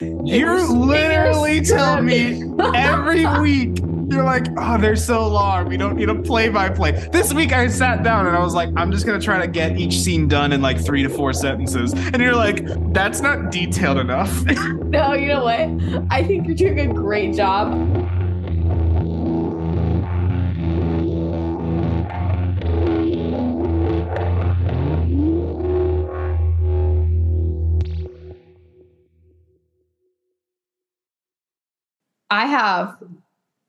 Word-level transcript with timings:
You're 0.00 0.60
literally 0.60 1.60
telling 1.60 2.06
me 2.06 2.42
every 2.74 3.24
week. 3.40 3.78
You're 4.10 4.24
like, 4.24 4.46
oh, 4.58 4.76
they're 4.76 4.96
so 4.96 5.26
long. 5.28 5.68
We 5.68 5.76
don't 5.76 5.94
need 5.96 6.08
a 6.08 6.14
play 6.16 6.48
by 6.48 6.68
play. 6.68 6.90
This 7.12 7.32
week 7.32 7.52
I 7.52 7.68
sat 7.68 8.02
down 8.02 8.26
and 8.26 8.36
I 8.36 8.40
was 8.40 8.54
like, 8.54 8.70
I'm 8.76 8.90
just 8.90 9.06
going 9.06 9.18
to 9.18 9.24
try 9.24 9.40
to 9.40 9.46
get 9.46 9.78
each 9.78 9.98
scene 10.00 10.26
done 10.26 10.52
in 10.52 10.60
like 10.60 10.84
three 10.84 11.04
to 11.04 11.08
four 11.08 11.32
sentences. 11.32 11.92
And 11.92 12.16
you're 12.20 12.34
like, 12.34 12.66
that's 12.92 13.20
not 13.20 13.52
detailed 13.52 13.98
enough. 13.98 14.44
No, 14.94 15.12
you 15.12 15.26
know 15.26 15.42
what? 15.42 16.06
I 16.12 16.22
think 16.22 16.46
you're 16.46 16.54
doing 16.54 16.78
a 16.78 16.94
great 16.94 17.34
job. 17.34 17.72
I 32.34 32.46
have 32.46 32.96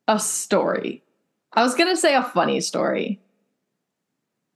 a 0.07 0.17
story. 0.17 1.03
I 1.53 1.61
was 1.61 1.75
going 1.75 1.87
to 1.87 1.95
say 1.95 2.15
a 2.15 2.23
funny 2.23 2.61
story 2.61 3.21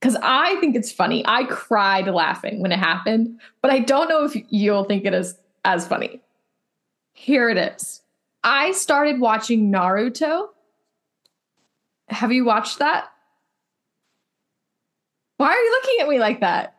because 0.01 0.17
I 0.23 0.55
think 0.59 0.75
it's 0.75 0.91
funny. 0.91 1.23
I 1.27 1.43
cried 1.43 2.07
laughing 2.07 2.59
when 2.59 2.71
it 2.71 2.79
happened, 2.79 3.39
but 3.61 3.69
I 3.69 3.77
don't 3.77 4.09
know 4.09 4.23
if 4.23 4.35
you'll 4.49 4.85
think 4.85 5.05
it 5.05 5.13
is 5.13 5.37
as 5.63 5.87
funny. 5.87 6.21
Here 7.13 7.51
it 7.51 7.57
is. 7.57 8.01
I 8.43 8.71
started 8.71 9.19
watching 9.19 9.71
Naruto. 9.71 10.47
Have 12.07 12.31
you 12.31 12.45
watched 12.45 12.79
that? 12.79 13.11
Why 15.37 15.49
are 15.49 15.61
you 15.61 15.71
looking 15.71 15.97
at 16.01 16.09
me 16.09 16.17
like 16.17 16.39
that? 16.39 16.75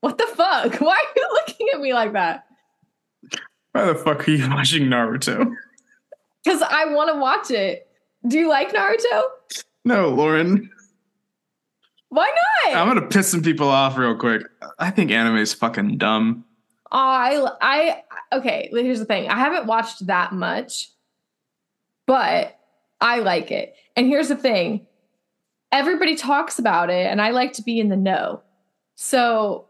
What 0.00 0.18
the 0.18 0.26
fuck? 0.26 0.74
Why 0.82 0.96
are 0.96 1.12
you 1.16 1.28
looking 1.32 1.68
at 1.72 1.80
me 1.80 1.94
like 1.94 2.12
that? 2.12 2.44
Why 3.72 3.86
the 3.86 3.94
fuck 3.94 4.28
are 4.28 4.30
you 4.30 4.48
watching 4.50 4.84
Naruto? 4.84 5.54
Because 6.44 6.62
I 6.62 6.86
want 6.86 7.10
to 7.12 7.18
watch 7.18 7.50
it. 7.50 7.88
Do 8.26 8.38
you 8.38 8.48
like 8.48 8.72
Naruto? 8.72 9.22
No, 9.84 10.08
Lauren. 10.08 10.70
Why 12.08 12.30
not? 12.66 12.76
I'm 12.76 12.88
gonna 12.88 13.06
piss 13.06 13.28
some 13.30 13.42
people 13.42 13.68
off 13.68 13.96
real 13.96 14.14
quick. 14.14 14.42
I 14.78 14.90
think 14.90 15.10
anime 15.10 15.38
is 15.38 15.54
fucking 15.54 15.96
dumb. 15.96 16.44
I 16.90 17.48
I 17.62 18.02
okay. 18.36 18.68
Here's 18.70 18.98
the 18.98 19.06
thing. 19.06 19.30
I 19.30 19.38
haven't 19.38 19.66
watched 19.66 20.06
that 20.06 20.32
much, 20.32 20.90
but 22.06 22.58
I 23.00 23.20
like 23.20 23.50
it. 23.50 23.74
And 23.96 24.06
here's 24.06 24.28
the 24.28 24.36
thing. 24.36 24.86
Everybody 25.72 26.14
talks 26.14 26.58
about 26.58 26.90
it, 26.90 27.06
and 27.06 27.20
I 27.20 27.30
like 27.30 27.54
to 27.54 27.62
be 27.62 27.80
in 27.80 27.88
the 27.88 27.96
know. 27.96 28.42
So, 28.94 29.66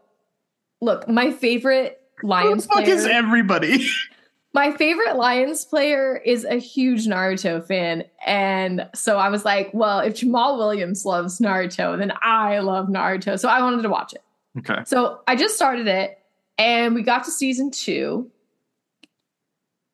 look, 0.81 1.07
my 1.07 1.31
favorite 1.31 2.02
Lions 2.23 2.49
Who 2.49 2.55
the 2.55 2.67
fuck 2.67 2.83
player. 2.85 2.95
is 2.95 3.05
everybody? 3.05 3.87
My 4.55 4.71
favorite 4.71 5.15
Lions 5.15 5.65
player 5.65 6.15
is 6.23 6.45
a 6.45 6.57
huge 6.57 7.07
Naruto 7.07 7.65
fan. 7.65 8.03
And 8.25 8.87
so 8.93 9.17
I 9.17 9.29
was 9.29 9.43
like, 9.45 9.71
well, 9.73 9.99
if 9.99 10.13
Jamaal 10.13 10.57
Williams 10.57 11.05
loves 11.05 11.39
Naruto, 11.39 11.97
then 11.97 12.13
I 12.21 12.59
love 12.59 12.87
Naruto. 12.87 13.39
So 13.39 13.49
I 13.49 13.61
wanted 13.63 13.81
to 13.81 13.89
watch 13.89 14.13
it. 14.13 14.21
okay. 14.59 14.83
So 14.85 15.21
I 15.27 15.35
just 15.35 15.55
started 15.55 15.87
it 15.87 16.19
and 16.57 16.93
we 16.93 17.01
got 17.01 17.23
to 17.25 17.31
season 17.31 17.71
two. 17.71 18.29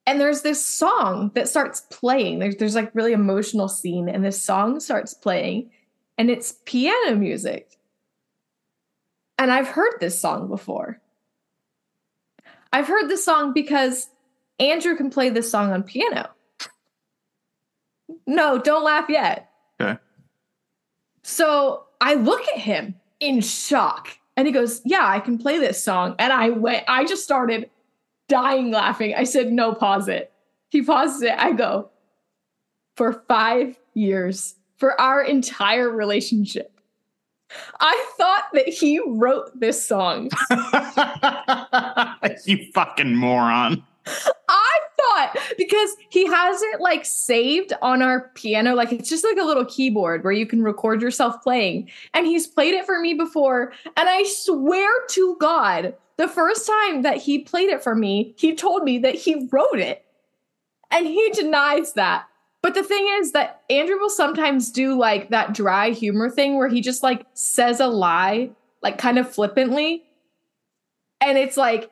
And 0.05 0.19
there's 0.19 0.41
this 0.41 0.65
song 0.65 1.31
that 1.35 1.47
starts 1.47 1.81
playing. 1.89 2.39
There's, 2.39 2.55
there's 2.55 2.75
like 2.75 2.93
really 2.95 3.13
emotional 3.13 3.67
scene, 3.67 4.09
and 4.09 4.25
this 4.25 4.41
song 4.41 4.79
starts 4.79 5.13
playing, 5.13 5.69
and 6.17 6.31
it's 6.31 6.55
piano 6.65 7.15
music. 7.15 7.77
And 9.37 9.51
I've 9.51 9.67
heard 9.67 9.99
this 9.99 10.19
song 10.19 10.47
before. 10.47 10.99
I've 12.71 12.87
heard 12.87 13.09
this 13.09 13.23
song 13.23 13.53
because 13.53 14.09
Andrew 14.59 14.95
can 14.95 15.09
play 15.09 15.29
this 15.29 15.49
song 15.49 15.71
on 15.71 15.83
piano. 15.83 16.29
No, 18.27 18.59
don't 18.59 18.83
laugh 18.83 19.09
yet. 19.09 19.49
Okay. 19.79 19.97
So 21.23 21.85
I 22.01 22.15
look 22.15 22.47
at 22.49 22.59
him 22.59 22.95
in 23.19 23.41
shock 23.41 24.17
and 24.35 24.47
he 24.47 24.53
goes, 24.53 24.81
Yeah, 24.85 25.05
I 25.05 25.19
can 25.19 25.37
play 25.37 25.59
this 25.59 25.83
song. 25.83 26.15
And 26.19 26.31
I 26.31 26.49
went, 26.49 26.83
I 26.87 27.05
just 27.05 27.23
started 27.23 27.69
dying 28.27 28.71
laughing. 28.71 29.13
I 29.15 29.23
said, 29.23 29.51
No, 29.51 29.73
pause 29.73 30.07
it. 30.07 30.31
He 30.69 30.81
pauses 30.81 31.21
it. 31.23 31.33
I 31.37 31.51
go, 31.51 31.89
For 32.95 33.23
five 33.27 33.77
years, 33.93 34.55
for 34.77 34.99
our 34.99 35.21
entire 35.21 35.89
relationship, 35.89 36.78
I 37.79 38.11
thought 38.17 38.47
that 38.53 38.67
he 38.67 38.99
wrote 39.05 39.59
this 39.59 39.83
song. 39.85 40.29
you 42.45 42.71
fucking 42.73 43.15
moron. 43.15 43.83
I 44.49 44.79
thought 44.97 45.37
because 45.57 45.95
he 46.09 46.25
has 46.25 46.61
it 46.61 46.81
like 46.81 47.05
saved 47.05 47.73
on 47.81 48.01
our 48.01 48.29
piano, 48.35 48.75
like 48.75 48.91
it's 48.91 49.09
just 49.09 49.23
like 49.23 49.37
a 49.37 49.43
little 49.43 49.65
keyboard 49.65 50.23
where 50.23 50.33
you 50.33 50.45
can 50.45 50.63
record 50.63 51.01
yourself 51.01 51.41
playing. 51.43 51.89
And 52.13 52.25
he's 52.25 52.47
played 52.47 52.73
it 52.73 52.85
for 52.85 52.99
me 52.99 53.13
before. 53.13 53.71
And 53.85 54.09
I 54.09 54.23
swear 54.27 54.89
to 55.09 55.37
God, 55.39 55.93
the 56.17 56.27
first 56.27 56.67
time 56.67 57.03
that 57.03 57.17
he 57.17 57.39
played 57.39 57.69
it 57.69 57.83
for 57.83 57.95
me, 57.95 58.33
he 58.37 58.55
told 58.55 58.83
me 58.83 58.99
that 58.99 59.15
he 59.15 59.47
wrote 59.51 59.79
it. 59.79 60.05
And 60.91 61.05
he 61.05 61.29
denies 61.31 61.93
that. 61.93 62.25
But 62.61 62.73
the 62.73 62.83
thing 62.83 63.07
is 63.19 63.31
that 63.31 63.61
Andrew 63.69 63.97
will 63.97 64.09
sometimes 64.09 64.71
do 64.71 64.97
like 64.97 65.29
that 65.29 65.53
dry 65.53 65.91
humor 65.91 66.29
thing 66.29 66.57
where 66.57 66.67
he 66.67 66.81
just 66.81 67.03
like 67.03 67.25
says 67.33 67.79
a 67.79 67.87
lie, 67.87 68.51
like 68.81 68.97
kind 68.97 69.17
of 69.17 69.31
flippantly. 69.31 70.03
And 71.21 71.37
it's 71.37 71.57
like, 71.57 71.89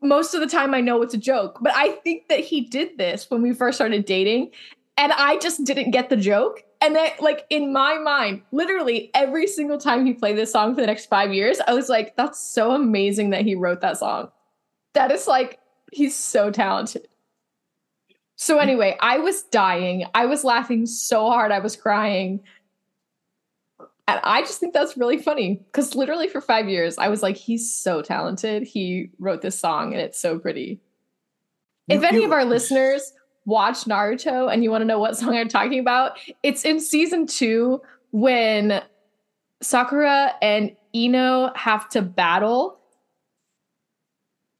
most 0.00 0.34
of 0.34 0.40
the 0.40 0.46
time 0.46 0.74
I 0.74 0.80
know 0.80 1.02
it's 1.02 1.14
a 1.14 1.18
joke, 1.18 1.58
but 1.60 1.72
I 1.74 1.90
think 1.90 2.28
that 2.28 2.40
he 2.40 2.60
did 2.60 2.98
this 2.98 3.28
when 3.30 3.42
we 3.42 3.52
first 3.52 3.78
started 3.78 4.04
dating 4.04 4.52
and 4.96 5.12
I 5.12 5.38
just 5.38 5.64
didn't 5.64 5.90
get 5.90 6.08
the 6.08 6.16
joke. 6.16 6.62
And 6.80 6.94
then 6.94 7.10
like 7.18 7.44
in 7.50 7.72
my 7.72 7.98
mind, 7.98 8.42
literally 8.52 9.10
every 9.14 9.48
single 9.48 9.78
time 9.78 10.06
he 10.06 10.14
played 10.14 10.36
this 10.36 10.52
song 10.52 10.74
for 10.74 10.80
the 10.80 10.86
next 10.86 11.06
5 11.06 11.34
years, 11.34 11.60
I 11.66 11.74
was 11.74 11.88
like 11.88 12.14
that's 12.16 12.40
so 12.40 12.72
amazing 12.72 13.30
that 13.30 13.42
he 13.42 13.56
wrote 13.56 13.80
that 13.80 13.98
song. 13.98 14.30
That 14.94 15.10
is 15.10 15.26
like 15.26 15.58
he's 15.92 16.14
so 16.14 16.52
talented. 16.52 17.08
So 18.40 18.58
anyway, 18.58 18.96
I 19.00 19.18
was 19.18 19.42
dying. 19.42 20.06
I 20.14 20.26
was 20.26 20.44
laughing 20.44 20.86
so 20.86 21.28
hard 21.28 21.50
I 21.50 21.58
was 21.58 21.74
crying. 21.74 22.40
And 24.06 24.20
I 24.22 24.42
just 24.42 24.60
think 24.60 24.72
that's 24.72 24.96
really 24.96 25.18
funny 25.18 25.60
because 25.66 25.96
literally 25.96 26.28
for 26.28 26.40
five 26.40 26.68
years, 26.68 26.96
I 26.98 27.08
was 27.08 27.20
like, 27.20 27.36
he's 27.36 27.74
so 27.74 28.00
talented. 28.00 28.62
He 28.62 29.10
wrote 29.18 29.42
this 29.42 29.58
song 29.58 29.92
and 29.92 30.00
it's 30.00 30.20
so 30.20 30.38
pretty. 30.38 30.80
If 31.88 32.04
any 32.04 32.22
of 32.22 32.30
our 32.30 32.44
listeners 32.44 33.12
watch 33.44 33.84
Naruto 33.86 34.52
and 34.52 34.62
you 34.62 34.70
want 34.70 34.82
to 34.82 34.86
know 34.86 35.00
what 35.00 35.16
song 35.16 35.36
I'm 35.36 35.48
talking 35.48 35.80
about, 35.80 36.12
it's 36.44 36.64
in 36.64 36.78
season 36.78 37.26
two 37.26 37.82
when 38.12 38.80
Sakura 39.62 40.34
and 40.40 40.76
Ino 40.94 41.52
have 41.56 41.88
to 41.88 42.02
battle. 42.02 42.77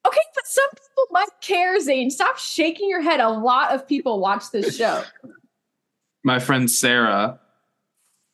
Okay, 0.09 0.21
but 0.35 0.47
some 0.47 0.69
people 0.71 1.05
might 1.11 1.29
care, 1.43 1.79
Zane. 1.81 2.11
Stop 2.11 2.39
shaking 2.39 2.89
your 2.89 3.03
head. 3.03 3.21
A 3.21 3.29
lot 3.29 3.75
of 3.75 3.87
people 3.87 4.21
watch 4.21 4.51
this 4.51 4.75
show. 4.77 5.03
My 6.25 6.39
friend 6.39 6.71
Sarah, 6.71 7.39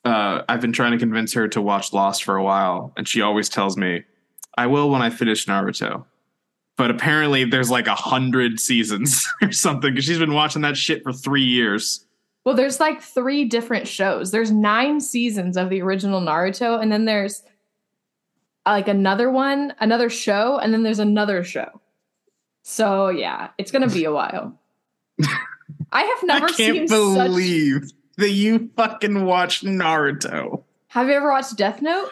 uh, 0.05 0.43
I've 0.47 0.61
been 0.61 0.71
trying 0.71 0.93
to 0.93 0.97
convince 0.97 1.33
her 1.33 1.49
to 1.49 1.61
watch 1.61 1.91
Lost 1.91 2.23
for 2.23 2.37
a 2.37 2.43
while, 2.43 2.93
and 2.95 3.05
she 3.07 3.21
always 3.21 3.49
tells 3.49 3.75
me, 3.75 4.03
I 4.57 4.67
will 4.67 4.89
when 4.89 5.01
I 5.01 5.09
finish 5.09 5.45
Naruto. 5.47 6.05
But 6.77 6.91
apparently 6.91 7.43
there's 7.43 7.69
like 7.69 7.87
a 7.87 7.95
hundred 7.95 8.59
seasons 8.59 9.27
or 9.41 9.51
something, 9.51 9.91
because 9.91 10.05
she's 10.05 10.19
been 10.19 10.33
watching 10.33 10.61
that 10.61 10.77
shit 10.77 11.03
for 11.03 11.11
three 11.11 11.43
years. 11.43 12.05
Well, 12.45 12.55
there's 12.55 12.79
like 12.79 13.01
three 13.01 13.45
different 13.45 13.87
shows. 13.87 14.31
There's 14.31 14.51
nine 14.51 15.01
seasons 15.01 15.57
of 15.57 15.69
the 15.69 15.81
original 15.81 16.21
Naruto, 16.21 16.81
and 16.81 16.91
then 16.91 17.05
there's 17.05 17.43
like 18.65 18.87
another 18.87 19.29
one, 19.29 19.73
another 19.79 20.09
show, 20.09 20.57
and 20.57 20.73
then 20.73 20.83
there's 20.83 20.99
another 20.99 21.43
show. 21.43 21.81
So 22.63 23.09
yeah, 23.09 23.49
it's 23.57 23.71
gonna 23.71 23.89
be 23.89 24.05
a 24.05 24.11
while. 24.11 24.59
I 25.91 26.01
have 26.03 26.23
never 26.23 26.45
I 26.45 26.51
can't 26.51 26.57
seen 26.57 26.87
such. 26.87 27.27
believe 27.27 27.91
that 28.17 28.31
you 28.31 28.69
fucking 28.75 29.25
watched 29.25 29.63
Naruto. 29.63 30.63
Have 30.87 31.07
you 31.07 31.13
ever 31.13 31.29
watched 31.29 31.57
Death 31.57 31.81
Note? 31.81 32.09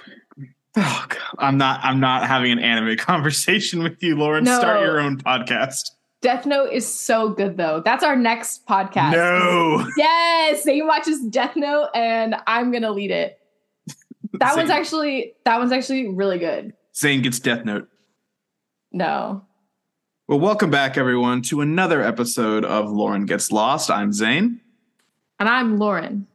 Oh, 0.75 1.05
God. 1.07 1.19
I'm 1.37 1.57
not. 1.57 1.79
I'm 1.83 1.99
not 1.99 2.27
having 2.27 2.51
an 2.51 2.59
anime 2.59 2.97
conversation 2.97 3.83
with 3.83 4.01
you, 4.01 4.15
Lauren. 4.17 4.43
No. 4.43 4.57
Start 4.59 4.81
your 4.81 4.99
own 4.99 5.17
podcast. 5.17 5.91
Death 6.21 6.45
Note 6.45 6.71
is 6.71 6.87
so 6.87 7.29
good 7.29 7.57
though. 7.57 7.81
That's 7.83 8.03
our 8.03 8.15
next 8.15 8.65
podcast. 8.65 9.11
No, 9.11 9.85
Yes, 9.97 10.63
Zane 10.63 10.87
watches 10.87 11.19
Death 11.25 11.55
Note, 11.57 11.89
and 11.93 12.35
I'm 12.47 12.71
gonna 12.71 12.91
lead 12.91 13.11
it. 13.11 13.39
That 14.33 14.55
one's 14.55 14.69
actually 14.69 15.33
that 15.45 15.59
one's 15.59 15.71
actually 15.71 16.07
really 16.09 16.39
good. 16.39 16.73
Zane 16.95 17.21
gets 17.21 17.39
Death 17.39 17.65
Note. 17.65 17.87
No, 18.91 19.43
Well, 20.27 20.39
welcome 20.39 20.69
back, 20.69 20.97
everyone, 20.97 21.41
to 21.43 21.61
another 21.61 22.01
episode 22.03 22.63
of 22.63 22.91
Lauren 22.91 23.25
Gets 23.25 23.51
Lost. 23.51 23.89
I'm 23.89 24.13
Zane, 24.13 24.61
and 25.39 25.49
I'm 25.49 25.77
Lauren. 25.77 26.27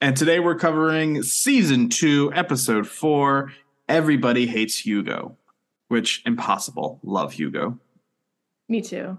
and 0.00 0.16
today 0.16 0.40
we're 0.40 0.54
covering 0.58 1.22
season 1.22 1.88
two, 1.90 2.32
episode 2.34 2.86
four. 2.86 3.52
Everybody 3.88 4.46
hates 4.46 4.78
Hugo, 4.78 5.36
which 5.88 6.22
impossible. 6.24 7.00
Love 7.02 7.32
Hugo. 7.34 7.78
Me 8.70 8.80
too. 8.80 9.18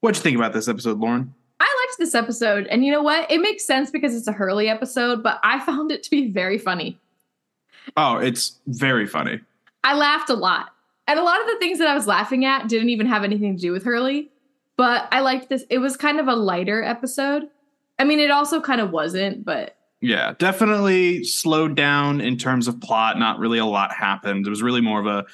What'd 0.00 0.16
you 0.16 0.22
think 0.22 0.36
about 0.36 0.52
this 0.52 0.66
episode, 0.68 0.98
Lauren? 0.98 1.32
I 1.60 1.64
liked 1.64 1.98
this 1.98 2.14
episode, 2.16 2.66
and 2.68 2.84
you 2.84 2.90
know 2.90 3.02
what? 3.02 3.30
It 3.30 3.40
makes 3.40 3.64
sense 3.64 3.90
because 3.92 4.16
it's 4.16 4.26
a 4.26 4.32
Hurley 4.32 4.68
episode, 4.68 5.22
but 5.22 5.38
I 5.44 5.60
found 5.64 5.92
it 5.92 6.02
to 6.04 6.10
be 6.10 6.30
very 6.32 6.58
funny. 6.58 6.98
Oh, 7.96 8.18
it's 8.18 8.58
very 8.66 9.06
funny. 9.06 9.40
I 9.84 9.94
laughed 9.94 10.30
a 10.30 10.34
lot. 10.34 10.70
And 11.06 11.18
a 11.18 11.22
lot 11.22 11.40
of 11.40 11.46
the 11.46 11.56
things 11.58 11.78
that 11.78 11.88
I 11.88 11.94
was 11.94 12.06
laughing 12.06 12.44
at 12.44 12.68
didn't 12.68 12.90
even 12.90 13.06
have 13.06 13.24
anything 13.24 13.56
to 13.56 13.60
do 13.60 13.72
with 13.72 13.84
Hurley. 13.84 14.30
But 14.76 15.08
I 15.10 15.20
liked 15.20 15.48
this. 15.48 15.64
It 15.70 15.78
was 15.78 15.96
kind 15.96 16.20
of 16.20 16.28
a 16.28 16.34
lighter 16.34 16.82
episode. 16.82 17.48
I 17.98 18.04
mean, 18.04 18.20
it 18.20 18.30
also 18.30 18.60
kind 18.60 18.80
of 18.80 18.90
wasn't, 18.90 19.44
but 19.44 19.76
Yeah, 20.00 20.34
definitely 20.38 21.24
slowed 21.24 21.74
down 21.74 22.20
in 22.20 22.36
terms 22.36 22.68
of 22.68 22.80
plot. 22.80 23.18
Not 23.18 23.38
really 23.38 23.58
a 23.58 23.64
lot 23.64 23.92
happened. 23.92 24.46
It 24.46 24.50
was 24.50 24.62
really 24.62 24.80
more 24.82 25.00
of 25.00 25.06
a, 25.06 25.26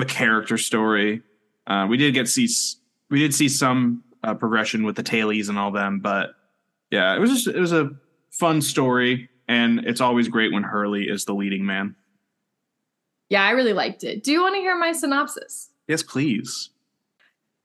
a 0.00 0.04
character 0.04 0.58
story. 0.58 1.22
Uh, 1.66 1.86
we 1.88 1.96
did 1.96 2.14
get 2.14 2.28
see 2.28 2.48
we 3.10 3.18
did 3.18 3.34
see 3.34 3.48
some 3.48 4.04
uh, 4.22 4.34
progression 4.34 4.84
with 4.84 4.96
the 4.96 5.02
tailies 5.02 5.48
and 5.48 5.58
all 5.58 5.70
them, 5.72 5.98
but 6.00 6.34
yeah, 6.90 7.14
it 7.16 7.20
was 7.20 7.30
just 7.30 7.48
it 7.48 7.58
was 7.58 7.72
a 7.72 7.90
fun 8.30 8.60
story, 8.60 9.28
and 9.48 9.80
it's 9.80 10.00
always 10.00 10.28
great 10.28 10.52
when 10.52 10.62
Hurley 10.62 11.04
is 11.04 11.24
the 11.24 11.34
leading 11.34 11.64
man. 11.66 11.94
yeah, 13.28 13.42
I 13.44 13.50
really 13.50 13.72
liked 13.72 14.04
it. 14.04 14.22
Do 14.22 14.32
you 14.32 14.40
want 14.42 14.54
to 14.54 14.60
hear 14.60 14.76
my 14.76 14.92
synopsis? 14.92 15.70
Yes, 15.88 16.02
please. 16.02 16.70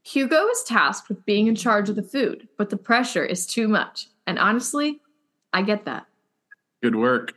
Hugo 0.03 0.47
is 0.47 0.63
tasked 0.63 1.09
with 1.09 1.25
being 1.25 1.47
in 1.47 1.55
charge 1.55 1.87
of 1.89 1.95
the 1.95 2.03
food, 2.03 2.47
but 2.57 2.69
the 2.71 2.77
pressure 2.77 3.23
is 3.23 3.45
too 3.45 3.67
much. 3.67 4.07
And 4.25 4.39
honestly, 4.39 4.99
I 5.53 5.61
get 5.61 5.85
that. 5.85 6.07
Good 6.81 6.95
work. 6.95 7.33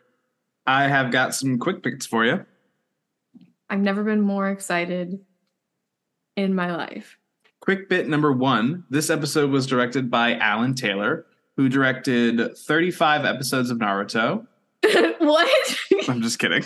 I 0.67 0.89
have 0.89 1.11
got 1.11 1.35
some 1.35 1.59
quick 1.59 1.83
picks 1.83 2.07
for 2.07 2.25
you. 2.25 2.45
I've 3.69 3.81
never 3.81 4.03
been 4.03 4.23
more 4.23 4.49
excited 4.49 5.21
in 6.37 6.55
my 6.55 6.75
life. 6.75 7.19
Quick 7.61 7.89
bit 7.89 8.09
number 8.09 8.33
one. 8.33 8.85
This 8.89 9.11
episode 9.11 9.51
was 9.51 9.67
directed 9.67 10.11
by 10.11 10.37
Alan 10.37 10.75
Taylor, 10.75 11.27
who 11.57 11.69
directed 11.69 12.57
35 12.57 13.25
episodes 13.25 13.71
of 13.71 13.79
Naruto. 13.79 14.47
what? 15.19 15.77
I'm 16.09 16.21
just 16.21 16.39
kidding. 16.39 16.65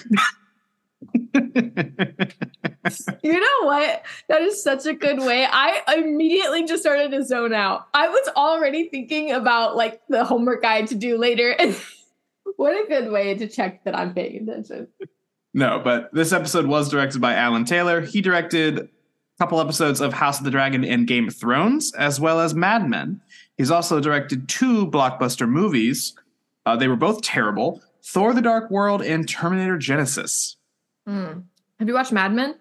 you 3.23 3.41
know 3.41 3.67
what? 3.67 4.03
That 4.29 4.43
is 4.43 4.63
such 4.63 4.87
a 4.87 4.95
good 4.95 5.21
way. 5.21 5.47
I 5.49 5.83
immediately 5.97 6.65
just 6.65 6.83
started 6.83 7.13
to 7.13 7.25
zone 7.25 7.53
out. 7.53 7.87
I 7.95 8.09
was 8.09 8.29
already 8.37 8.89
thinking 8.89 9.31
about 9.33 9.77
like 9.77 10.01
the 10.09 10.25
homework 10.25 10.65
I 10.65 10.81
guide 10.81 10.89
to 10.89 10.95
do 10.95 11.19
later. 11.19 11.57
And 11.69 11.77
what 12.57 12.73
a 12.73 12.89
good 12.89 13.13
way 13.13 13.35
to 13.37 13.47
check 13.47 13.85
that 13.85 13.97
I'm 13.97 14.15
paying 14.15 14.49
attention. 14.49 14.89
no, 15.53 15.81
but 15.85 16.13
this 16.15 16.33
episode 16.33 16.67
was 16.67 16.89
directed 16.89 17.21
by 17.21 17.35
Alan 17.35 17.65
Taylor. 17.67 18.01
He 18.01 18.21
directed 18.23 18.79
a 18.79 18.89
couple 19.39 19.61
episodes 19.61 20.01
of 20.01 20.15
House 20.15 20.39
of 20.39 20.45
the 20.45 20.51
Dragon 20.51 20.83
and 20.85 21.07
Game 21.07 21.29
of 21.29 21.37
Thrones, 21.37 21.93
as 21.95 22.19
well 22.19 22.41
as 22.41 22.55
Mad 22.55 22.89
Men. 22.89 23.21
He's 23.59 23.71
also 23.71 24.01
directed 24.01 24.49
two 24.49 24.87
blockbuster 24.87 25.49
movies. 25.49 26.15
Uh, 26.65 26.77
they 26.77 26.89
were 26.89 26.97
both 26.97 27.23
terrible 27.23 27.83
Thor 28.05 28.33
the 28.33 28.41
Dark 28.41 28.71
World 28.71 29.03
and 29.03 29.29
Terminator 29.29 29.77
Genisys. 29.77 30.57
Hmm. 31.07 31.41
Have 31.79 31.89
you 31.89 31.95
watched 31.95 32.13
Mad 32.13 32.33
Men? 32.33 32.55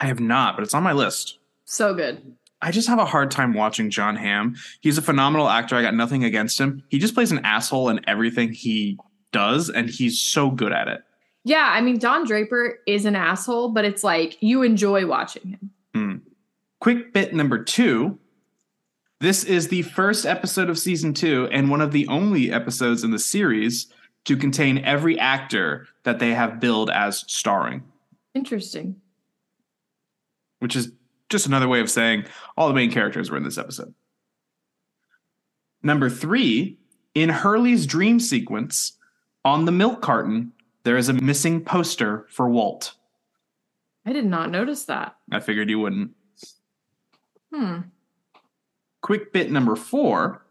I 0.00 0.06
have 0.06 0.20
not, 0.20 0.56
but 0.56 0.62
it's 0.62 0.74
on 0.74 0.82
my 0.82 0.92
list. 0.92 1.38
So 1.64 1.92
good. 1.92 2.36
I 2.62 2.70
just 2.70 2.88
have 2.88 2.98
a 2.98 3.04
hard 3.04 3.30
time 3.30 3.52
watching 3.52 3.90
Jon 3.90 4.16
Hamm. 4.16 4.56
He's 4.80 4.98
a 4.98 5.02
phenomenal 5.02 5.48
actor. 5.48 5.76
I 5.76 5.82
got 5.82 5.94
nothing 5.94 6.24
against 6.24 6.58
him. 6.58 6.82
He 6.88 6.98
just 6.98 7.14
plays 7.14 7.30
an 7.30 7.40
asshole 7.44 7.88
in 7.88 8.00
everything 8.08 8.52
he 8.52 8.98
does, 9.32 9.68
and 9.70 9.88
he's 9.88 10.20
so 10.20 10.50
good 10.50 10.72
at 10.72 10.88
it. 10.88 11.02
Yeah, 11.44 11.70
I 11.72 11.80
mean 11.80 11.98
Don 11.98 12.26
Draper 12.26 12.78
is 12.86 13.04
an 13.04 13.14
asshole, 13.16 13.70
but 13.70 13.84
it's 13.84 14.02
like 14.02 14.36
you 14.40 14.62
enjoy 14.62 15.06
watching 15.06 15.48
him. 15.48 15.70
Hmm. 15.94 16.16
Quick 16.80 17.12
bit 17.12 17.34
number 17.34 17.62
two. 17.62 18.18
This 19.20 19.42
is 19.42 19.68
the 19.68 19.82
first 19.82 20.26
episode 20.26 20.70
of 20.70 20.78
season 20.78 21.12
two, 21.12 21.48
and 21.50 21.70
one 21.70 21.80
of 21.80 21.90
the 21.90 22.06
only 22.06 22.52
episodes 22.52 23.02
in 23.02 23.10
the 23.10 23.18
series 23.18 23.88
to 24.26 24.36
contain 24.36 24.78
every 24.84 25.18
actor 25.18 25.88
that 26.04 26.18
they 26.20 26.34
have 26.34 26.60
billed 26.60 26.90
as 26.90 27.24
starring, 27.26 27.82
Interesting. 28.34 29.00
which 30.60 30.76
is 30.76 30.92
just 31.30 31.46
another 31.46 31.66
way 31.66 31.80
of 31.80 31.90
saying 31.90 32.26
all 32.56 32.68
the 32.68 32.74
main 32.74 32.92
characters 32.92 33.30
were 33.30 33.36
in 33.36 33.42
this 33.42 33.58
episode. 33.58 33.92
Number 35.82 36.08
three, 36.10 36.78
in 37.14 37.28
Hurley's 37.28 37.86
dream 37.86 38.20
sequence, 38.20 38.92
on 39.44 39.64
the 39.64 39.72
milk 39.72 40.00
carton, 40.00 40.52
there 40.84 40.96
is 40.96 41.08
a 41.08 41.14
missing 41.14 41.64
poster 41.64 42.26
for 42.30 42.48
Walt. 42.48 42.94
I 44.06 44.12
did 44.12 44.26
not 44.26 44.50
notice 44.50 44.84
that. 44.84 45.16
I 45.32 45.40
figured 45.40 45.70
you 45.70 45.80
wouldn't. 45.80 46.12
Hmm. 47.52 47.80
Quick 49.02 49.32
bit 49.32 49.50
number 49.50 49.76
four 49.76 50.42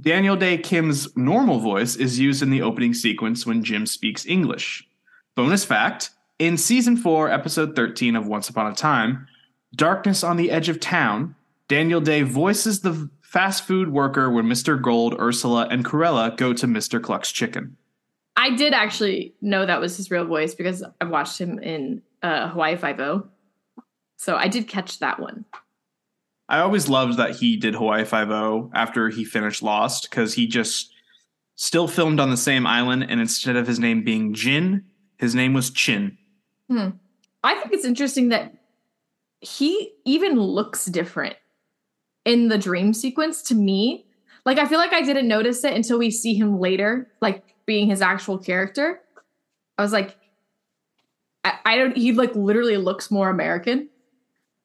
Daniel 0.00 0.36
Dae 0.36 0.58
Kim's 0.58 1.16
normal 1.16 1.60
voice 1.60 1.96
is 1.96 2.18
used 2.18 2.42
in 2.42 2.50
the 2.50 2.62
opening 2.62 2.94
sequence 2.94 3.46
when 3.46 3.62
Jim 3.64 3.86
speaks 3.86 4.26
English. 4.26 4.86
Bonus 5.34 5.64
fact 5.64 6.10
in 6.38 6.56
season 6.56 6.96
four, 6.96 7.30
episode 7.30 7.74
13 7.74 8.14
of 8.16 8.26
Once 8.26 8.48
Upon 8.48 8.70
a 8.70 8.74
Time, 8.74 9.26
Darkness 9.74 10.22
on 10.22 10.36
the 10.36 10.50
Edge 10.50 10.68
of 10.68 10.80
Town, 10.80 11.34
Daniel 11.68 12.00
Day 12.00 12.22
voices 12.22 12.80
the 12.80 13.10
fast 13.20 13.66
food 13.66 13.90
worker 13.90 14.30
when 14.30 14.46
Mr. 14.46 14.80
Gold, 14.80 15.14
Ursula, 15.18 15.66
and 15.70 15.84
Cruella 15.84 16.36
go 16.36 16.52
to 16.52 16.66
Mr. 16.66 17.02
Cluck's 17.02 17.30
Chicken. 17.30 17.76
I 18.36 18.50
did 18.50 18.72
actually 18.72 19.34
know 19.40 19.66
that 19.66 19.80
was 19.80 19.96
his 19.96 20.10
real 20.10 20.24
voice 20.24 20.54
because 20.54 20.84
I 21.00 21.04
watched 21.04 21.38
him 21.38 21.58
in 21.58 22.02
uh, 22.22 22.48
Hawaii 22.48 22.76
Five 22.76 23.00
O. 23.00 23.26
So 24.16 24.36
I 24.36 24.48
did 24.48 24.68
catch 24.68 25.00
that 25.00 25.20
one. 25.20 25.44
I 26.48 26.60
always 26.60 26.88
loved 26.88 27.18
that 27.18 27.36
he 27.36 27.56
did 27.56 27.74
Hawaii 27.74 28.04
Five 28.04 28.30
O 28.30 28.70
after 28.74 29.08
he 29.08 29.24
finished 29.24 29.62
Lost 29.62 30.08
because 30.08 30.34
he 30.34 30.46
just 30.46 30.92
still 31.56 31.88
filmed 31.88 32.20
on 32.20 32.30
the 32.30 32.36
same 32.36 32.66
island, 32.66 33.06
and 33.08 33.20
instead 33.20 33.56
of 33.56 33.66
his 33.66 33.78
name 33.78 34.02
being 34.04 34.32
Jin, 34.32 34.84
his 35.16 35.34
name 35.34 35.52
was 35.52 35.70
Chin. 35.70 36.16
Hmm. 36.68 36.90
I 37.44 37.54
think 37.56 37.72
it's 37.72 37.84
interesting 37.84 38.30
that 38.30 38.54
he 39.40 39.92
even 40.04 40.40
looks 40.40 40.86
different 40.86 41.36
in 42.24 42.48
the 42.48 42.58
dream 42.58 42.92
sequence 42.92 43.42
to 43.42 43.54
me. 43.54 44.06
Like 44.44 44.58
I 44.58 44.66
feel 44.66 44.78
like 44.78 44.92
I 44.92 45.02
didn't 45.02 45.28
notice 45.28 45.64
it 45.64 45.74
until 45.74 45.98
we 45.98 46.10
see 46.10 46.34
him 46.34 46.58
later, 46.58 47.08
like 47.20 47.42
being 47.66 47.88
his 47.88 48.00
actual 48.00 48.38
character. 48.38 49.00
I 49.76 49.82
was 49.82 49.92
like, 49.92 50.16
I, 51.44 51.54
I 51.64 51.76
don't. 51.76 51.96
He 51.96 52.12
like 52.12 52.34
literally 52.34 52.76
looks 52.76 53.10
more 53.10 53.28
American. 53.28 53.88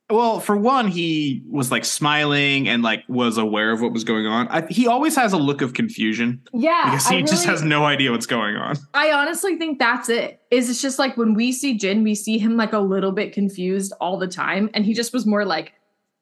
Well, 0.09 0.39
for 0.39 0.55
one, 0.57 0.89
he 0.89 1.43
was 1.49 1.71
like 1.71 1.85
smiling 1.85 2.67
and 2.67 2.83
like 2.83 3.03
was 3.07 3.37
aware 3.37 3.71
of 3.71 3.81
what 3.81 3.93
was 3.93 4.03
going 4.03 4.25
on. 4.25 4.47
I, 4.49 4.67
he 4.67 4.85
always 4.85 5.15
has 5.15 5.33
a 5.33 5.37
look 5.37 5.61
of 5.61 5.73
confusion 5.73 6.41
Yeah, 6.53 6.91
because 6.91 7.07
he 7.07 7.17
I 7.17 7.21
just 7.21 7.45
has 7.45 7.63
no 7.63 7.85
idea 7.85 8.11
what's 8.11 8.25
going 8.25 8.55
on. 8.55 8.77
I 8.93 9.11
honestly 9.11 9.55
think 9.55 9.79
that's 9.79 10.09
it. 10.09 10.41
Is 10.51 10.69
it's 10.69 10.81
just 10.81 10.99
like 10.99 11.15
when 11.15 11.33
we 11.33 11.51
see 11.51 11.77
Jin, 11.77 12.03
we 12.03 12.15
see 12.15 12.37
him 12.37 12.57
like 12.57 12.73
a 12.73 12.79
little 12.79 13.11
bit 13.11 13.33
confused 13.33 13.93
all 14.01 14.17
the 14.17 14.27
time, 14.27 14.69
and 14.73 14.85
he 14.85 14.93
just 14.93 15.13
was 15.13 15.25
more 15.25 15.45
like 15.45 15.73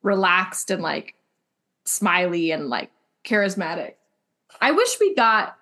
relaxed 0.03 0.69
and 0.69 0.81
like 0.81 1.15
smiley 1.85 2.51
and 2.51 2.69
like 2.69 2.91
charismatic. 3.25 3.93
I 4.61 4.71
wish 4.71 4.99
we 4.99 5.15
got 5.15 5.57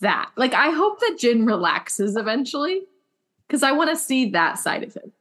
that. 0.00 0.30
Like, 0.36 0.54
I 0.54 0.70
hope 0.70 1.00
that 1.00 1.16
Jin 1.18 1.46
relaxes 1.46 2.16
eventually 2.16 2.82
because 3.46 3.62
I 3.62 3.72
want 3.72 3.90
to 3.90 3.96
see 3.96 4.30
that 4.30 4.58
side 4.58 4.82
of 4.82 4.94
him. 4.94 5.12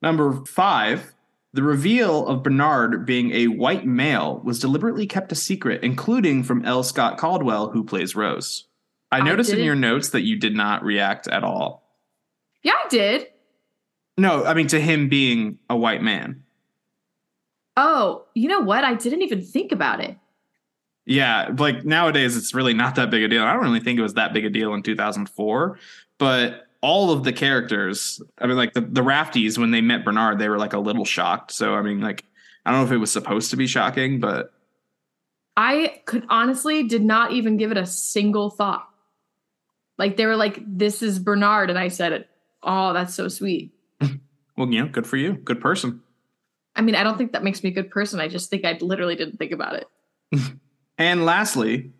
Number 0.00 0.44
five, 0.46 1.11
the 1.52 1.62
reveal 1.62 2.26
of 2.26 2.42
Bernard 2.42 3.04
being 3.04 3.32
a 3.32 3.48
white 3.48 3.86
male 3.86 4.40
was 4.42 4.58
deliberately 4.58 5.06
kept 5.06 5.32
a 5.32 5.36
secret, 5.36 5.82
including 5.82 6.42
from 6.42 6.64
L. 6.64 6.82
Scott 6.82 7.18
Caldwell, 7.18 7.70
who 7.70 7.84
plays 7.84 8.16
Rose. 8.16 8.64
I 9.10 9.18
I 9.18 9.20
noticed 9.20 9.52
in 9.52 9.62
your 9.62 9.74
notes 9.74 10.10
that 10.10 10.22
you 10.22 10.38
did 10.38 10.56
not 10.56 10.82
react 10.82 11.28
at 11.28 11.44
all. 11.44 11.82
Yeah, 12.62 12.72
I 12.72 12.88
did. 12.88 13.26
No, 14.16 14.44
I 14.44 14.54
mean 14.54 14.68
to 14.68 14.80
him 14.80 15.08
being 15.08 15.58
a 15.68 15.76
white 15.76 16.02
man. 16.02 16.44
Oh, 17.76 18.24
you 18.34 18.48
know 18.48 18.60
what? 18.60 18.84
I 18.84 18.94
didn't 18.94 19.22
even 19.22 19.42
think 19.42 19.72
about 19.72 20.00
it. 20.00 20.16
Yeah, 21.04 21.50
like 21.58 21.84
nowadays 21.84 22.36
it's 22.36 22.54
really 22.54 22.74
not 22.74 22.94
that 22.94 23.10
big 23.10 23.22
a 23.24 23.28
deal. 23.28 23.42
I 23.42 23.52
don't 23.52 23.62
really 23.62 23.80
think 23.80 23.98
it 23.98 24.02
was 24.02 24.14
that 24.14 24.32
big 24.32 24.44
a 24.44 24.50
deal 24.50 24.72
in 24.72 24.82
2004, 24.82 25.78
but 26.18 26.66
all 26.82 27.10
of 27.10 27.24
the 27.24 27.32
characters, 27.32 28.20
I 28.38 28.46
mean 28.46 28.56
like 28.56 28.74
the 28.74 28.80
the 28.80 29.00
Rafties 29.00 29.56
when 29.56 29.70
they 29.70 29.80
met 29.80 30.04
Bernard, 30.04 30.38
they 30.38 30.48
were 30.48 30.58
like 30.58 30.72
a 30.72 30.78
little 30.78 31.04
shocked. 31.04 31.52
So 31.52 31.74
I 31.74 31.82
mean 31.82 32.00
like 32.00 32.24
I 32.66 32.70
don't 32.70 32.80
know 32.80 32.86
if 32.86 32.92
it 32.92 32.98
was 32.98 33.12
supposed 33.12 33.50
to 33.50 33.56
be 33.56 33.66
shocking, 33.66 34.20
but 34.20 34.52
I 35.56 36.02
could 36.06 36.24
honestly 36.28 36.86
did 36.86 37.02
not 37.02 37.32
even 37.32 37.56
give 37.56 37.70
it 37.70 37.76
a 37.76 37.86
single 37.86 38.50
thought. 38.50 38.88
Like 39.98 40.16
they 40.16 40.26
were 40.26 40.36
like, 40.36 40.58
"This 40.66 41.02
is 41.02 41.18
Bernard," 41.18 41.70
and 41.70 41.78
I 41.78 41.88
said 41.88 42.12
it. 42.12 42.28
Oh, 42.62 42.92
that's 42.92 43.14
so 43.14 43.28
sweet. 43.28 43.72
well, 44.56 44.68
you 44.68 44.82
know, 44.82 44.88
good 44.88 45.06
for 45.06 45.16
you. 45.16 45.34
Good 45.34 45.60
person. 45.60 46.00
I 46.74 46.80
mean, 46.80 46.94
I 46.94 47.02
don't 47.02 47.18
think 47.18 47.32
that 47.32 47.44
makes 47.44 47.62
me 47.62 47.70
a 47.70 47.72
good 47.72 47.90
person. 47.90 48.18
I 48.18 48.28
just 48.28 48.48
think 48.48 48.64
I 48.64 48.78
literally 48.80 49.16
didn't 49.16 49.36
think 49.36 49.52
about 49.52 49.74
it. 49.74 49.86
And 50.98 51.24
lastly, 51.24 51.90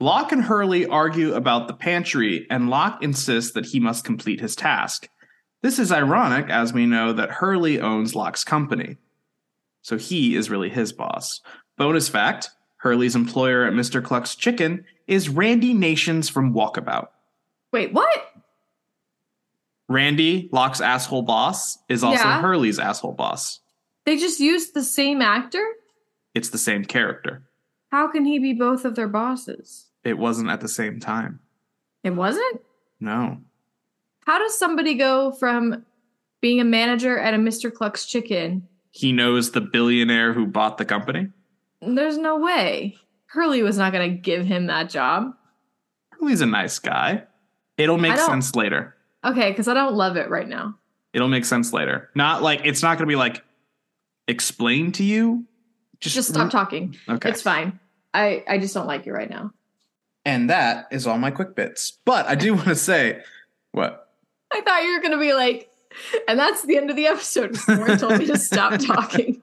Locke 0.00 0.30
and 0.30 0.44
Hurley 0.44 0.86
argue 0.86 1.34
about 1.34 1.66
the 1.66 1.74
pantry, 1.74 2.46
and 2.50 2.70
Locke 2.70 3.02
insists 3.02 3.52
that 3.52 3.66
he 3.66 3.80
must 3.80 4.04
complete 4.04 4.40
his 4.40 4.54
task. 4.54 5.08
This 5.60 5.80
is 5.80 5.90
ironic, 5.90 6.48
as 6.50 6.72
we 6.72 6.86
know 6.86 7.12
that 7.12 7.30
Hurley 7.30 7.80
owns 7.80 8.14
Locke's 8.14 8.44
company. 8.44 8.96
So 9.82 9.98
he 9.98 10.36
is 10.36 10.50
really 10.50 10.68
his 10.68 10.92
boss. 10.92 11.40
Bonus 11.76 12.08
fact 12.08 12.50
Hurley's 12.76 13.16
employer 13.16 13.64
at 13.64 13.72
Mr. 13.72 14.02
Cluck's 14.02 14.36
Chicken 14.36 14.84
is 15.08 15.28
Randy 15.28 15.74
Nations 15.74 16.28
from 16.28 16.54
Walkabout. 16.54 17.08
Wait, 17.72 17.92
what? 17.92 18.32
Randy, 19.88 20.48
Locke's 20.52 20.80
asshole 20.80 21.22
boss, 21.22 21.78
is 21.88 22.04
also 22.04 22.22
Yeah. 22.22 22.40
Hurley's 22.40 22.78
asshole 22.78 23.14
boss. 23.14 23.58
They 24.04 24.16
just 24.16 24.38
used 24.38 24.74
the 24.74 24.84
same 24.84 25.20
actor? 25.20 25.66
It's 26.34 26.50
the 26.50 26.58
same 26.58 26.84
character. 26.84 27.42
How 27.90 28.06
can 28.06 28.24
he 28.26 28.38
be 28.38 28.52
both 28.52 28.84
of 28.84 28.94
their 28.94 29.08
bosses? 29.08 29.86
It 30.08 30.18
wasn't 30.18 30.50
at 30.50 30.60
the 30.60 30.68
same 30.68 31.00
time. 31.00 31.40
It 32.02 32.10
wasn't? 32.10 32.62
No. 33.00 33.38
How 34.24 34.38
does 34.38 34.58
somebody 34.58 34.94
go 34.94 35.32
from 35.32 35.84
being 36.40 36.60
a 36.60 36.64
manager 36.64 37.18
at 37.18 37.34
a 37.34 37.36
Mr. 37.36 37.72
Cluck's 37.72 38.06
Chicken? 38.06 38.66
He 38.90 39.12
knows 39.12 39.50
the 39.50 39.60
billionaire 39.60 40.32
who 40.32 40.46
bought 40.46 40.78
the 40.78 40.84
company. 40.84 41.28
There's 41.80 42.18
no 42.18 42.38
way. 42.38 42.96
Hurley 43.26 43.62
was 43.62 43.76
not 43.78 43.92
going 43.92 44.10
to 44.10 44.16
give 44.16 44.46
him 44.46 44.66
that 44.66 44.88
job. 44.90 45.34
Hurley's 46.12 46.40
a 46.40 46.46
nice 46.46 46.78
guy. 46.78 47.24
It'll 47.76 47.98
make 47.98 48.18
sense 48.18 48.56
later. 48.56 48.96
Okay, 49.24 49.50
because 49.50 49.68
I 49.68 49.74
don't 49.74 49.94
love 49.94 50.16
it 50.16 50.30
right 50.30 50.48
now. 50.48 50.76
It'll 51.12 51.28
make 51.28 51.44
sense 51.44 51.72
later. 51.72 52.10
Not 52.14 52.42
like 52.42 52.62
it's 52.64 52.82
not 52.82 52.98
going 52.98 53.06
to 53.06 53.12
be 53.12 53.16
like 53.16 53.44
explained 54.26 54.94
to 54.96 55.04
you. 55.04 55.44
Just, 56.00 56.14
Just 56.14 56.28
stop 56.30 56.50
talking. 56.50 56.96
Okay. 57.08 57.30
It's 57.30 57.42
fine. 57.42 57.78
I, 58.14 58.44
I 58.48 58.58
just 58.58 58.74
don't 58.74 58.86
like 58.86 59.06
you 59.06 59.12
right 59.12 59.28
now. 59.28 59.52
And 60.28 60.50
that 60.50 60.88
is 60.90 61.06
all 61.06 61.16
my 61.16 61.30
quick 61.30 61.54
bits. 61.54 61.96
But 62.04 62.26
I 62.26 62.34
do 62.34 62.52
want 62.54 62.66
to 62.66 62.74
say 62.74 63.22
what? 63.72 64.10
I 64.52 64.60
thought 64.60 64.82
you 64.82 64.94
were 64.94 65.00
going 65.00 65.12
to 65.12 65.18
be 65.18 65.32
like, 65.32 65.70
and 66.28 66.38
that's 66.38 66.62
the 66.64 66.76
end 66.76 66.90
of 66.90 66.96
the 66.96 67.06
episode. 67.06 67.52
Before 67.52 67.96
told 67.96 68.18
me 68.18 68.26
to 68.26 68.38
stop 68.38 68.78
talking. 68.86 69.40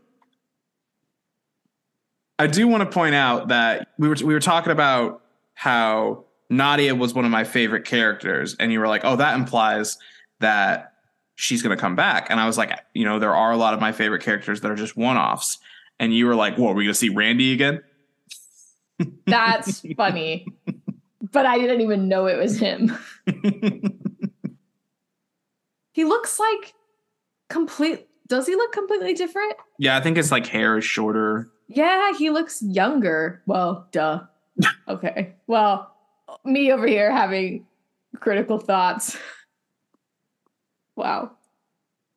I 2.38 2.46
do 2.46 2.68
want 2.68 2.84
to 2.84 2.89
point 2.89 3.15
out 3.15 3.48
that 3.48 3.88
we 3.98 4.08
were 4.08 4.15
we 4.24 4.34
were 4.34 4.39
talking 4.39 4.72
about 4.72 5.24
how 5.56 6.25
Nadia 6.51 6.94
was 6.94 7.15
one 7.15 7.25
of 7.25 7.32
my 7.32 7.46
favorite 7.46 7.86
characters, 7.86 8.56
and 8.60 8.72
you 8.72 8.80
were 8.80 8.88
like, 8.88 9.01
"Oh, 9.06 9.15
that 9.15 9.36
implies 9.36 9.98
that 10.39 10.94
she's 11.34 11.63
going 11.63 11.75
to 11.75 11.82
come 11.82 11.96
back." 11.96 12.27
And 12.30 12.39
I 12.39 12.46
was 12.46 12.58
like, 12.58 12.77
"You 12.94 13.06
know, 13.06 13.20
there 13.20 13.34
are 13.34 13.51
a 13.51 13.58
lot 13.58 13.74
of 13.74 13.80
my 13.80 13.92
favorite 13.92 14.22
characters 14.22 14.62
that 14.62 14.70
are 14.70 14.75
just 14.75 14.96
one-offs." 14.96 15.58
And 15.98 16.13
you 16.13 16.27
were 16.27 16.36
like, 16.36 16.58
"What? 16.58 16.72
Are 16.72 16.74
we 16.74 16.84
going 16.84 16.94
to 16.94 17.00
see 17.00 17.10
Randy 17.10 17.54
again?" 17.54 17.82
That's 19.25 19.84
funny. 19.96 20.46
But 21.36 21.46
I 21.46 21.58
didn't 21.60 21.82
even 21.82 22.08
know 22.08 22.25
it 22.27 22.38
was 22.38 22.58
him. 22.58 22.98
He 25.92 26.04
looks 26.04 26.39
like 26.42 26.74
complete. 27.50 28.10
Does 28.27 28.46
he 28.48 28.56
look 28.58 28.74
completely 28.74 29.13
different? 29.13 29.54
yeah, 29.80 29.96
I 29.96 30.01
think 30.01 30.18
it's 30.18 30.30
like 30.30 30.46
hair 30.46 30.77
is 30.77 30.84
shorter. 30.84 31.50
Yeah, 31.70 32.12
he 32.18 32.32
looks 32.32 32.62
younger. 32.62 33.42
Well, 33.46 33.88
duh. 33.92 34.24
Okay. 34.89 35.36
Well, 35.48 35.96
me 36.44 36.72
over 36.74 36.86
here 36.86 37.12
having 37.12 37.65
critical 38.20 38.60
thoughts. 38.60 39.18
Wow. 40.98 41.32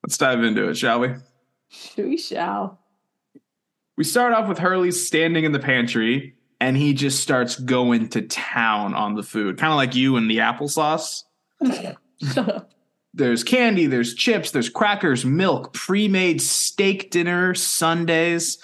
Let's 0.05 0.19
dive 0.19 0.43
into 0.45 0.69
it, 0.69 0.77
shall 0.77 1.01
we? 1.01 1.15
We 1.97 2.17
shall. 2.17 2.79
We 3.97 4.05
start 4.05 4.33
off 4.33 4.49
with 4.49 4.59
Hurley 4.59 4.91
standing 4.93 5.43
in 5.45 5.51
the 5.53 5.59
pantry, 5.59 6.35
and 6.61 6.77
he 6.77 6.93
just 6.93 7.21
starts 7.21 7.57
going 7.57 8.09
to 8.11 8.23
town 8.23 8.95
on 8.95 9.15
the 9.15 9.23
food, 9.23 9.59
kind 9.59 9.73
of 9.73 9.77
like 9.77 9.95
you 9.95 10.17
and 10.17 10.31
the 10.31 10.39
applesauce. 10.39 11.25
There's 13.15 13.43
candy, 13.43 13.87
there's 13.87 14.15
chips, 14.15 14.51
there's 14.53 14.69
crackers, 14.69 15.25
milk, 15.25 15.73
pre-made 15.73 16.41
steak 16.41 17.11
dinner, 17.11 17.53
sundaes, 17.55 18.59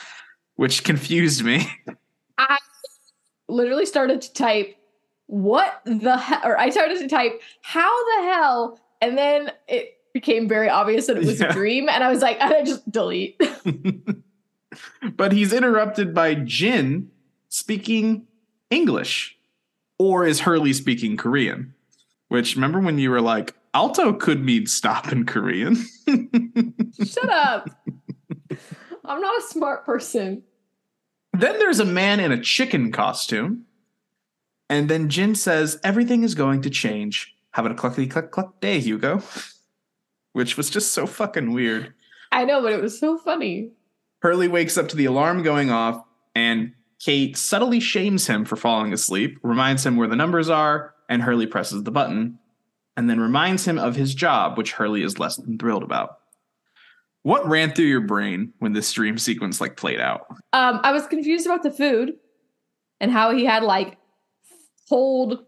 which 0.55 0.85
confused 0.85 1.43
me. 1.43 1.67
I 2.39 2.59
literally 3.49 3.87
started 3.87 4.21
to 4.23 4.33
type, 4.33 4.77
what 5.27 5.81
the 5.87 6.17
hell? 6.19 6.41
Or 6.45 6.59
I 6.59 6.71
started 6.71 6.99
to 6.99 7.09
type, 7.09 7.41
how 7.63 7.91
the 8.17 8.23
hell? 8.29 8.79
And 9.01 9.19
then 9.19 9.51
it 9.67 9.95
became 10.13 10.47
very 10.47 10.69
obvious 10.69 11.07
that 11.09 11.17
it 11.17 11.25
was 11.25 11.41
Yeah. 11.41 11.49
a 11.49 11.53
dream. 11.53 11.89
And 11.89 12.05
I 12.05 12.11
was 12.11 12.23
like, 12.23 12.37
I 12.41 12.63
just 12.63 12.89
delete. 12.93 13.41
but 15.17 15.33
he's 15.33 15.53
interrupted 15.53 16.15
by 16.15 16.35
Jin 16.35 17.11
speaking 17.55 18.27
English. 18.69 19.37
Or 19.97 20.27
is 20.27 20.41
Hurley 20.41 20.73
speaking 20.73 21.17
Korean? 21.17 21.73
Which 22.27 22.57
remember 22.57 22.81
when 22.81 22.99
you 22.99 23.11
were 23.11 23.21
like, 23.21 23.55
Alto 23.73 24.13
could 24.13 24.45
mean 24.45 24.67
stop 24.67 25.13
in 25.13 25.25
Korean? 25.25 25.77
Shut 27.05 27.31
up. 27.31 27.71
I'm 29.05 29.21
not 29.21 29.39
a 29.39 29.47
smart 29.47 29.87
person. 29.87 30.43
Then 31.33 31.59
there's 31.61 31.79
a 31.79 31.85
man 31.85 32.19
in 32.19 32.33
a 32.33 32.43
chicken 32.43 32.91
costume. 32.91 33.67
And 34.69 34.89
then 34.89 35.09
Jin 35.09 35.37
says, 35.37 35.79
Everything 35.85 36.25
is 36.25 36.35
going 36.35 36.63
to 36.63 36.71
change. 36.71 37.35
Have 37.53 37.67
a 37.67 37.71
cluckety 37.71 38.11
cluck 38.11 38.33
cluck 38.33 38.61
day, 38.61 38.81
Hugo. 38.81 39.23
Which 40.33 40.57
was 40.57 40.71
just 40.71 40.93
so 40.93 41.07
fucking 41.07 41.53
weird. 41.53 41.95
I 42.33 42.45
know, 42.45 42.63
but 42.63 42.73
it 42.73 42.83
was 42.83 42.99
so 42.99 43.17
funny. 43.17 43.71
Hurley 44.23 44.49
wakes 44.49 44.77
up 44.77 44.89
to 44.89 44.97
the 44.97 45.05
alarm 45.05 45.45
going 45.45 45.71
off, 45.71 46.03
and 46.35 46.73
Kate 47.05 47.37
subtly 47.37 47.81
shames 47.81 48.27
him 48.27 48.45
for 48.45 48.57
falling 48.57 48.93
asleep, 48.93 49.39
reminds 49.43 49.85
him 49.85 49.97
where 49.97 50.09
the 50.09 50.17
numbers 50.17 50.49
are, 50.49 50.95
and 51.09 51.21
Hurley 51.21 51.47
presses 51.47 51.83
the 51.83 51.91
button, 51.91 52.39
and 52.97 53.11
then 53.11 53.21
reminds 53.21 53.67
him 53.67 53.79
of 53.79 53.95
his 53.95 54.15
job, 54.15 54.57
which 54.57 54.73
Hurley 54.73 55.03
is 55.03 55.19
less 55.19 55.37
than 55.37 55.59
thrilled 55.59 55.83
about. 55.83 56.19
What 57.23 57.47
ran 57.47 57.73
through 57.73 57.87
your 57.87 58.01
brain 58.01 58.55
when 58.59 58.73
this 58.73 58.91
dream 58.93 59.19
sequence 59.19 59.61
like 59.61 59.77
played 59.77 60.01
out? 60.01 60.27
Um, 60.53 60.81
I 60.83 60.93
was 60.93 61.07
confused 61.07 61.47
about 61.47 61.63
the 61.63 61.71
food 61.71 62.15
and 63.01 63.11
how 63.11 63.35
he 63.35 63.45
had 63.45 63.63
like 63.63 63.99
cold 64.89 65.45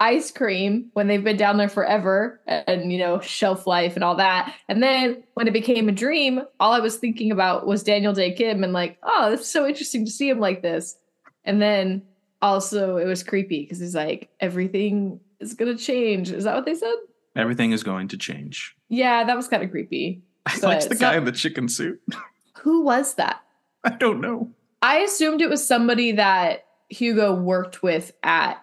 ice 0.00 0.30
cream 0.30 0.90
when 0.94 1.06
they've 1.06 1.22
been 1.24 1.36
down 1.36 1.56
there 1.56 1.68
forever 1.68 2.40
and 2.46 2.92
you 2.92 2.98
know 2.98 3.20
shelf 3.20 3.66
life 3.66 3.94
and 3.94 4.02
all 4.02 4.16
that 4.16 4.52
and 4.68 4.82
then 4.82 5.22
when 5.34 5.46
it 5.46 5.52
became 5.52 5.88
a 5.88 5.92
dream 5.92 6.42
all 6.58 6.72
i 6.72 6.80
was 6.80 6.96
thinking 6.96 7.30
about 7.30 7.66
was 7.66 7.82
daniel 7.84 8.12
dae 8.12 8.32
kim 8.32 8.64
and 8.64 8.72
like 8.72 8.98
oh 9.04 9.32
it's 9.32 9.48
so 9.48 9.66
interesting 9.66 10.04
to 10.04 10.10
see 10.10 10.28
him 10.28 10.40
like 10.40 10.62
this 10.62 10.96
and 11.44 11.62
then 11.62 12.02
also 12.42 12.96
it 12.96 13.04
was 13.06 13.22
creepy 13.22 13.62
because 13.62 13.78
he's 13.78 13.94
like 13.94 14.28
everything 14.40 15.20
is 15.38 15.54
gonna 15.54 15.76
change 15.76 16.30
is 16.32 16.44
that 16.44 16.54
what 16.54 16.64
they 16.66 16.74
said 16.74 16.94
Everything 17.36 17.72
is 17.72 17.82
going 17.82 18.06
to 18.08 18.16
change. 18.16 18.76
yeah 18.88 19.24
that 19.24 19.36
was 19.36 19.48
kind 19.48 19.62
of 19.62 19.70
creepy 19.70 20.22
I 20.46 20.56
liked 20.58 20.88
the 20.88 20.94
guy 20.96 21.16
in 21.16 21.24
the 21.24 21.32
chicken 21.32 21.68
suit. 21.68 22.00
who 22.58 22.82
was 22.82 23.14
that 23.14 23.40
I 23.84 23.90
don't 23.90 24.20
know. 24.20 24.50
I 24.82 24.98
assumed 24.98 25.40
it 25.42 25.50
was 25.50 25.66
somebody 25.66 26.12
that 26.12 26.64
Hugo 26.88 27.34
worked 27.34 27.82
with 27.82 28.12
at 28.22 28.62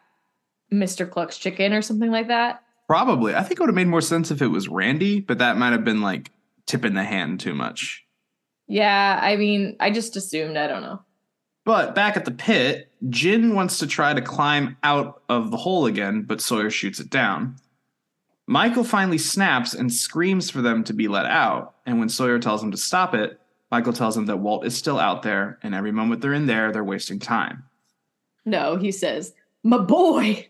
Mr. 0.74 1.10
Cluck's 1.10 1.38
Chicken 1.38 1.74
or 1.74 1.82
something 1.82 2.12
like 2.12 2.28
that. 2.28 2.64
Probably. 2.88 3.36
I 3.36 3.44
think 3.44 3.60
it 3.60 3.60
would 3.60 3.70
have 3.70 3.76
made 3.76 3.88
more 3.88 4.02
sense 4.02 4.32
if 4.32 4.42
it 4.42 4.48
was 4.48 4.68
Randy, 4.68 5.20
but 5.20 5.38
that 5.38 5.58
might 5.58 5.72
have 5.72 5.86
been 5.86 6.02
like 6.02 6.32
tipping 6.66 6.94
the 6.94 7.04
hand 7.04 7.40
too 7.40 7.54
much. 7.54 8.06
Yeah, 8.68 9.20
I 9.22 9.36
mean, 9.36 9.76
I 9.80 9.92
just 9.92 10.16
assumed. 10.16 10.58
I 10.58 10.68
don't 10.68 10.82
know. 10.82 11.02
But 11.64 11.94
back 11.94 12.18
at 12.18 12.26
the 12.26 12.32
pit, 12.32 12.92
Jin 13.10 13.54
wants 13.54 13.80
to 13.80 13.88
try 13.88 14.14
to 14.14 14.22
climb 14.22 14.78
out 14.84 15.22
of 15.30 15.52
the 15.52 15.58
hole 15.58 15.86
again, 15.86 16.24
but 16.24 16.42
Sawyer 16.42 16.70
shoots 16.70 17.00
it 17.00 17.10
down. 17.10 17.58
Michael 18.48 18.84
finally 18.84 19.20
snaps 19.20 19.74
and 19.74 19.94
screams 19.94 20.50
for 20.50 20.62
them 20.62 20.84
to 20.86 20.94
be 20.94 21.08
let 21.08 21.26
out, 21.26 21.76
and 21.86 22.00
when 22.00 22.10
Sawyer 22.10 22.40
tells 22.40 22.64
him 22.64 22.72
to 22.72 22.78
stop 22.78 23.14
it, 23.14 23.40
Michael 23.70 23.94
tells 23.94 24.18
him 24.18 24.26
that 24.26 24.40
Walt 24.40 24.66
is 24.66 24.76
still 24.76 25.00
out 25.00 25.22
there, 25.22 25.60
and 25.62 25.76
every 25.76 25.92
moment 25.92 26.22
they're 26.22 26.34
in 26.34 26.48
there, 26.48 26.72
they're 26.72 26.84
wasting 26.84 27.20
time. 27.20 27.64
No, 28.44 28.76
he 28.76 28.92
says, 28.92 29.34
my 29.64 29.78
boy. 29.78 30.48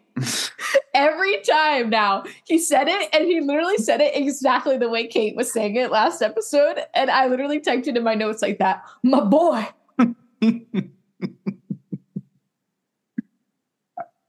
Every 0.93 1.41
time 1.41 1.89
now, 1.89 2.23
he 2.45 2.57
said 2.59 2.87
it 2.87 3.09
and 3.13 3.25
he 3.25 3.41
literally 3.41 3.77
said 3.77 4.01
it 4.01 4.15
exactly 4.15 4.77
the 4.77 4.89
way 4.89 5.07
Kate 5.07 5.35
was 5.35 5.51
saying 5.51 5.75
it 5.75 5.91
last 5.91 6.21
episode. 6.21 6.79
And 6.93 7.09
I 7.09 7.27
literally 7.27 7.59
typed 7.59 7.87
it 7.87 7.97
in 7.97 8.03
my 8.03 8.13
notes 8.13 8.41
like 8.41 8.59
that, 8.59 8.83
my 9.03 9.21
boy. 9.21 9.67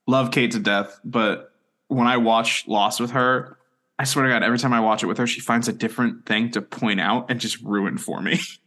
Love 0.07 0.31
Kate 0.31 0.51
to 0.53 0.59
death, 0.59 1.01
but 1.05 1.53
when 1.89 2.07
I 2.07 2.17
watch 2.17 2.67
Lost 2.67 3.01
with 3.01 3.11
her, 3.13 3.59
I 3.99 4.05
swear 4.05 4.27
to 4.27 4.33
God, 4.33 4.43
every 4.43 4.59
time 4.59 4.73
I 4.73 4.81
watch 4.81 5.03
it 5.03 5.07
with 5.07 5.19
her, 5.19 5.27
she 5.27 5.41
finds 5.41 5.69
a 5.69 5.73
different 5.73 6.27
thing 6.27 6.51
to 6.53 6.63
point 6.63 7.01
out 7.01 7.31
and 7.31 7.39
just 7.39 7.63
ruin 7.63 7.99
for 7.99 8.21
me. 8.21 8.41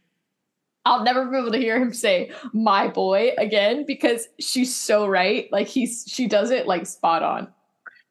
I'll 0.86 1.02
never 1.02 1.26
be 1.26 1.36
able 1.36 1.50
to 1.50 1.58
hear 1.58 1.76
him 1.82 1.92
say 1.92 2.30
my 2.52 2.86
boy 2.86 3.32
again 3.38 3.84
because 3.84 4.28
she's 4.38 4.74
so 4.74 5.06
right. 5.08 5.50
Like 5.50 5.66
he's 5.66 6.04
she 6.06 6.28
does 6.28 6.52
it 6.52 6.68
like 6.68 6.86
spot 6.86 7.24
on. 7.24 7.48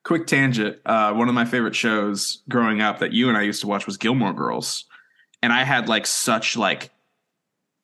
Quick 0.03 0.27
tangent. 0.27 0.77
Uh, 0.85 1.13
one 1.13 1.29
of 1.29 1.33
my 1.33 1.45
favorite 1.45 1.73
shows 1.73 2.43
growing 2.49 2.81
up 2.81 2.99
that 2.99 3.13
you 3.13 3.29
and 3.29 3.37
I 3.37 3.43
used 3.43 3.61
to 3.61 3.67
watch 3.67 3.87
was 3.87 3.95
Gilmore 3.95 4.33
Girls, 4.33 4.85
and 5.41 5.53
I 5.53 5.63
had 5.63 5.87
like 5.87 6.05
such 6.05 6.57
like 6.57 6.91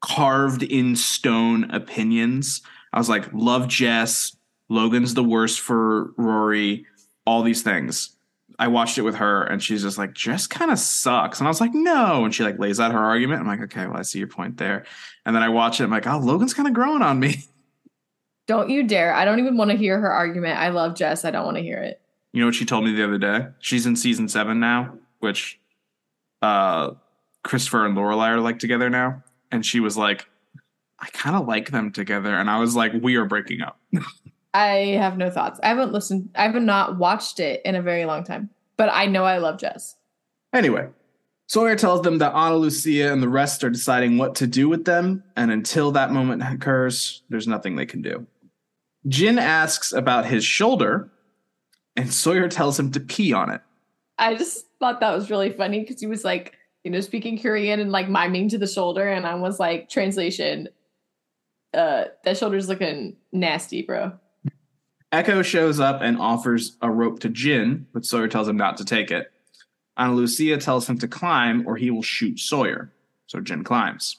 carved 0.02 0.62
in 0.62 0.98
stone 0.98 1.72
opinions. 1.72 2.62
I 2.92 3.00
was 3.00 3.08
like, 3.08 3.32
love 3.34 3.70
Jess. 3.70 4.36
Logan's 4.68 5.14
the 5.14 5.24
worst 5.24 5.62
for 5.62 6.12
Rory. 6.18 6.86
All 7.26 7.44
these 7.44 7.62
things. 7.62 8.18
I 8.62 8.68
watched 8.68 9.00
it 9.00 9.02
with 9.02 9.16
her 9.16 9.42
and 9.42 9.62
she's 9.62 9.82
just 9.82 9.98
like, 9.98 10.14
Jess 10.14 10.46
kind 10.46 10.70
of 10.70 10.78
sucks. 10.78 11.40
And 11.40 11.48
I 11.48 11.50
was 11.50 11.60
like, 11.60 11.74
no. 11.74 12.24
And 12.24 12.34
she 12.34 12.44
like 12.44 12.60
lays 12.60 12.80
out 12.80 12.92
her 12.92 13.00
argument. 13.00 13.42
I'm 13.42 13.48
like, 13.48 13.62
okay, 13.62 13.88
well, 13.88 13.98
I 13.98 14.04
see 14.04 14.20
your 14.20 14.28
point 14.28 14.58
there. 14.58 14.86
And 15.26 15.36
then 15.36 15.42
I 15.42 15.50
watch 15.50 15.82
it. 15.82 15.86
I'm 15.86 15.90
like, 15.90 16.06
oh, 16.06 16.20
Logan's 16.20 16.54
kind 16.54 16.68
of 16.68 16.76
growing 16.76 17.02
on 17.02 17.20
me. 17.20 17.46
Don't 18.46 18.70
you 18.70 18.84
dare. 18.84 19.16
I 19.16 19.26
don't 19.26 19.40
even 19.40 19.58
want 19.58 19.72
to 19.72 19.78
hear 19.78 20.00
her 20.00 20.12
argument. 20.12 20.60
I 20.60 20.70
love 20.70 20.94
Jess. 20.94 21.26
I 21.26 21.32
don't 21.32 21.44
want 21.44 21.58
to 21.58 21.64
hear 21.64 21.80
it. 21.80 22.02
You 22.34 22.42
know 22.42 22.46
what 22.46 22.54
she 22.54 22.66
told 22.66 22.84
me 22.84 22.94
the 22.94 23.04
other 23.04 23.18
day? 23.18 23.48
She's 23.62 23.88
in 23.88 23.96
season 23.96 24.30
seven 24.30 24.60
now, 24.60 24.94
which 25.22 25.60
uh 26.44 26.92
Christopher 27.44 27.88
and 27.88 27.98
Lorelai 27.98 28.30
are 28.30 28.42
like 28.42 28.60
together 28.60 28.92
now. 28.92 29.24
And 29.52 29.66
she 29.66 29.80
was 29.80 29.98
like, 29.98 30.28
I 31.00 31.08
kind 31.14 31.36
of 31.36 31.48
like 31.48 31.72
them 31.72 31.92
together. 31.92 32.36
And 32.36 32.48
I 32.48 32.60
was 32.60 32.76
like, 32.76 32.94
we 32.94 33.16
are 33.16 33.26
breaking 33.26 33.62
up. 33.62 33.80
I 34.54 34.98
have 35.00 35.18
no 35.18 35.30
thoughts. 35.30 35.60
I 35.64 35.70
haven't 35.70 35.94
listened, 35.94 36.30
I 36.36 36.44
have 36.44 36.56
not 36.56 36.98
watched 36.98 37.40
it 37.40 37.62
in 37.64 37.76
a 37.76 37.82
very 37.82 38.06
long 38.06 38.24
time, 38.24 38.50
but 38.78 38.90
I 38.92 39.06
know 39.06 39.24
I 39.24 39.38
love 39.38 39.60
Jess. 39.60 39.96
Anyway, 40.54 40.90
Sawyer 41.48 41.76
tells 41.76 42.02
them 42.02 42.18
that 42.20 42.34
Ana 42.34 42.56
Lucia 42.56 43.12
and 43.12 43.22
the 43.22 43.30
rest 43.30 43.64
are 43.64 43.70
deciding 43.70 44.18
what 44.18 44.36
to 44.36 44.48
do 44.48 44.70
with 44.70 44.86
them. 44.86 45.24
And 45.36 45.52
until 45.52 45.92
that 45.92 46.12
moment 46.12 46.44
occurs, 46.44 47.24
there's 47.30 47.48
nothing 47.48 47.76
they 47.76 47.86
can 47.86 48.02
do. 48.02 48.26
Jin 49.08 49.40
asks 49.40 49.92
about 49.92 50.26
his 50.26 50.46
shoulder, 50.46 51.10
and 51.96 52.14
Sawyer 52.14 52.48
tells 52.48 52.80
him 52.80 52.92
to 52.92 53.00
pee 53.00 53.34
on 53.34 53.50
it. 53.50 53.62
I 54.18 54.36
just 54.36 54.66
thought 54.80 55.00
that 55.00 55.14
was 55.14 55.30
really 55.30 55.52
funny 55.52 55.80
because 55.82 56.00
he 56.00 56.08
was 56.08 56.24
like, 56.24 56.56
you 56.84 56.92
know, 56.92 57.02
speaking 57.02 57.38
Korean 57.38 57.80
and 57.80 57.92
like 57.92 58.08
miming 58.08 58.50
to 58.50 58.58
the 58.58 58.68
shoulder. 58.68 59.08
And 59.08 59.26
I 59.26 59.36
was 59.36 59.60
like, 59.60 59.90
translation, 59.90 60.70
uh, 61.74 62.06
that 62.24 62.38
shoulder's 62.38 62.70
looking 62.70 63.18
nasty, 63.32 63.82
bro. 63.82 64.14
Eko 65.12 65.44
shows 65.44 65.80
up 65.80 66.02
and 66.02 66.18
offers 66.18 66.78
a 66.82 66.90
rope 66.90 67.20
to 67.20 67.30
Jin, 67.30 67.86
but 67.94 68.06
Sawyer 68.06 68.28
tells 68.28 68.48
him 68.48 68.58
not 68.58 68.78
to 68.78 68.86
take 68.86 69.12
it. 69.12 69.32
Ana 69.98 70.14
Lucia 70.14 70.58
tells 70.58 70.88
him 70.88 70.98
to 71.00 71.08
climb 71.08 71.68
or 71.68 71.76
he 71.76 71.92
will 71.92 72.02
shoot 72.02 72.40
Sawyer. 72.40 72.92
So 73.28 73.42
Jin 73.42 73.64
climbs. 73.64 74.18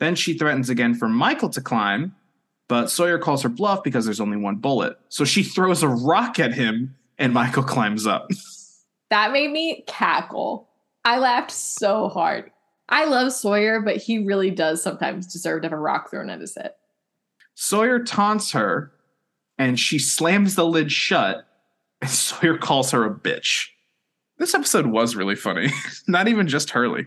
Then 0.00 0.14
she 0.14 0.36
threatens 0.36 0.70
again 0.70 0.94
for 0.94 1.08
Michael 1.08 1.50
to 1.50 1.60
climb, 1.60 2.14
but 2.68 2.90
Sawyer 2.90 3.18
calls 3.18 3.42
her 3.42 3.48
bluff 3.48 3.82
because 3.82 4.04
there's 4.04 4.20
only 4.20 4.36
one 4.36 4.56
bullet. 4.56 4.98
So 5.08 5.24
she 5.24 5.42
throws 5.42 5.82
a 5.82 5.88
rock 5.88 6.38
at 6.38 6.54
him 6.54 6.94
and 7.18 7.32
Michael 7.32 7.62
climbs 7.62 8.06
up. 8.06 8.30
That 9.10 9.32
made 9.32 9.52
me 9.52 9.84
cackle. 9.86 10.68
I 11.04 11.18
laughed 11.18 11.52
so 11.52 12.08
hard. 12.08 12.50
I 12.88 13.04
love 13.04 13.32
Sawyer, 13.32 13.80
but 13.80 13.98
he 13.98 14.24
really 14.24 14.50
does 14.50 14.82
sometimes 14.82 15.32
deserve 15.32 15.62
to 15.62 15.66
have 15.66 15.72
a 15.72 15.80
rock 15.80 16.10
thrown 16.10 16.30
at 16.30 16.40
his 16.40 16.56
head. 16.56 16.72
Sawyer 17.54 18.02
taunts 18.02 18.50
her 18.52 18.93
and 19.58 19.78
she 19.78 19.98
slams 19.98 20.54
the 20.54 20.64
lid 20.66 20.90
shut 20.92 21.46
and 22.00 22.10
Sawyer 22.10 22.56
calls 22.58 22.90
her 22.90 23.04
a 23.04 23.14
bitch. 23.14 23.68
This 24.38 24.54
episode 24.54 24.86
was 24.86 25.14
really 25.16 25.36
funny. 25.36 25.70
Not 26.08 26.28
even 26.28 26.48
just 26.48 26.70
Hurley. 26.70 27.06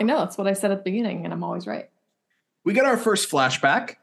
I 0.00 0.04
know, 0.04 0.18
that's 0.18 0.36
what 0.36 0.46
I 0.46 0.52
said 0.52 0.72
at 0.72 0.84
the 0.84 0.90
beginning, 0.90 1.24
and 1.24 1.32
I'm 1.32 1.42
always 1.44 1.66
right. 1.66 1.88
We 2.64 2.74
get 2.74 2.84
our 2.84 2.96
first 2.98 3.30
flashback. 3.30 3.96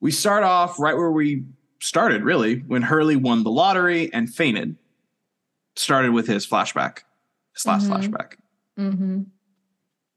We 0.00 0.10
start 0.10 0.44
off 0.44 0.78
right 0.78 0.94
where 0.96 1.10
we 1.10 1.44
started, 1.80 2.22
really, 2.22 2.56
when 2.58 2.82
Hurley 2.82 3.16
won 3.16 3.42
the 3.42 3.50
lottery 3.50 4.12
and 4.12 4.32
fainted. 4.32 4.76
Started 5.76 6.12
with 6.12 6.28
his 6.28 6.46
flashback, 6.46 6.98
his 7.54 7.66
last 7.66 7.88
Mhm. 7.88 7.90
flashback. 7.90 8.34
Mm-hmm. 8.78 9.22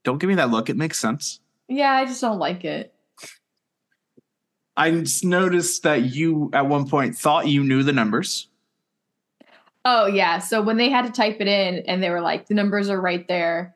Don't 0.04 0.18
give 0.20 0.28
me 0.28 0.36
that 0.36 0.52
look. 0.52 0.70
It 0.70 0.78
makes 0.78 1.00
sense. 1.00 1.40
Yeah, 1.68 1.92
I 1.92 2.06
just 2.06 2.22
don't 2.22 2.38
like 2.38 2.64
it. 2.64 2.94
I 4.77 4.91
just 4.91 5.25
noticed 5.25 5.84
that 5.84 6.03
you, 6.03 6.51
at 6.53 6.67
one 6.67 6.88
point, 6.88 7.17
thought 7.17 7.48
you 7.48 7.63
knew 7.63 7.84
the 7.84 7.91
numbers. 7.91 8.48
Oh 9.84 10.05
yeah. 10.05 10.38
So 10.38 10.62
when 10.62 10.77
they 10.77 10.89
had 10.89 11.05
to 11.05 11.12
type 11.12 11.38
it 11.39 11.48
in 11.48 11.79
and 11.88 12.03
they 12.03 12.10
were 12.10 12.22
like, 12.22 12.48
the 12.48 12.53
numbers 12.53 12.89
are 12.89 13.01
right 13.01 13.27
there, 13.27 13.75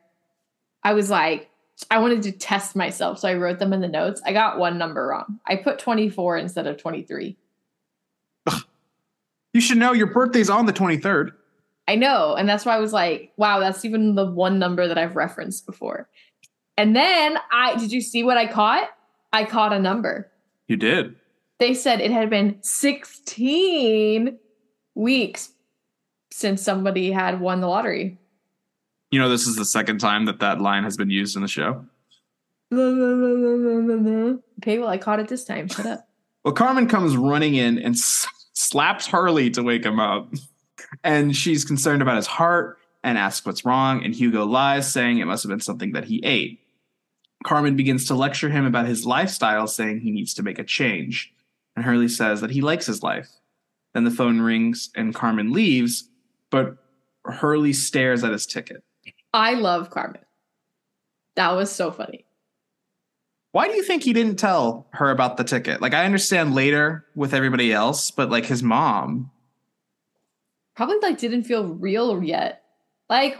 I 0.84 0.92
was 0.92 1.10
like, 1.10 1.50
I 1.90 1.98
wanted 1.98 2.22
to 2.22 2.32
test 2.32 2.76
myself. 2.76 3.18
So 3.18 3.28
I 3.28 3.34
wrote 3.34 3.58
them 3.58 3.72
in 3.72 3.80
the 3.80 3.88
notes. 3.88 4.22
I 4.24 4.32
got 4.32 4.58
one 4.58 4.78
number 4.78 5.06
wrong. 5.06 5.40
I 5.46 5.56
put 5.56 5.78
24 5.78 6.38
instead 6.38 6.66
of 6.66 6.76
23. 6.76 7.36
You 9.54 9.60
should 9.60 9.76
know 9.76 9.92
your 9.92 10.06
birthday's 10.06 10.48
on 10.48 10.64
the 10.66 10.72
23rd. 10.72 11.32
I 11.86 11.96
know. 11.96 12.34
And 12.34 12.48
that's 12.48 12.64
why 12.64 12.74
I 12.74 12.80
was 12.80 12.92
like, 12.92 13.32
wow, 13.36 13.58
that's 13.58 13.84
even 13.84 14.14
the 14.14 14.30
one 14.30 14.58
number 14.58 14.88
that 14.88 14.96
I've 14.96 15.16
referenced 15.16 15.66
before. 15.66 16.08
And 16.78 16.96
then 16.96 17.36
I 17.50 17.76
did 17.76 17.92
you 17.92 18.00
see 18.00 18.22
what 18.22 18.38
I 18.38 18.46
caught? 18.46 18.88
I 19.32 19.44
caught 19.44 19.72
a 19.72 19.78
number. 19.78 20.31
You 20.68 20.76
did. 20.76 21.16
They 21.58 21.74
said 21.74 22.00
it 22.00 22.10
had 22.10 22.30
been 22.30 22.58
16 22.62 24.38
weeks 24.94 25.50
since 26.30 26.62
somebody 26.62 27.12
had 27.12 27.40
won 27.40 27.60
the 27.60 27.68
lottery. 27.68 28.18
You 29.10 29.20
know, 29.20 29.28
this 29.28 29.46
is 29.46 29.56
the 29.56 29.64
second 29.64 29.98
time 29.98 30.24
that 30.24 30.40
that 30.40 30.60
line 30.60 30.84
has 30.84 30.96
been 30.96 31.10
used 31.10 31.36
in 31.36 31.42
the 31.42 31.48
show. 31.48 31.84
Okay, 32.72 32.78
well, 34.78 34.88
I 34.88 34.98
caught 34.98 35.20
it 35.20 35.28
this 35.28 35.44
time. 35.44 35.68
Shut 35.68 35.86
up. 35.86 36.08
Well, 36.44 36.54
Carmen 36.54 36.88
comes 36.88 37.16
running 37.16 37.54
in 37.54 37.78
and 37.78 37.94
s- 37.94 38.26
slaps 38.52 39.06
Hurley 39.06 39.48
to 39.50 39.62
wake 39.62 39.84
him 39.84 40.00
up. 40.00 40.32
And 41.04 41.36
she's 41.36 41.64
concerned 41.64 42.02
about 42.02 42.16
his 42.16 42.26
heart 42.26 42.78
and 43.04 43.16
asks 43.16 43.46
what's 43.46 43.64
wrong. 43.64 44.04
And 44.04 44.12
Hugo 44.12 44.44
lies, 44.44 44.92
saying 44.92 45.18
it 45.18 45.26
must 45.26 45.44
have 45.44 45.50
been 45.50 45.60
something 45.60 45.92
that 45.92 46.04
he 46.04 46.20
ate. 46.24 46.58
Carmen 47.44 47.76
begins 47.76 48.06
to 48.06 48.14
lecture 48.14 48.50
him 48.50 48.64
about 48.64 48.86
his 48.86 49.06
lifestyle, 49.06 49.66
saying 49.66 50.00
he 50.00 50.10
needs 50.10 50.34
to 50.34 50.42
make 50.42 50.58
a 50.58 50.64
change. 50.64 51.32
And 51.76 51.84
Hurley 51.84 52.08
says 52.08 52.40
that 52.40 52.50
he 52.50 52.60
likes 52.60 52.86
his 52.86 53.02
life. 53.02 53.28
Then 53.94 54.04
the 54.04 54.10
phone 54.10 54.40
rings 54.40 54.90
and 54.94 55.14
Carmen 55.14 55.52
leaves, 55.52 56.08
but 56.50 56.76
Hurley 57.24 57.72
stares 57.72 58.24
at 58.24 58.32
his 58.32 58.46
ticket. 58.46 58.82
I 59.32 59.54
love 59.54 59.90
Carmen. 59.90 60.22
That 61.36 61.52
was 61.52 61.70
so 61.70 61.90
funny. 61.90 62.26
Why 63.52 63.68
do 63.68 63.74
you 63.74 63.82
think 63.82 64.02
he 64.02 64.12
didn't 64.12 64.38
tell 64.38 64.86
her 64.92 65.10
about 65.10 65.36
the 65.36 65.44
ticket? 65.44 65.82
Like, 65.82 65.94
I 65.94 66.04
understand 66.04 66.54
later 66.54 67.06
with 67.14 67.34
everybody 67.34 67.72
else, 67.72 68.10
but 68.10 68.30
like 68.30 68.46
his 68.46 68.62
mom, 68.62 69.30
Probably 70.74 70.98
like 71.02 71.18
didn't 71.18 71.44
feel 71.44 71.66
real 71.66 72.22
yet. 72.22 72.64
Like 73.10 73.38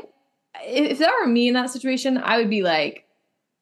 if 0.63 0.99
that 0.99 1.13
were 1.19 1.27
me 1.27 1.49
in 1.49 1.55
that 1.55 1.71
situation, 1.71 2.19
I 2.19 2.37
would 2.37 2.51
be 2.51 2.63
like, 2.63 3.02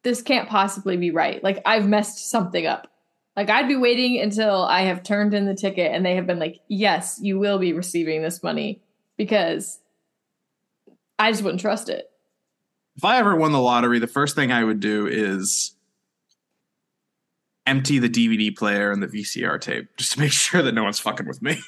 this 0.02 0.22
can't 0.22 0.48
possibly 0.48 0.96
be 0.96 1.10
right. 1.10 1.42
Like 1.42 1.60
I've 1.66 1.88
messed 1.88 2.30
something 2.30 2.66
up. 2.66 2.88
Like 3.36 3.50
I'd 3.50 3.68
be 3.68 3.76
waiting 3.76 4.20
until 4.20 4.64
I 4.64 4.82
have 4.82 5.02
turned 5.02 5.34
in 5.34 5.46
the 5.46 5.54
ticket 5.54 5.92
and 5.92 6.04
they 6.04 6.16
have 6.16 6.26
been 6.26 6.38
like, 6.38 6.60
yes, 6.68 7.18
you 7.22 7.38
will 7.38 7.58
be 7.58 7.72
receiving 7.72 8.22
this 8.22 8.42
money 8.42 8.82
because 9.16 9.78
I 11.18 11.30
just 11.30 11.42
wouldn't 11.42 11.60
trust 11.60 11.88
it. 11.88 12.10
if 12.96 13.04
I 13.04 13.18
ever 13.18 13.36
won 13.36 13.52
the 13.52 13.60
lottery, 13.60 13.98
the 13.98 14.06
first 14.06 14.34
thing 14.34 14.50
I 14.50 14.64
would 14.64 14.80
do 14.80 15.06
is 15.06 15.74
empty 17.66 17.98
the 17.98 18.08
DVD 18.08 18.56
player 18.56 18.90
and 18.90 19.02
the 19.02 19.06
VCR 19.06 19.60
tape 19.60 19.96
just 19.96 20.12
to 20.12 20.20
make 20.20 20.32
sure 20.32 20.62
that 20.62 20.72
no 20.72 20.84
one's 20.84 20.98
fucking 20.98 21.26
with 21.26 21.40
me. 21.42 21.60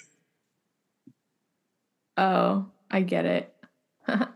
Oh, 2.17 2.67
I 2.91 3.01
get 3.01 3.25
it. 3.25 3.55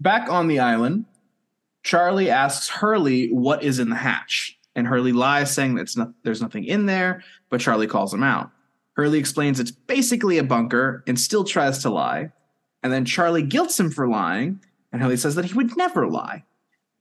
Back 0.00 0.28
on 0.28 0.48
the 0.48 0.58
island, 0.58 1.04
Charlie 1.82 2.30
asks 2.30 2.68
Hurley 2.68 3.28
what 3.28 3.62
is 3.62 3.78
in 3.78 3.90
the 3.90 3.96
hatch, 3.96 4.58
and 4.74 4.86
Hurley 4.86 5.12
lies, 5.12 5.52
saying 5.52 5.74
that 5.74 5.96
not, 5.96 6.12
there's 6.22 6.42
nothing 6.42 6.64
in 6.64 6.86
there, 6.86 7.22
but 7.50 7.60
Charlie 7.60 7.86
calls 7.86 8.14
him 8.14 8.22
out. 8.22 8.50
Hurley 8.94 9.18
explains 9.18 9.58
it's 9.58 9.70
basically 9.70 10.38
a 10.38 10.44
bunker 10.44 11.02
and 11.06 11.18
still 11.18 11.44
tries 11.44 11.78
to 11.82 11.90
lie, 11.90 12.30
and 12.82 12.92
then 12.92 13.04
Charlie 13.04 13.42
guilts 13.42 13.78
him 13.78 13.90
for 13.90 14.08
lying, 14.08 14.60
and 14.92 15.02
Hurley 15.02 15.16
says 15.16 15.34
that 15.34 15.44
he 15.44 15.54
would 15.54 15.76
never 15.76 16.06
lie. 16.06 16.44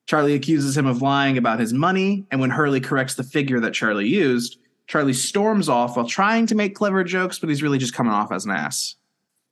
Charlie 0.07 0.33
accuses 0.33 0.77
him 0.77 0.87
of 0.87 1.01
lying 1.01 1.37
about 1.37 1.59
his 1.59 1.73
money, 1.73 2.25
and 2.31 2.41
when 2.41 2.49
Hurley 2.49 2.81
corrects 2.81 3.15
the 3.15 3.23
figure 3.23 3.59
that 3.59 3.73
Charlie 3.73 4.07
used, 4.07 4.57
Charlie 4.87 5.13
storms 5.13 5.69
off 5.69 5.95
while 5.95 6.07
trying 6.07 6.47
to 6.47 6.55
make 6.55 6.75
clever 6.75 7.03
jokes, 7.03 7.39
but 7.39 7.49
he's 7.49 7.63
really 7.63 7.77
just 7.77 7.93
coming 7.93 8.11
off 8.11 8.31
as 8.31 8.45
an 8.45 8.51
ass. 8.51 8.95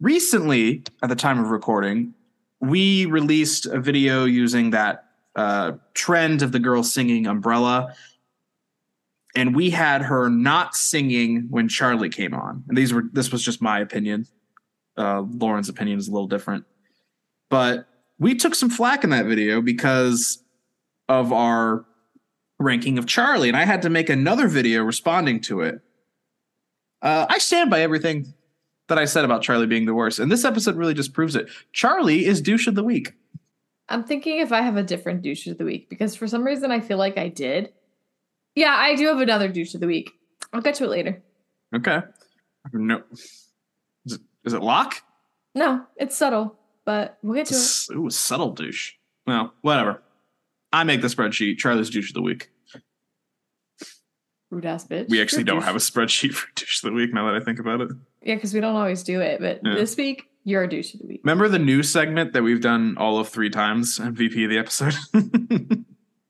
Recently, 0.01 0.83
at 1.03 1.09
the 1.09 1.15
time 1.15 1.39
of 1.39 1.49
recording, 1.49 2.13
we 2.61 3.05
released 3.05 3.65
a 3.65 3.79
video 3.79 4.25
using 4.25 4.71
that 4.71 5.08
uh, 5.39 5.77
trend 5.93 6.41
of 6.41 6.51
the 6.51 6.59
girl 6.59 6.83
singing 6.83 7.25
Umbrella, 7.25 7.95
and 9.37 9.55
we 9.55 9.69
had 9.69 10.01
her 10.01 10.29
not 10.29 10.75
singing 10.75 11.47
when 11.49 11.69
Charlie 11.69 12.09
came 12.09 12.33
on. 12.33 12.65
And 12.67 12.77
these 12.77 12.91
were 12.91 13.03
this 13.13 13.31
was 13.31 13.41
just 13.41 13.61
my 13.61 13.79
opinion. 13.79 14.27
Uh, 14.97 15.21
Lauren's 15.21 15.69
opinion 15.69 15.97
is 15.97 16.09
a 16.09 16.11
little 16.11 16.27
different, 16.27 16.65
but 17.49 17.87
we 18.19 18.35
took 18.35 18.53
some 18.53 18.69
flack 18.69 19.05
in 19.05 19.11
that 19.11 19.27
video 19.27 19.61
because 19.61 20.43
of 21.07 21.31
our 21.31 21.85
ranking 22.59 22.97
of 22.97 23.05
Charlie, 23.05 23.47
and 23.47 23.55
I 23.55 23.63
had 23.63 23.81
to 23.83 23.89
make 23.89 24.09
another 24.09 24.49
video 24.49 24.83
responding 24.83 25.39
to 25.43 25.61
it. 25.61 25.79
Uh, 27.01 27.27
I 27.29 27.37
stand 27.37 27.69
by 27.69 27.79
everything 27.79 28.33
that 28.89 28.97
I 28.97 29.05
said 29.05 29.23
about 29.23 29.41
Charlie 29.41 29.67
being 29.67 29.85
the 29.85 29.93
worst, 29.93 30.19
and 30.19 30.29
this 30.29 30.43
episode 30.43 30.75
really 30.75 30.93
just 30.93 31.13
proves 31.13 31.37
it. 31.37 31.47
Charlie 31.71 32.25
is 32.25 32.41
douche 32.41 32.67
of 32.67 32.75
the 32.75 32.83
week. 32.83 33.13
I'm 33.89 34.03
thinking 34.03 34.39
if 34.39 34.51
I 34.51 34.61
have 34.61 34.77
a 34.77 34.83
different 34.83 35.21
douche 35.23 35.47
of 35.47 35.57
the 35.57 35.65
week 35.65 35.89
because 35.89 36.15
for 36.15 36.27
some 36.27 36.43
reason 36.43 36.71
I 36.71 36.79
feel 36.79 36.97
like 36.97 37.17
I 37.17 37.27
did. 37.27 37.73
Yeah, 38.55 38.73
I 38.75 38.95
do 38.95 39.07
have 39.07 39.19
another 39.19 39.47
douche 39.49 39.73
of 39.73 39.81
the 39.81 39.87
week. 39.87 40.11
I'll 40.53 40.61
get 40.61 40.75
to 40.75 40.83
it 40.85 40.89
later. 40.89 41.21
Okay. 41.75 42.01
No. 42.73 43.03
Is, 44.05 44.19
Is 44.43 44.53
it 44.53 44.61
Locke? 44.61 44.95
No, 45.55 45.85
it's 45.97 46.15
subtle, 46.15 46.57
but 46.85 47.17
we'll 47.23 47.35
get 47.35 47.47
to 47.47 47.53
it. 47.55 47.57
It's, 47.57 47.89
ooh, 47.91 48.09
subtle 48.09 48.51
douche. 48.53 48.93
Well, 49.25 49.53
whatever. 49.61 50.01
I 50.71 50.83
make 50.83 51.01
the 51.01 51.07
spreadsheet. 51.07 51.57
Charlie's 51.57 51.89
douche 51.89 52.09
of 52.11 52.13
the 52.15 52.21
week. 52.21 52.49
Rude 54.51 54.65
ass 54.65 54.87
bitch. 54.87 55.09
We 55.09 55.21
actually 55.21 55.39
You're 55.39 55.45
don't 55.45 55.55
douche. 55.57 55.65
have 55.65 55.75
a 55.75 55.79
spreadsheet 55.79 56.33
for 56.33 56.47
douche 56.55 56.83
of 56.83 56.89
the 56.89 56.95
week. 56.95 57.13
Now 57.13 57.25
that 57.31 57.39
I 57.41 57.43
think 57.43 57.59
about 57.59 57.81
it. 57.81 57.89
Yeah, 58.23 58.35
because 58.35 58.53
we 58.53 58.59
don't 58.59 58.75
always 58.75 59.03
do 59.03 59.21
it. 59.21 59.39
But 59.39 59.61
Yeah. 59.63 59.75
this 59.75 59.95
week, 59.95 60.28
you're 60.49 60.63
a 60.63 60.69
douche 60.69 60.93
of 60.93 60.99
the 60.99 61.07
week. 61.07 61.21
Remember 61.23 61.47
the 61.47 61.59
news 61.59 61.91
segment 61.91 62.33
that 62.33 62.43
we've 62.43 62.61
done 62.61 62.95
all 62.97 63.19
of 63.19 63.29
three 63.29 63.49
times? 63.49 63.99
MVP 63.99 64.43
of 64.43 64.49
the 64.49 64.57
episode. 64.57 64.95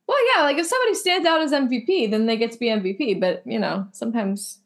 Well, 0.10 0.18
yeah, 0.36 0.42
like 0.42 0.58
if 0.58 0.66
somebody 0.66 0.96
stands 0.96 1.28
out 1.28 1.40
as 1.40 1.52
MVP, 1.52 2.10
then 2.10 2.26
they 2.26 2.36
get 2.36 2.52
to 2.52 2.58
be 2.58 2.66
MVP. 2.66 3.20
But 3.20 3.44
you 3.46 3.60
know, 3.60 3.88
sometimes 3.92 4.60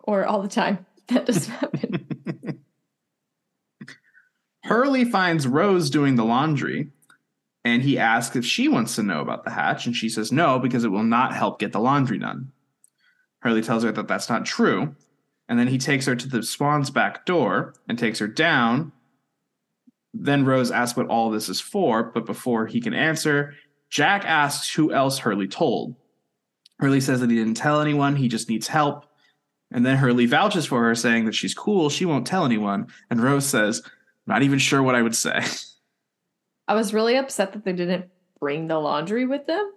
or 0.00 0.26
all 0.26 0.42
the 0.42 0.48
time, 0.48 0.84
that 1.08 1.24
doesn't 1.24 1.50
happen. 1.50 2.60
Hurley 4.64 5.06
finds 5.06 5.46
Rose 5.48 5.88
doing 5.88 6.16
the 6.16 6.24
laundry, 6.24 6.90
and 7.64 7.82
he 7.82 7.98
asks 7.98 8.36
if 8.36 8.44
she 8.44 8.68
wants 8.68 8.94
to 8.96 9.02
know 9.02 9.20
about 9.20 9.44
the 9.44 9.50
hatch, 9.50 9.86
and 9.86 9.96
she 9.96 10.10
says 10.10 10.30
no 10.30 10.58
because 10.58 10.84
it 10.84 10.90
will 10.90 11.02
not 11.02 11.34
help 11.34 11.58
get 11.58 11.72
the 11.72 11.80
laundry 11.80 12.18
done. 12.18 12.52
Hurley 13.38 13.62
tells 13.62 13.84
her 13.84 13.92
that 13.92 14.06
that's 14.06 14.28
not 14.28 14.44
true, 14.44 14.94
and 15.48 15.58
then 15.58 15.68
he 15.68 15.78
takes 15.78 16.06
her 16.06 16.16
to 16.16 16.28
the 16.28 16.42
Swan's 16.42 16.90
back 16.90 17.26
door 17.26 17.74
and 17.88 17.98
takes 17.98 18.18
her 18.18 18.28
down. 18.28 18.92
Then 20.12 20.44
Rose 20.44 20.70
asks 20.70 20.96
what 20.96 21.08
all 21.08 21.30
this 21.30 21.48
is 21.48 21.60
for, 21.60 22.04
but 22.04 22.24
before 22.24 22.66
he 22.66 22.80
can 22.80 22.94
answer, 22.94 23.54
Jack 23.90 24.24
asks 24.24 24.72
who 24.72 24.92
else 24.92 25.18
Hurley 25.18 25.48
told. 25.48 25.96
Hurley 26.78 27.00
says 27.00 27.20
that 27.20 27.30
he 27.30 27.36
didn't 27.36 27.54
tell 27.54 27.80
anyone, 27.80 28.16
he 28.16 28.28
just 28.28 28.48
needs 28.48 28.68
help. 28.68 29.06
And 29.70 29.84
then 29.84 29.96
Hurley 29.96 30.26
vouches 30.26 30.66
for 30.66 30.82
her, 30.82 30.94
saying 30.94 31.24
that 31.24 31.34
she's 31.34 31.54
cool, 31.54 31.90
she 31.90 32.04
won't 32.04 32.26
tell 32.26 32.44
anyone. 32.44 32.86
And 33.10 33.22
Rose 33.22 33.46
says, 33.46 33.82
not 34.26 34.42
even 34.42 34.58
sure 34.58 34.82
what 34.82 34.94
I 34.94 35.02
would 35.02 35.16
say. 35.16 35.40
I 36.68 36.74
was 36.74 36.94
really 36.94 37.16
upset 37.16 37.52
that 37.52 37.64
they 37.64 37.72
didn't 37.72 38.06
bring 38.40 38.68
the 38.68 38.78
laundry 38.78 39.26
with 39.26 39.46
them. 39.46 39.72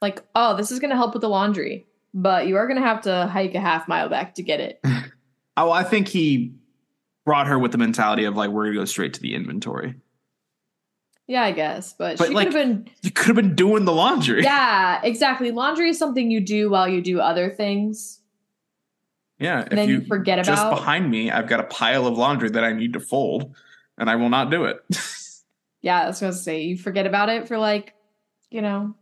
Like, 0.00 0.22
oh, 0.34 0.56
this 0.56 0.70
is 0.70 0.78
going 0.78 0.90
to 0.90 0.96
help 0.96 1.14
with 1.14 1.22
the 1.22 1.28
laundry, 1.28 1.86
but 2.14 2.46
you 2.46 2.56
are 2.56 2.66
going 2.66 2.80
to 2.80 2.86
have 2.86 3.02
to 3.02 3.26
hike 3.26 3.54
a 3.54 3.60
half 3.60 3.86
mile 3.88 4.08
back 4.08 4.36
to 4.36 4.42
get 4.42 4.60
it. 4.60 4.80
Oh, 5.56 5.70
I 5.70 5.84
think 5.84 6.08
he 6.08 6.52
brought 7.24 7.46
her 7.46 7.56
with 7.60 7.70
the 7.70 7.78
mentality 7.78 8.24
of 8.24 8.34
like 8.34 8.50
we're 8.50 8.64
gonna 8.64 8.74
go 8.78 8.84
straight 8.86 9.14
to 9.14 9.20
the 9.20 9.36
inventory. 9.36 9.94
Yeah, 11.28 11.44
I 11.44 11.52
guess, 11.52 11.92
but, 11.92 12.18
But, 12.18 12.26
she 12.26 12.34
like- 12.34 12.48
could 12.48 12.54
have 12.56 12.66
been. 12.66 12.90
You 13.02 13.12
could 13.12 13.26
have 13.28 13.36
been 13.36 13.54
doing 13.54 13.84
the 13.84 13.92
laundry. 13.92 14.42
Yeah, 14.44 15.00
exactly. 15.04 15.52
Laundry 15.52 15.90
is 15.90 15.96
something 15.98 16.28
you 16.28 16.40
do 16.40 16.70
while 16.70 16.88
you 16.88 17.00
do 17.00 17.20
other 17.20 17.50
things. 17.50 18.20
Yeah. 19.38 19.60
If 19.60 19.68
then 19.70 19.88
you, 19.88 20.00
you 20.00 20.06
forget 20.06 20.40
about. 20.40 20.46
just 20.56 20.70
behind 20.70 21.08
me, 21.08 21.30
I've 21.30 21.46
got 21.46 21.60
a 21.60 21.64
pile 21.64 22.08
of 22.08 22.18
laundry 22.18 22.50
that 22.50 22.64
I 22.64 22.72
need 22.72 22.94
to 22.94 23.00
fold, 23.00 23.54
and 23.96 24.10
I 24.10 24.16
will 24.16 24.30
not 24.30 24.50
do 24.50 24.64
it. 24.64 24.78
Yeah, 25.82 26.00
I 26.02 26.06
was 26.06 26.18
gonna 26.18 26.32
say 26.32 26.62
you 26.62 26.78
forget 26.78 27.06
about 27.06 27.28
it 27.28 27.46
for 27.46 27.58
like, 27.58 27.94
you 28.50 28.60
know, 28.62 28.94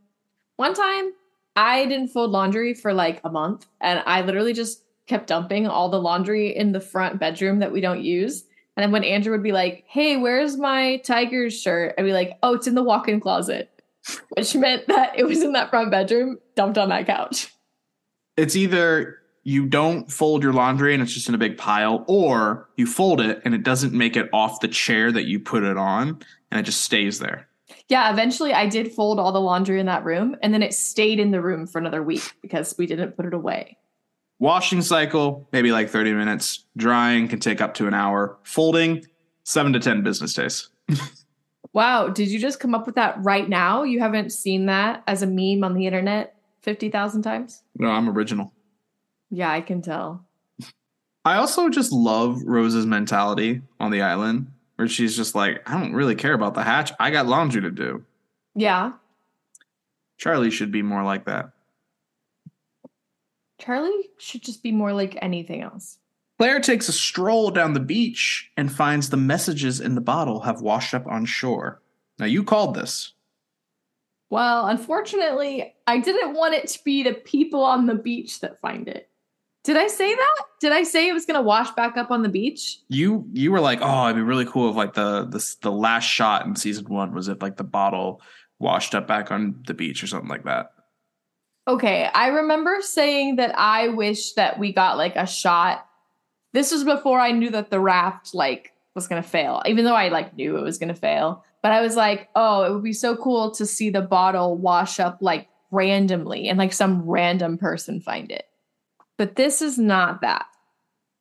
one 0.56 0.74
time 0.74 1.12
I 1.56 1.86
didn't 1.86 2.08
fold 2.08 2.30
laundry 2.30 2.74
for 2.74 2.94
like 2.94 3.20
a 3.24 3.30
month, 3.30 3.66
and 3.80 4.02
I 4.06 4.22
literally 4.22 4.52
just 4.52 4.84
kept 5.06 5.26
dumping 5.26 5.66
all 5.66 5.88
the 5.88 6.00
laundry 6.00 6.56
in 6.56 6.72
the 6.72 6.80
front 6.80 7.18
bedroom 7.18 7.58
that 7.58 7.72
we 7.72 7.80
don't 7.80 8.02
use. 8.02 8.44
And 8.76 8.82
then 8.82 8.92
when 8.92 9.04
Andrew 9.04 9.32
would 9.32 9.42
be 9.42 9.52
like, 9.52 9.84
"Hey, 9.86 10.16
where's 10.16 10.56
my 10.56 10.96
Tigers 10.98 11.60
shirt?" 11.60 11.94
I'd 11.98 12.04
be 12.04 12.12
like, 12.12 12.38
"Oh, 12.42 12.54
it's 12.54 12.66
in 12.66 12.74
the 12.74 12.82
walk-in 12.82 13.20
closet," 13.20 13.70
which 14.30 14.54
meant 14.54 14.86
that 14.88 15.18
it 15.18 15.24
was 15.24 15.42
in 15.42 15.52
that 15.52 15.70
front 15.70 15.90
bedroom, 15.90 16.38
dumped 16.56 16.78
on 16.78 16.88
that 16.88 17.06
couch. 17.06 17.48
it's 18.38 18.56
either 18.56 19.18
you 19.44 19.66
don't 19.66 20.10
fold 20.10 20.42
your 20.42 20.52
laundry 20.52 20.94
and 20.94 21.02
it's 21.02 21.12
just 21.12 21.28
in 21.28 21.34
a 21.34 21.38
big 21.38 21.58
pile, 21.58 22.04
or 22.08 22.68
you 22.76 22.86
fold 22.86 23.20
it 23.20 23.42
and 23.44 23.54
it 23.54 23.62
doesn't 23.62 23.92
make 23.92 24.16
it 24.16 24.30
off 24.32 24.60
the 24.60 24.68
chair 24.68 25.12
that 25.12 25.24
you 25.24 25.38
put 25.38 25.64
it 25.64 25.76
on, 25.76 26.20
and 26.50 26.60
it 26.60 26.62
just 26.62 26.82
stays 26.82 27.18
there. 27.18 27.48
Yeah, 27.92 28.10
eventually 28.10 28.54
I 28.54 28.68
did 28.68 28.90
fold 28.90 29.20
all 29.20 29.32
the 29.32 29.40
laundry 29.42 29.78
in 29.78 29.84
that 29.84 30.02
room, 30.02 30.34
and 30.40 30.54
then 30.54 30.62
it 30.62 30.72
stayed 30.72 31.20
in 31.20 31.30
the 31.30 31.42
room 31.42 31.66
for 31.66 31.78
another 31.78 32.02
week 32.02 32.22
because 32.40 32.74
we 32.78 32.86
didn't 32.86 33.18
put 33.18 33.26
it 33.26 33.34
away. 33.34 33.76
Washing 34.38 34.80
cycle, 34.80 35.46
maybe 35.52 35.72
like 35.72 35.90
30 35.90 36.14
minutes. 36.14 36.64
Drying 36.74 37.28
can 37.28 37.38
take 37.38 37.60
up 37.60 37.74
to 37.74 37.86
an 37.86 37.92
hour. 37.92 38.38
Folding, 38.44 39.04
seven 39.44 39.74
to 39.74 39.78
10 39.78 40.02
business 40.02 40.32
days. 40.32 40.70
Wow, 41.74 42.08
did 42.08 42.28
you 42.28 42.38
just 42.38 42.60
come 42.60 42.74
up 42.74 42.84
with 42.84 42.96
that 42.96 43.16
right 43.22 43.48
now? 43.48 43.82
You 43.82 44.00
haven't 44.00 44.30
seen 44.30 44.66
that 44.66 45.02
as 45.06 45.22
a 45.22 45.26
meme 45.26 45.64
on 45.64 45.72
the 45.72 45.86
internet 45.86 46.36
50,000 46.60 47.22
times? 47.22 47.62
No, 47.78 47.88
I'm 47.88 48.10
original. 48.10 48.52
Yeah, 49.30 49.50
I 49.50 49.62
can 49.62 49.80
tell. 49.80 50.26
I 51.24 51.36
also 51.36 51.70
just 51.70 51.90
love 51.90 52.42
Rose's 52.44 52.84
mentality 52.84 53.62
on 53.80 53.90
the 53.90 54.02
island, 54.02 54.52
where 54.82 54.88
she's 54.88 55.16
just 55.16 55.36
like, 55.36 55.62
I 55.64 55.78
don't 55.78 55.92
really 55.92 56.16
care 56.16 56.34
about 56.34 56.54
the 56.54 56.64
hatch. 56.64 56.90
I 56.98 57.12
got 57.12 57.28
laundry 57.28 57.62
to 57.62 57.70
do. 57.70 58.04
Yeah, 58.56 58.94
Charlie 60.18 60.50
should 60.50 60.72
be 60.72 60.82
more 60.82 61.04
like 61.04 61.26
that. 61.26 61.50
Charlie 63.60 64.10
should 64.18 64.42
just 64.42 64.60
be 64.60 64.72
more 64.72 64.92
like 64.92 65.16
anything 65.22 65.62
else. 65.62 65.98
Claire 66.36 66.58
takes 66.58 66.88
a 66.88 66.92
stroll 66.92 67.52
down 67.52 67.74
the 67.74 67.80
beach 67.80 68.50
and 68.56 68.72
finds 68.72 69.08
the 69.08 69.16
messages 69.16 69.78
in 69.78 69.94
the 69.94 70.00
bottle 70.00 70.40
have 70.40 70.60
washed 70.60 70.94
up 70.94 71.06
on 71.06 71.26
shore. 71.26 71.80
Now, 72.18 72.26
you 72.26 72.42
called 72.42 72.74
this. 72.74 73.12
Well, 74.30 74.66
unfortunately, 74.66 75.76
I 75.86 75.98
didn't 76.00 76.34
want 76.34 76.54
it 76.54 76.66
to 76.70 76.82
be 76.82 77.04
the 77.04 77.14
people 77.14 77.62
on 77.62 77.86
the 77.86 77.94
beach 77.94 78.40
that 78.40 78.60
find 78.60 78.88
it. 78.88 79.08
Did 79.64 79.76
I 79.76 79.86
say 79.86 80.12
that? 80.12 80.36
Did 80.60 80.72
I 80.72 80.82
say 80.82 81.08
it 81.08 81.12
was 81.12 81.24
going 81.24 81.38
to 81.38 81.42
wash 81.42 81.70
back 81.72 81.96
up 81.96 82.10
on 82.10 82.22
the 82.22 82.28
beach? 82.28 82.80
You 82.88 83.28
you 83.32 83.52
were 83.52 83.60
like, 83.60 83.78
oh, 83.80 84.04
it'd 84.06 84.16
be 84.16 84.22
really 84.22 84.44
cool 84.44 84.70
if 84.70 84.76
like 84.76 84.94
the 84.94 85.24
the 85.24 85.56
the 85.62 85.70
last 85.70 86.04
shot 86.04 86.44
in 86.46 86.56
season 86.56 86.86
one 86.86 87.14
was 87.14 87.28
if 87.28 87.42
like 87.42 87.56
the 87.56 87.64
bottle 87.64 88.20
washed 88.58 88.94
up 88.94 89.06
back 89.06 89.30
on 89.30 89.62
the 89.66 89.74
beach 89.74 90.02
or 90.02 90.08
something 90.08 90.28
like 90.28 90.44
that. 90.44 90.72
Okay, 91.68 92.08
I 92.12 92.28
remember 92.28 92.78
saying 92.80 93.36
that 93.36 93.56
I 93.56 93.88
wish 93.88 94.32
that 94.32 94.58
we 94.58 94.72
got 94.72 94.96
like 94.96 95.14
a 95.14 95.26
shot. 95.26 95.86
This 96.52 96.72
was 96.72 96.82
before 96.82 97.20
I 97.20 97.30
knew 97.30 97.50
that 97.50 97.70
the 97.70 97.80
raft 97.80 98.34
like 98.34 98.72
was 98.96 99.06
going 99.06 99.22
to 99.22 99.28
fail. 99.28 99.62
Even 99.66 99.84
though 99.84 99.94
I 99.94 100.08
like 100.08 100.34
knew 100.36 100.56
it 100.56 100.62
was 100.62 100.78
going 100.78 100.92
to 100.92 101.00
fail, 101.00 101.44
but 101.62 101.70
I 101.70 101.82
was 101.82 101.94
like, 101.94 102.28
"Oh, 102.34 102.64
it 102.64 102.72
would 102.72 102.82
be 102.82 102.92
so 102.92 103.16
cool 103.16 103.52
to 103.52 103.64
see 103.64 103.90
the 103.90 104.02
bottle 104.02 104.56
wash 104.56 104.98
up 104.98 105.18
like 105.20 105.48
randomly 105.70 106.48
and 106.48 106.58
like 106.58 106.72
some 106.72 107.02
random 107.08 107.58
person 107.58 108.00
find 108.00 108.32
it." 108.32 108.46
But 109.22 109.36
this 109.36 109.62
is 109.62 109.78
not 109.78 110.20
that. 110.22 110.46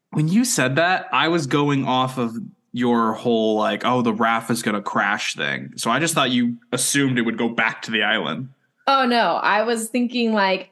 When 0.10 0.28
you 0.28 0.44
said 0.44 0.76
that, 0.78 1.08
I 1.12 1.28
was 1.28 1.46
going 1.46 1.86
off 1.86 2.18
of 2.18 2.36
your 2.72 3.14
whole 3.14 3.58
like, 3.58 3.86
oh, 3.86 4.02
the 4.02 4.12
raft 4.12 4.50
is 4.50 4.64
gonna 4.64 4.82
crash 4.82 5.36
thing. 5.36 5.74
So 5.76 5.92
I 5.92 6.00
just 6.00 6.16
thought 6.16 6.32
you 6.32 6.58
assumed 6.72 7.20
it 7.20 7.22
would 7.22 7.38
go 7.38 7.50
back 7.50 7.84
to 7.84 7.92
the 7.92 8.02
island. 8.02 8.50
Oh 8.88 9.06
no, 9.06 9.36
I 9.36 9.62
was 9.62 9.90
thinking 9.90 10.34
like 10.34 10.72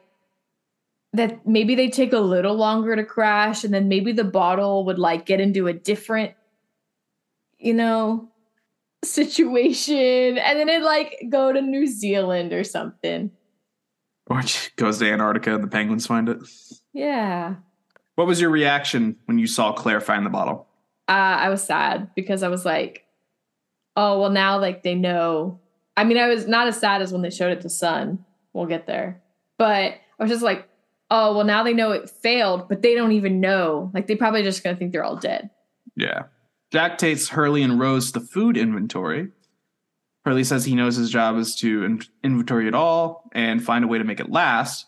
that 1.12 1.46
maybe 1.46 1.76
they 1.76 1.88
take 1.88 2.12
a 2.12 2.18
little 2.18 2.56
longer 2.56 2.96
to 2.96 3.04
crash 3.04 3.62
and 3.62 3.72
then 3.72 3.86
maybe 3.86 4.10
the 4.10 4.24
bottle 4.24 4.84
would 4.86 4.98
like 4.98 5.24
get 5.24 5.40
into 5.40 5.68
a 5.68 5.72
different 5.72 6.32
you 7.60 7.74
know 7.74 8.28
situation 9.04 10.36
and 10.36 10.58
then 10.58 10.68
it 10.68 10.82
like 10.82 11.14
go 11.28 11.52
to 11.52 11.62
New 11.62 11.86
Zealand 11.86 12.52
or 12.52 12.64
something. 12.64 13.30
Or 14.26 14.40
it 14.40 14.72
goes 14.76 14.98
to 14.98 15.08
Antarctica 15.08 15.54
and 15.54 15.62
the 15.62 15.68
penguins 15.68 16.08
find 16.08 16.28
it. 16.28 16.38
Yeah. 16.92 17.56
What 18.14 18.26
was 18.26 18.40
your 18.40 18.50
reaction 18.50 19.16
when 19.26 19.38
you 19.38 19.46
saw 19.46 19.72
Claire 19.72 20.00
find 20.00 20.26
the 20.26 20.30
bottle? 20.30 20.66
Uh, 21.08 21.12
I 21.12 21.48
was 21.48 21.62
sad 21.62 22.10
because 22.14 22.42
I 22.42 22.48
was 22.48 22.64
like, 22.64 23.04
oh 23.96 24.20
well 24.20 24.30
now 24.30 24.58
like 24.58 24.82
they 24.82 24.94
know. 24.94 25.60
I 25.96 26.04
mean 26.04 26.18
I 26.18 26.28
was 26.28 26.46
not 26.46 26.68
as 26.68 26.78
sad 26.78 27.02
as 27.02 27.12
when 27.12 27.22
they 27.22 27.30
showed 27.30 27.52
it 27.52 27.62
to 27.62 27.68
Sun. 27.68 28.24
We'll 28.52 28.66
get 28.66 28.86
there. 28.86 29.22
But 29.58 29.94
I 30.18 30.22
was 30.22 30.30
just 30.30 30.42
like, 30.42 30.68
oh 31.10 31.34
well 31.34 31.44
now 31.44 31.62
they 31.62 31.72
know 31.72 31.92
it 31.92 32.10
failed, 32.10 32.68
but 32.68 32.82
they 32.82 32.94
don't 32.94 33.12
even 33.12 33.40
know. 33.40 33.90
Like 33.94 34.06
they 34.06 34.16
probably 34.16 34.42
just 34.42 34.62
gonna 34.62 34.76
think 34.76 34.92
they're 34.92 35.04
all 35.04 35.16
dead. 35.16 35.50
Yeah. 35.96 36.24
Jack 36.72 36.98
takes 36.98 37.28
Hurley 37.28 37.62
and 37.62 37.80
Rose 37.80 38.12
to 38.12 38.20
the 38.20 38.26
food 38.26 38.56
inventory. 38.56 39.28
Hurley 40.24 40.44
says 40.44 40.64
he 40.64 40.74
knows 40.74 40.96
his 40.96 41.10
job 41.10 41.36
is 41.38 41.56
to 41.56 41.84
in- 41.84 42.02
inventory 42.22 42.68
it 42.68 42.74
all 42.74 43.28
and 43.32 43.64
find 43.64 43.84
a 43.84 43.88
way 43.88 43.98
to 43.98 44.04
make 44.04 44.20
it 44.20 44.30
last. 44.30 44.86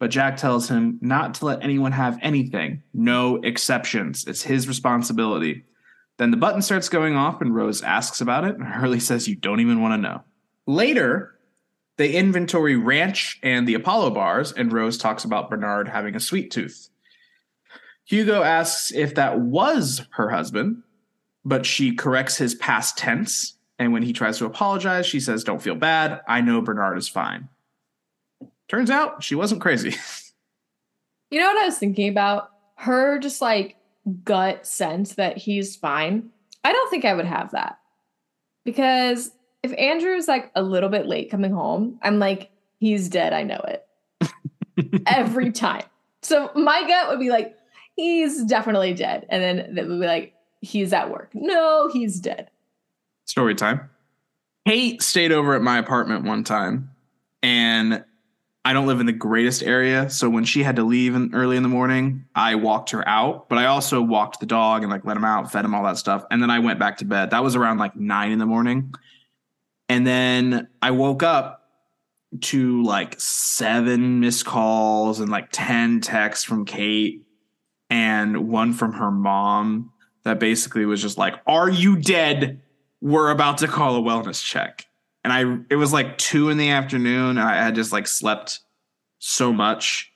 But 0.00 0.10
Jack 0.10 0.38
tells 0.38 0.68
him 0.68 0.98
not 1.02 1.34
to 1.34 1.44
let 1.44 1.62
anyone 1.62 1.92
have 1.92 2.18
anything, 2.22 2.82
no 2.94 3.36
exceptions. 3.36 4.26
It's 4.26 4.42
his 4.42 4.66
responsibility. 4.66 5.64
Then 6.16 6.30
the 6.30 6.38
button 6.38 6.62
starts 6.62 6.88
going 6.88 7.16
off 7.16 7.42
and 7.42 7.54
Rose 7.54 7.82
asks 7.82 8.22
about 8.22 8.44
it. 8.44 8.56
And 8.56 8.64
Hurley 8.64 8.98
says, 8.98 9.28
You 9.28 9.36
don't 9.36 9.60
even 9.60 9.82
want 9.82 9.92
to 9.92 9.98
know. 9.98 10.24
Later, 10.66 11.38
they 11.98 12.12
inventory 12.12 12.76
Ranch 12.76 13.38
and 13.42 13.68
the 13.68 13.74
Apollo 13.74 14.10
bars, 14.12 14.52
and 14.52 14.72
Rose 14.72 14.96
talks 14.96 15.24
about 15.24 15.50
Bernard 15.50 15.86
having 15.86 16.16
a 16.16 16.20
sweet 16.20 16.50
tooth. 16.50 16.88
Hugo 18.06 18.42
asks 18.42 18.90
if 18.92 19.14
that 19.16 19.38
was 19.38 20.06
her 20.12 20.30
husband, 20.30 20.82
but 21.44 21.66
she 21.66 21.94
corrects 21.94 22.38
his 22.38 22.54
past 22.54 22.96
tense. 22.96 23.54
And 23.78 23.92
when 23.92 24.02
he 24.02 24.14
tries 24.14 24.38
to 24.38 24.46
apologize, 24.46 25.04
she 25.04 25.20
says, 25.20 25.44
Don't 25.44 25.60
feel 25.60 25.74
bad. 25.74 26.22
I 26.26 26.40
know 26.40 26.62
Bernard 26.62 26.96
is 26.96 27.08
fine. 27.08 27.50
Turns 28.70 28.88
out 28.88 29.24
she 29.24 29.34
wasn't 29.34 29.60
crazy. 29.60 29.96
You 31.32 31.38
know 31.38 31.46
what 31.46 31.62
I 31.62 31.66
was 31.66 31.78
thinking 31.78 32.08
about? 32.08 32.50
Her 32.74 33.20
just 33.20 33.40
like 33.40 33.76
gut 34.24 34.66
sense 34.66 35.14
that 35.14 35.36
he's 35.36 35.76
fine, 35.76 36.30
I 36.64 36.72
don't 36.72 36.90
think 36.90 37.04
I 37.04 37.14
would 37.14 37.24
have 37.24 37.52
that. 37.52 37.78
Because 38.64 39.30
if 39.62 39.72
Andrew's 39.78 40.26
like 40.26 40.50
a 40.56 40.62
little 40.64 40.88
bit 40.88 41.06
late 41.06 41.30
coming 41.30 41.52
home, 41.52 42.00
I'm 42.02 42.18
like, 42.18 42.50
he's 42.80 43.08
dead. 43.08 43.32
I 43.32 43.44
know 43.44 43.64
it 43.68 43.86
every 45.06 45.52
time. 45.52 45.84
So 46.22 46.50
my 46.56 46.84
gut 46.88 47.10
would 47.10 47.20
be 47.20 47.30
like, 47.30 47.56
he's 47.94 48.42
definitely 48.44 48.94
dead. 48.94 49.24
And 49.28 49.40
then 49.40 49.78
it 49.78 49.88
would 49.88 50.00
be 50.00 50.06
like, 50.08 50.34
he's 50.62 50.92
at 50.92 51.12
work. 51.12 51.30
No, 51.32 51.88
he's 51.92 52.18
dead. 52.18 52.50
Story 53.26 53.54
time. 53.54 53.88
Kate 54.66 55.00
stayed 55.00 55.30
over 55.30 55.54
at 55.54 55.62
my 55.62 55.78
apartment 55.78 56.24
one 56.24 56.42
time, 56.42 56.90
and 57.40 58.04
I 58.64 58.74
don't 58.74 58.86
live 58.86 59.00
in 59.00 59.06
the 59.06 59.12
greatest 59.12 59.62
area. 59.62 60.10
So 60.10 60.28
when 60.28 60.44
she 60.44 60.62
had 60.62 60.76
to 60.76 60.84
leave 60.84 61.14
in, 61.14 61.34
early 61.34 61.56
in 61.56 61.62
the 61.62 61.68
morning, 61.68 62.26
I 62.34 62.56
walked 62.56 62.90
her 62.90 63.06
out, 63.08 63.48
but 63.48 63.58
I 63.58 63.66
also 63.66 64.02
walked 64.02 64.40
the 64.40 64.46
dog 64.46 64.82
and 64.82 64.90
like 64.90 65.04
let 65.04 65.16
him 65.16 65.24
out, 65.24 65.50
fed 65.50 65.64
him 65.64 65.74
all 65.74 65.84
that 65.84 65.96
stuff. 65.96 66.24
And 66.30 66.42
then 66.42 66.50
I 66.50 66.58
went 66.58 66.78
back 66.78 66.98
to 66.98 67.06
bed. 67.06 67.30
That 67.30 67.42
was 67.42 67.56
around 67.56 67.78
like 67.78 67.96
nine 67.96 68.32
in 68.32 68.38
the 68.38 68.46
morning. 68.46 68.94
And 69.88 70.06
then 70.06 70.68
I 70.82 70.90
woke 70.90 71.22
up 71.22 71.60
to 72.40 72.82
like 72.82 73.18
seven 73.18 74.20
missed 74.20 74.44
calls 74.44 75.20
and 75.20 75.30
like 75.30 75.48
10 75.52 76.00
texts 76.00 76.44
from 76.44 76.64
Kate 76.64 77.22
and 77.88 78.48
one 78.48 78.72
from 78.72 78.92
her 78.92 79.10
mom 79.10 79.90
that 80.24 80.38
basically 80.38 80.84
was 80.84 81.00
just 81.00 81.18
like, 81.18 81.34
Are 81.46 81.68
you 81.68 81.96
dead? 81.96 82.60
We're 83.00 83.30
about 83.30 83.58
to 83.58 83.68
call 83.68 83.96
a 83.96 84.00
wellness 84.00 84.44
check. 84.44 84.86
And 85.22 85.32
I, 85.32 85.58
it 85.70 85.76
was 85.76 85.92
like 85.92 86.16
two 86.18 86.48
in 86.48 86.56
the 86.56 86.70
afternoon. 86.70 87.38
I 87.38 87.56
had 87.56 87.74
just 87.74 87.92
like 87.92 88.06
slept 88.06 88.60
so 89.18 89.52
much. 89.52 90.12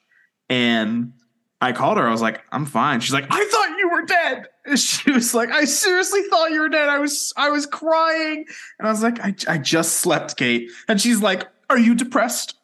And 0.49 1.13
I 1.61 1.73
called 1.73 1.99
her. 1.99 2.07
I 2.07 2.11
was 2.11 2.23
like, 2.23 2.43
I'm 2.53 2.67
fine. 2.67 3.01
She's 3.01 3.13
like, 3.15 3.27
I 3.31 3.45
thought 3.45 3.79
you 3.79 3.91
were 3.91 4.05
dead. 4.05 4.47
She 4.77 5.11
was 5.11 5.35
like, 5.35 5.51
I 5.51 5.67
seriously 5.67 6.23
thought 6.31 6.51
you 6.51 6.61
were 6.61 6.71
dead. 6.71 6.89
I 6.89 6.99
was, 6.99 7.35
I 7.37 7.51
was 7.51 7.67
crying. 7.67 8.47
And 8.79 8.89
I 8.89 8.91
was 8.91 9.03
like, 9.03 9.21
I, 9.21 9.35
I 9.47 9.59
just 9.59 9.97
slept, 9.97 10.39
Kate. 10.39 10.71
And 10.89 10.99
she's 10.99 11.21
like, 11.21 11.47
Are 11.69 11.79
you 11.79 11.95
depressed? 11.95 12.57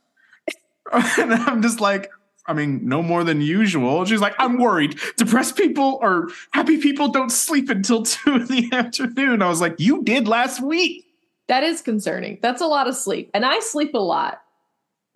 and 0.92 1.34
I'm 1.34 1.60
just 1.60 1.78
like, 1.78 2.10
I 2.46 2.52
mean, 2.54 2.88
no 2.88 3.02
more 3.02 3.22
than 3.22 3.40
usual. 3.40 4.04
She's 4.06 4.20
like, 4.20 4.34
I'm 4.38 4.58
worried. 4.58 4.98
Depressed 5.16 5.56
people 5.56 5.98
or 6.00 6.30
happy 6.52 6.78
people 6.78 7.08
don't 7.08 7.30
sleep 7.30 7.68
until 7.68 8.02
two 8.04 8.36
in 8.36 8.46
the 8.46 8.70
afternoon. 8.72 9.42
I 9.42 9.48
was 9.48 9.60
like, 9.60 9.78
You 9.78 10.02
did 10.02 10.26
last 10.26 10.62
week. 10.62 11.04
That 11.50 11.64
is 11.64 11.82
concerning. 11.82 12.38
That's 12.40 12.62
a 12.62 12.66
lot 12.66 12.86
of 12.86 12.94
sleep. 12.94 13.28
And 13.34 13.44
I 13.44 13.58
sleep 13.58 13.92
a 13.94 13.98
lot. 13.98 14.40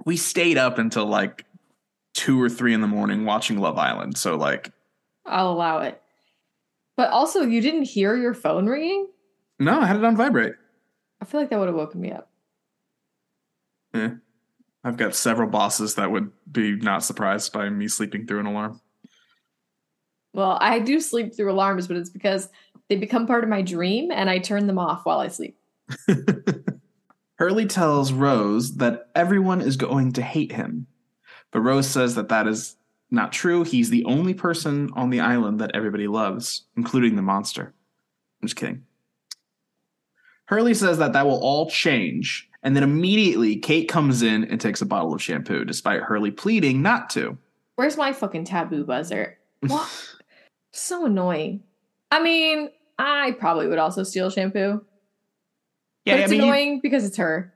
We 0.05 0.17
stayed 0.17 0.59
up 0.59 0.79
until 0.79 1.07
like 1.07 1.47
two 2.13 2.43
or 2.43 2.49
three 2.49 2.75
in 2.75 2.81
the 2.81 2.89
morning 2.89 3.25
watching 3.25 3.59
Love 3.59 3.79
Island. 3.79 4.19
So, 4.19 4.35
like, 4.35 4.73
I'll 5.25 5.53
allow 5.53 5.79
it. 5.79 6.03
But 6.97 7.11
also, 7.11 7.43
you 7.43 7.61
didn't 7.61 7.85
hear 7.85 8.17
your 8.17 8.35
phone 8.35 8.67
ringing? 8.67 9.07
no, 9.61 9.81
I 9.81 9.87
had 9.87 9.95
it 9.95 10.05
on 10.05 10.17
vibrate. 10.17 10.55
I 11.23 11.25
feel 11.25 11.39
like 11.39 11.51
that 11.51 11.59
would 11.61 11.69
have 11.69 11.77
woken 11.77 12.01
me 12.01 12.11
up. 12.11 12.29
Eh. 13.95 14.11
I've 14.83 14.97
got 14.97 15.15
several 15.15 15.49
bosses 15.49 15.95
that 15.95 16.11
would 16.11 16.33
be 16.51 16.75
not 16.75 17.05
surprised 17.05 17.53
by 17.53 17.69
me 17.69 17.87
sleeping 17.87 18.27
through 18.27 18.41
an 18.41 18.47
alarm. 18.47 18.81
Well, 20.33 20.59
I 20.61 20.81
do 20.81 20.99
sleep 20.99 21.37
through 21.37 21.53
alarms, 21.53 21.87
but 21.87 21.97
it's 21.97 22.11
because 22.11 22.49
they 22.89 22.97
become 22.97 23.29
part 23.29 23.45
of 23.45 23.51
my 23.51 23.63
dream 23.63 24.11
and 24.11 24.29
I 24.29 24.41
turn 24.41 24.67
them 24.67 24.81
off 24.81 25.07
while 25.07 25.21
I 25.21 25.29
sleep. 25.29 25.57
Hurley 27.39 27.67
tells 27.67 28.13
Rose 28.13 28.77
that 28.77 29.11
everyone 29.15 29.61
is 29.61 29.77
going 29.77 30.13
to 30.13 30.23
hate 30.23 30.53
him. 30.53 30.87
But 31.51 31.61
Rose 31.61 31.87
says 31.89 32.15
that 32.15 32.29
that 32.29 32.47
is 32.47 32.77
not 33.11 33.33
true. 33.33 33.65
He's 33.65 33.91
the 33.91 34.05
only 34.05 34.35
person 34.35 34.91
on 34.95 35.11
the 35.11 35.21
island 35.21 35.61
that 35.61 35.73
everybody 35.75 36.07
loves, 36.07 36.65
including 36.77 37.17
the 37.17 37.23
monster. 37.23 37.75
I'm 38.41 38.49
just 38.49 38.57
kidding. 38.57 38.85
Hurley 40.47 40.75
says 40.75 40.99
that 40.99 41.13
that 41.15 41.27
will 41.27 41.41
all 41.41 41.71
change. 41.71 42.49
And 42.63 42.75
then 42.75 42.83
immediately, 42.83 43.57
Kate 43.57 43.89
comes 43.89 44.23
in 44.23 44.45
and 44.45 44.61
takes 44.61 44.81
a 44.83 44.87
bottle 44.87 45.15
of 45.15 45.23
shampoo, 45.23 45.65
despite 45.65 46.03
Hurley 46.03 46.31
pleading 46.31 46.83
not 46.83 47.11
to. 47.11 47.39
Where's 47.77 47.97
my 47.97 48.13
fucking 48.13 48.45
taboo 48.45 48.85
buzzer? 48.85 49.39
What? 49.61 49.91
so 50.73 51.07
annoying. 51.07 51.63
I 52.11 52.23
mean, 52.23 52.71
I 52.99 53.33
probably 53.33 53.69
would 53.69 53.79
also 53.79 54.03
steal 54.03 54.31
shampoo. 54.31 54.85
Yeah, 56.05 56.15
but 56.15 56.21
it's 56.21 56.31
I 56.31 56.33
mean, 56.33 56.41
you- 56.41 56.47
annoying 56.47 56.81
because 56.83 57.05
it's 57.05 57.17
her. 57.17 57.53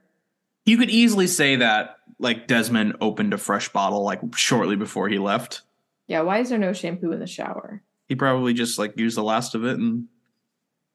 You 0.65 0.77
could 0.77 0.89
easily 0.89 1.27
say 1.27 1.55
that 1.57 1.95
like 2.19 2.47
Desmond 2.47 2.95
opened 3.01 3.33
a 3.33 3.37
fresh 3.37 3.69
bottle 3.69 4.03
like 4.03 4.19
shortly 4.35 4.75
before 4.75 5.07
he 5.09 5.17
left. 5.17 5.61
Yeah, 6.07 6.21
why 6.21 6.39
is 6.39 6.49
there 6.49 6.59
no 6.59 6.73
shampoo 6.73 7.11
in 7.11 7.19
the 7.19 7.27
shower? 7.27 7.81
He 8.07 8.15
probably 8.15 8.53
just 8.53 8.77
like 8.79 8.97
used 8.97 9.17
the 9.17 9.23
last 9.23 9.55
of 9.55 9.63
it 9.65 9.77
and 9.77 10.05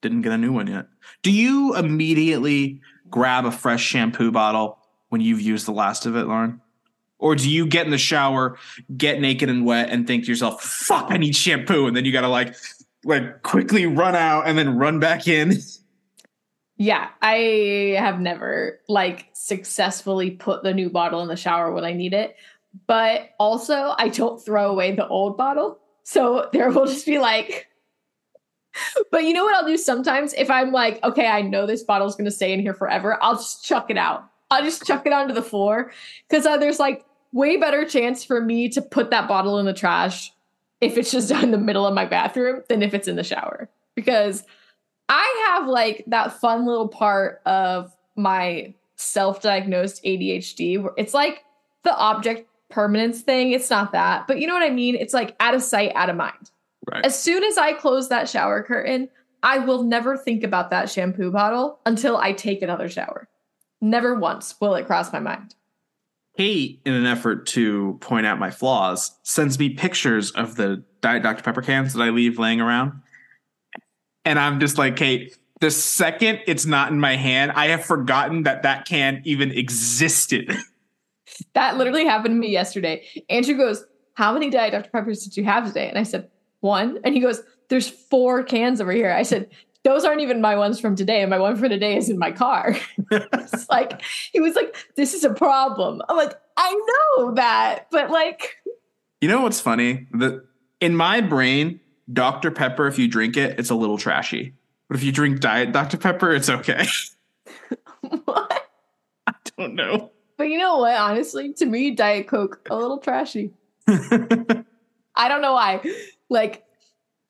didn't 0.01 0.21
get 0.21 0.33
a 0.33 0.37
new 0.37 0.51
one 0.53 0.67
yet. 0.67 0.87
Do 1.23 1.31
you 1.31 1.75
immediately 1.75 2.81
grab 3.09 3.45
a 3.45 3.51
fresh 3.51 3.83
shampoo 3.83 4.31
bottle 4.31 4.77
when 5.09 5.21
you've 5.21 5.41
used 5.41 5.65
the 5.65 5.71
last 5.71 6.05
of 6.05 6.15
it, 6.15 6.25
Lauren? 6.27 6.61
Or 7.17 7.35
do 7.35 7.49
you 7.49 7.65
get 7.65 7.85
in 7.85 7.91
the 7.91 7.97
shower, 7.97 8.57
get 8.95 9.19
naked 9.21 9.49
and 9.49 9.65
wet, 9.65 9.89
and 9.89 10.05
think 10.05 10.25
to 10.25 10.29
yourself, 10.29 10.61
"Fuck, 10.61 11.07
I 11.09 11.17
need 11.17 11.35
shampoo," 11.35 11.87
and 11.87 11.95
then 11.95 12.03
you 12.05 12.11
gotta 12.11 12.27
like, 12.27 12.55
like 13.05 13.41
quickly 13.41 13.85
run 13.85 14.15
out 14.15 14.47
and 14.47 14.57
then 14.57 14.77
run 14.77 14.99
back 14.99 15.27
in? 15.27 15.53
Yeah, 16.77 17.09
I 17.21 17.95
have 17.97 18.19
never 18.19 18.79
like 18.89 19.29
successfully 19.33 20.31
put 20.31 20.63
the 20.63 20.73
new 20.73 20.89
bottle 20.89 21.21
in 21.21 21.29
the 21.29 21.35
shower 21.35 21.71
when 21.71 21.85
I 21.85 21.93
need 21.93 22.13
it. 22.13 22.35
But 22.87 23.29
also, 23.39 23.95
I 23.97 24.09
don't 24.09 24.43
throw 24.43 24.69
away 24.69 24.93
the 24.93 25.07
old 25.07 25.37
bottle. 25.37 25.79
So 26.03 26.49
there 26.51 26.69
will 26.69 26.85
just 26.85 27.05
be 27.05 27.19
like, 27.19 27.67
but 29.11 29.23
you 29.23 29.33
know 29.33 29.45
what 29.45 29.55
I'll 29.55 29.65
do 29.65 29.77
sometimes? 29.77 30.33
If 30.33 30.49
I'm 30.49 30.71
like, 30.71 31.01
okay, 31.03 31.27
I 31.27 31.41
know 31.41 31.65
this 31.65 31.83
bottle's 31.83 32.15
going 32.15 32.25
to 32.25 32.31
stay 32.31 32.51
in 32.51 32.59
here 32.59 32.73
forever, 32.73 33.17
I'll 33.21 33.35
just 33.35 33.63
chuck 33.63 33.89
it 33.89 33.97
out. 33.97 34.29
I'll 34.51 34.63
just 34.63 34.85
chuck 34.85 35.05
it 35.05 35.13
onto 35.13 35.33
the 35.33 35.41
floor 35.41 35.91
because 36.29 36.45
uh, 36.45 36.57
there's 36.57 36.79
like 36.79 37.05
way 37.31 37.57
better 37.57 37.85
chance 37.85 38.23
for 38.23 38.41
me 38.41 38.69
to 38.69 38.81
put 38.81 39.09
that 39.09 39.27
bottle 39.27 39.57
in 39.59 39.65
the 39.65 39.73
trash 39.73 40.31
if 40.81 40.97
it's 40.97 41.11
just 41.11 41.31
in 41.43 41.51
the 41.51 41.57
middle 41.57 41.87
of 41.87 41.93
my 41.93 42.05
bathroom 42.05 42.61
than 42.69 42.83
if 42.83 42.93
it's 42.93 43.07
in 43.07 43.15
the 43.15 43.23
shower. 43.23 43.69
Because 43.95 44.43
I 45.09 45.47
have 45.47 45.67
like 45.67 46.03
that 46.07 46.33
fun 46.39 46.65
little 46.65 46.87
part 46.87 47.41
of 47.45 47.95
my 48.15 48.73
self 48.95 49.41
diagnosed 49.41 50.03
ADHD 50.03 50.81
where 50.81 50.93
it's 50.97 51.13
like 51.13 51.43
the 51.83 51.95
object 51.95 52.49
permanence 52.69 53.21
thing. 53.21 53.51
It's 53.51 53.69
not 53.69 53.91
that, 53.91 54.27
but 54.27 54.39
you 54.39 54.47
know 54.47 54.53
what 54.53 54.63
I 54.63 54.69
mean? 54.69 54.95
It's 54.95 55.13
like 55.13 55.35
out 55.39 55.53
of 55.53 55.61
sight, 55.61 55.91
out 55.95 56.09
of 56.09 56.15
mind. 56.15 56.51
Right. 56.91 57.05
As 57.05 57.19
soon 57.19 57.43
as 57.43 57.57
I 57.57 57.73
close 57.73 58.09
that 58.09 58.29
shower 58.29 58.63
curtain, 58.63 59.09
I 59.43 59.59
will 59.59 59.83
never 59.83 60.17
think 60.17 60.43
about 60.43 60.71
that 60.71 60.89
shampoo 60.89 61.31
bottle 61.31 61.79
until 61.85 62.17
I 62.17 62.33
take 62.33 62.61
another 62.61 62.89
shower. 62.89 63.27
Never 63.81 64.15
once 64.15 64.55
will 64.59 64.75
it 64.75 64.87
cross 64.87 65.13
my 65.13 65.19
mind. 65.19 65.55
Kate, 66.37 66.81
in 66.85 66.93
an 66.93 67.05
effort 67.05 67.45
to 67.47 67.97
point 68.01 68.25
out 68.25 68.39
my 68.39 68.51
flaws, 68.51 69.17
sends 69.23 69.57
me 69.57 69.69
pictures 69.69 70.31
of 70.31 70.55
the 70.55 70.83
Diet 71.01 71.23
Dr. 71.23 71.43
Pepper 71.43 71.61
cans 71.61 71.93
that 71.93 72.01
I 72.01 72.09
leave 72.09 72.39
laying 72.39 72.59
around. 72.59 73.01
And 74.25 74.39
I'm 74.39 74.59
just 74.59 74.77
like, 74.77 74.95
Kate, 74.95 75.37
the 75.61 75.71
second 75.71 76.41
it's 76.47 76.65
not 76.65 76.91
in 76.91 76.99
my 76.99 77.15
hand, 77.15 77.51
I 77.53 77.67
have 77.67 77.85
forgotten 77.85 78.43
that 78.43 78.63
that 78.63 78.85
can 78.85 79.21
even 79.23 79.51
existed. 79.51 80.55
That 81.53 81.77
literally 81.77 82.05
happened 82.05 82.35
to 82.35 82.39
me 82.39 82.49
yesterday. 82.49 83.03
Andrew 83.29 83.57
goes, 83.57 83.83
How 84.13 84.31
many 84.31 84.49
Diet 84.49 84.71
Dr. 84.71 84.89
Peppers 84.89 85.23
did 85.23 85.35
you 85.35 85.43
have 85.43 85.67
today? 85.67 85.89
And 85.89 85.97
I 85.97 86.03
said, 86.03 86.29
One. 86.61 86.99
And 87.03 87.13
he 87.13 87.19
goes, 87.19 87.41
There's 87.69 87.89
four 87.89 88.43
cans 88.43 88.79
over 88.79 88.91
here. 88.91 89.11
I 89.11 89.23
said, 89.23 89.49
Those 89.83 90.05
aren't 90.05 90.21
even 90.21 90.39
my 90.39 90.55
ones 90.55 90.79
from 90.79 90.95
today. 90.95 91.21
And 91.21 91.29
my 91.29 91.39
one 91.39 91.57
for 91.57 91.67
today 91.67 91.97
is 91.97 92.09
in 92.09 92.17
my 92.17 92.31
car. 92.31 92.75
it's 93.11 93.69
like, 93.69 94.01
he 94.31 94.39
was 94.39 94.55
like, 94.55 94.75
This 94.95 95.13
is 95.13 95.23
a 95.23 95.33
problem. 95.33 96.01
I'm 96.07 96.15
like, 96.15 96.33
I 96.55 96.71
know 97.17 97.33
that. 97.33 97.87
But 97.91 98.11
like, 98.11 98.55
You 99.19 99.27
know 99.27 99.41
what's 99.41 99.59
funny? 99.59 100.07
The 100.11 100.45
in 100.79 100.95
my 100.95 101.21
brain, 101.21 101.79
Dr. 102.11 102.51
Pepper, 102.51 102.87
if 102.87 102.99
you 102.99 103.07
drink 103.07 103.37
it, 103.37 103.59
it's 103.59 103.69
a 103.69 103.75
little 103.75 103.97
trashy. 103.97 104.53
But 104.87 104.97
if 104.97 105.03
you 105.03 105.11
drink 105.11 105.39
Diet 105.39 105.71
Dr. 105.71 105.97
Pepper, 105.97 106.31
it's 106.31 106.49
okay. 106.49 106.87
what? 108.25 108.67
I 109.27 109.33
don't 109.57 109.75
know. 109.75 110.11
But 110.37 110.45
you 110.45 110.57
know 110.57 110.77
what? 110.79 110.95
Honestly, 110.95 111.53
to 111.53 111.65
me, 111.65 111.91
Diet 111.91 112.27
Coke, 112.27 112.67
a 112.69 112.75
little 112.75 112.97
trashy. 112.97 113.51
I 113.87 115.29
don't 115.29 115.41
know 115.41 115.53
why. 115.53 115.81
Like, 116.29 116.65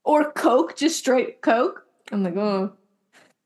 or 0.03 0.31
Coke, 0.31 0.75
just 0.75 0.97
straight 0.99 1.41
Coke. 1.41 1.85
I'm 2.11 2.23
like, 2.23 2.35
oh, 2.35 2.73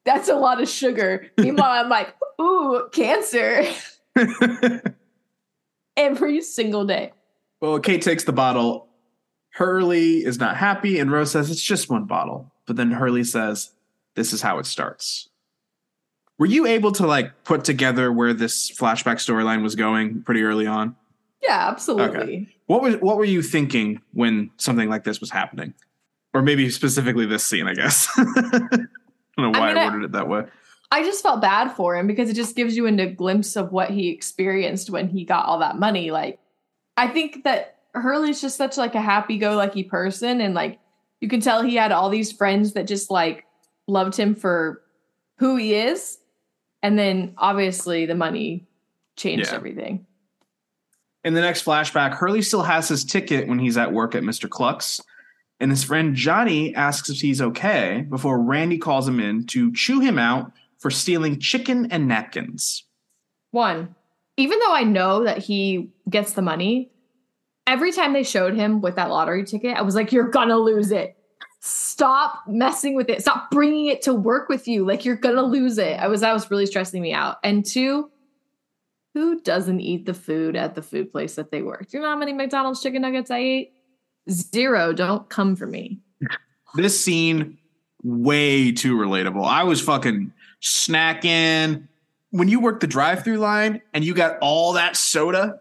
that's 0.06 0.30
a 0.30 0.36
lot 0.36 0.62
of 0.62 0.70
sugar. 0.70 1.30
Meanwhile, 1.38 1.84
I'm 1.84 1.89
like, 1.89 2.15
ooh, 2.42 2.89
cancer 2.92 3.65
every 5.98 6.42
single 6.42 6.86
day. 6.86 7.13
well, 7.62 7.80
Kate 7.80 8.02
takes 8.02 8.24
the 8.24 8.34
bottle. 8.34 8.88
Hurley 9.52 10.24
is 10.24 10.40
not 10.40 10.58
happy, 10.58 11.00
and 11.00 11.12
Rose 11.12 11.32
says 11.32 11.50
it's 11.50 11.62
just 11.62 11.90
one 11.90 12.06
bottle. 12.06 12.52
But 12.66 12.76
then 12.76 12.92
Hurley 12.92 13.24
says, 13.24 13.72
This 14.16 14.34
is 14.34 14.42
how 14.42 14.60
it 14.60 14.66
starts. 14.66 15.30
Were 16.38 16.46
you 16.46 16.66
able 16.66 16.92
to 16.94 17.06
like 17.06 17.44
put 17.44 17.66
together 17.66 18.12
where 18.12 18.34
this 18.34 18.72
flashback 18.72 19.16
storyline 19.16 19.62
was 19.62 19.76
going 19.76 20.24
pretty 20.24 20.44
early 20.44 20.68
on? 20.68 20.96
Yeah, 21.42 21.68
absolutely. 21.70 22.56
What 22.68 22.82
was 22.82 22.96
what 22.98 23.18
were 23.18 23.26
you 23.26 23.42
thinking 23.42 24.02
when 24.14 24.52
something 24.58 24.90
like 24.90 25.04
this 25.04 25.20
was 25.20 25.32
happening? 25.32 25.74
or 26.34 26.42
maybe 26.42 26.70
specifically 26.70 27.26
this 27.26 27.46
scene. 27.46 27.68
I 27.68 27.74
guess. 27.74 28.08
I 28.18 28.24
don't 28.24 29.52
know 29.54 29.60
why 29.60 29.72
I, 29.72 29.74
mean, 29.74 29.78
I 29.78 29.88
I- 29.88 30.06
it 30.06 30.12
that 30.14 30.28
way. 30.28 30.46
I 30.92 31.04
just 31.04 31.22
felt 31.22 31.40
bad 31.40 31.70
for 31.74 31.96
him 31.96 32.08
because 32.08 32.32
it 32.32 32.34
just 32.34 32.56
gives 32.56 32.76
you 32.76 32.88
a 32.88 33.06
glimpse 33.06 33.56
of 33.56 33.72
what 33.72 33.92
he 33.92 34.10
experienced 34.10 34.90
when 34.90 35.08
he 35.08 35.24
got 35.24 35.46
all 35.46 35.60
that 35.60 35.78
money. 35.78 36.10
Like, 36.10 36.40
I 36.98 37.08
think 37.08 37.44
that 37.44 37.78
Hurley's 37.93 38.41
just 38.41 38.58
such 38.58 38.78
like 38.78 38.95
a 38.95 39.02
happy-go-lucky 39.02 39.84
person, 39.84 40.41
and 40.41 40.54
like 40.54 40.80
you 41.21 41.28
can 41.28 41.41
tell 41.41 41.62
he 41.62 41.75
had 41.75 41.91
all 41.91 42.10
these 42.10 42.32
friends 42.32 42.73
that 42.73 42.88
just 42.88 43.10
like 43.12 43.45
loved 43.88 44.15
him 44.15 44.36
for 44.36 44.82
who 45.38 45.56
he 45.56 45.73
is, 45.73 46.17
and 46.84 46.97
then 46.97 47.34
obviously 47.38 48.06
the 48.06 48.15
money 48.15 48.67
changed 49.15 49.47
Yeah. 49.49 49.56
everything. 49.56 50.06
In 51.25 51.34
the 51.34 51.41
next 51.41 51.65
flashback, 51.65 52.13
Hurley 52.13 52.41
still 52.41 52.63
has 52.63 52.88
his 52.88 53.04
ticket 53.04 53.47
when 53.47 53.60
he's 53.60 53.78
at 53.78 53.91
work 53.91 54.15
at 54.15 54.23
Mr. 54.23 54.49
Cluck's, 54.49 55.02
and 55.60 55.69
his 55.69 55.84
friend 55.84 56.15
Johnny 56.15 56.73
asks 56.75 57.10
if 57.10 57.19
he's 57.19 57.41
okay 57.41 58.06
before 58.10 58.39
Randy 58.41 58.78
calls 58.78 59.08
him 59.08 59.19
in 59.19 59.45
to 59.47 59.73
chew 59.73 59.99
him 59.99 60.17
out 60.17 60.52
for 60.78 60.89
stealing 60.89 61.38
chicken 61.39 61.91
and 61.91 62.08
napkins. 62.08 62.86
One, 63.52 63.95
even 64.38 64.60
though 64.60 64.73
I 64.73 64.84
know 64.84 65.25
that 65.25 65.39
he 65.39 65.89
gets 66.10 66.32
the 66.34 66.41
money, 66.41 66.89
every 67.70 67.92
time 67.92 68.14
they 68.14 68.24
showed 68.24 68.56
him 68.56 68.82
with 68.82 68.96
that 68.96 69.10
lottery 69.10 69.44
ticket, 69.46 69.78
I 69.78 69.84
was 69.84 69.96
like, 69.96 70.12
you're 70.12 70.30
gonna 70.30 70.58
lose 70.58 70.92
it. 70.92 71.16
Stop 71.62 72.44
messing 72.48 72.96
with 72.96 73.10
it. 73.10 73.22
Stop 73.22 73.52
bringing 73.52 73.86
it 73.86 74.02
to 74.04 74.14
work 74.14 74.50
with 74.50 74.68
you. 74.68 74.86
Like 74.86 75.06
you're 75.06 75.16
gonna 75.16 75.44
lose 75.44 75.78
it. 75.78 76.00
I 76.00 76.08
was 76.08 76.22
that 76.22 76.34
was 76.34 76.50
really 76.50 76.66
stressing 76.66 77.02
me 77.02 77.14
out. 77.14 77.38
And 77.44 77.66
two, 77.66 78.10
who 79.14 79.40
doesn't 79.42 79.80
eat 79.80 80.06
the 80.06 80.14
food 80.14 80.56
at 80.56 80.76
the 80.76 80.82
food 80.82 81.12
place 81.12 81.36
that 81.36 81.52
they 81.52 81.62
work? 81.62 81.90
Do 81.90 81.98
you 81.98 82.04
know 82.04 82.10
how 82.10 82.16
many 82.18 82.34
McDonald's 82.34 82.82
chicken 82.82 83.04
nuggets 83.04 83.30
I 83.30 83.38
ate? 83.38 83.74
Zero. 84.30 84.92
Don't 84.94 85.30
come 85.30 85.56
for 85.56 85.68
me. 85.68 86.00
This 86.76 87.00
scene, 87.00 87.58
way 88.04 88.72
too 88.72 88.96
relatable. 88.96 89.46
I 89.46 89.64
was 89.64 89.82
fucking 89.82 90.32
snacking. 90.62 91.88
When 92.32 92.48
you 92.48 92.60
work 92.60 92.80
the 92.80 92.88
drive 92.88 93.24
through 93.24 93.38
line 93.38 93.82
and 93.94 94.04
you 94.04 94.14
got 94.14 94.38
all 94.40 94.74
that 94.74 94.96
soda. 94.96 95.60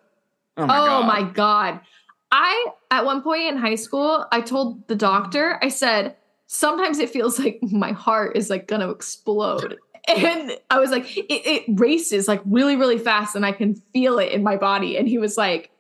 Oh 0.59 0.67
my 0.67 0.79
oh 0.79 0.87
God. 0.87 1.07
my 1.07 1.23
god. 1.23 1.81
I 2.31 2.67
at 2.91 3.05
one 3.05 3.23
point 3.23 3.45
in 3.45 3.57
high 3.57 3.75
school, 3.75 4.27
I 4.33 4.41
told 4.41 4.87
the 4.89 4.95
doctor, 4.95 5.59
I 5.63 5.69
said, 5.69 6.17
sometimes 6.47 6.99
it 6.99 7.11
feels 7.11 7.39
like 7.39 7.59
my 7.63 7.93
heart 7.93 8.37
is 8.37 8.51
like 8.51 8.67
gonna 8.67 8.91
explode. 8.91 9.77
And 10.09 10.53
I 10.71 10.79
was 10.79 10.91
like, 10.91 11.19
it, 11.19 11.27
it 11.29 11.65
races 11.79 12.29
like 12.29 12.41
really, 12.47 12.77
really 12.77 12.97
fast, 12.97 13.37
and 13.37 13.45
I 13.45 13.53
can 13.53 13.75
feel 13.93 14.19
it 14.19 14.33
in 14.33 14.43
my 14.43 14.57
body. 14.57 14.97
And 14.97 15.07
he 15.07 15.19
was 15.19 15.37
like, 15.37 15.71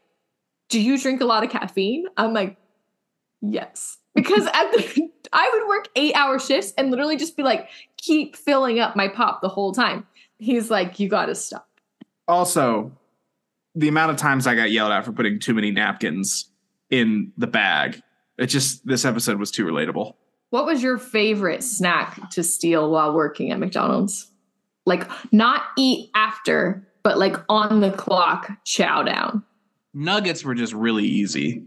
Do 0.68 0.78
you 0.78 0.98
drink 0.98 1.22
a 1.22 1.24
lot 1.24 1.44
of 1.44 1.50
caffeine? 1.50 2.04
I'm 2.18 2.34
like, 2.34 2.56
Yes. 3.40 3.96
Because 4.14 4.46
at 4.46 4.72
the 4.72 5.08
I 5.32 5.50
would 5.54 5.68
work 5.68 5.88
eight 5.96 6.14
hour 6.14 6.38
shifts 6.38 6.74
and 6.76 6.90
literally 6.90 7.16
just 7.16 7.38
be 7.38 7.42
like, 7.42 7.68
keep 7.96 8.36
filling 8.36 8.80
up 8.80 8.96
my 8.96 9.08
pop 9.08 9.40
the 9.40 9.48
whole 9.48 9.72
time. 9.72 10.06
He's 10.38 10.70
like, 10.70 11.00
You 11.00 11.08
gotta 11.08 11.34
stop. 11.34 11.66
Also, 12.26 12.92
the 13.78 13.88
amount 13.88 14.10
of 14.10 14.16
times 14.16 14.46
I 14.46 14.54
got 14.54 14.70
yelled 14.70 14.92
at 14.92 15.04
for 15.04 15.12
putting 15.12 15.38
too 15.38 15.54
many 15.54 15.70
napkins 15.70 16.50
in 16.90 17.32
the 17.36 17.46
bag. 17.46 18.02
It 18.36 18.46
just 18.46 18.86
this 18.86 19.04
episode 19.04 19.38
was 19.38 19.50
too 19.50 19.64
relatable. 19.64 20.14
What 20.50 20.66
was 20.66 20.82
your 20.82 20.98
favorite 20.98 21.62
snack 21.62 22.30
to 22.30 22.42
steal 22.42 22.90
while 22.90 23.12
working 23.14 23.50
at 23.52 23.58
McDonald's? 23.58 24.30
Like 24.86 25.08
not 25.32 25.62
eat 25.76 26.10
after, 26.14 26.86
but 27.02 27.18
like 27.18 27.36
on 27.48 27.80
the 27.80 27.90
clock 27.92 28.50
chow 28.64 29.02
down. 29.02 29.44
Nuggets 29.94 30.44
were 30.44 30.54
just 30.54 30.72
really 30.72 31.04
easy. 31.04 31.64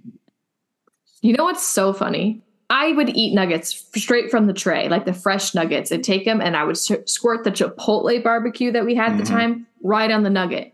You 1.21 1.33
know 1.33 1.43
what's 1.45 1.65
so 1.65 1.93
funny? 1.93 2.41
I 2.69 2.93
would 2.93 3.09
eat 3.15 3.33
nuggets 3.35 3.85
straight 3.95 4.31
from 4.31 4.47
the 4.47 4.53
tray, 4.53 4.87
like 4.89 5.05
the 5.05 5.13
fresh 5.13 5.53
nuggets. 5.53 5.91
I'd 5.91 6.03
take 6.03 6.25
them 6.25 6.41
and 6.41 6.55
I 6.57 6.63
would 6.63 6.77
squirt 6.77 7.43
the 7.43 7.51
Chipotle 7.51 8.23
barbecue 8.23 8.71
that 8.71 8.85
we 8.85 8.95
had 8.95 9.11
at 9.11 9.15
Mhm. 9.15 9.19
the 9.19 9.25
time 9.25 9.67
right 9.83 10.09
on 10.09 10.23
the 10.23 10.29
nugget. 10.29 10.73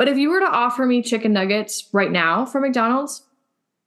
But 0.00 0.08
if 0.08 0.16
you 0.16 0.30
were 0.30 0.40
to 0.40 0.46
offer 0.46 0.86
me 0.86 1.02
chicken 1.02 1.34
nuggets 1.34 1.86
right 1.92 2.10
now 2.10 2.46
from 2.46 2.62
McDonald's, 2.62 3.22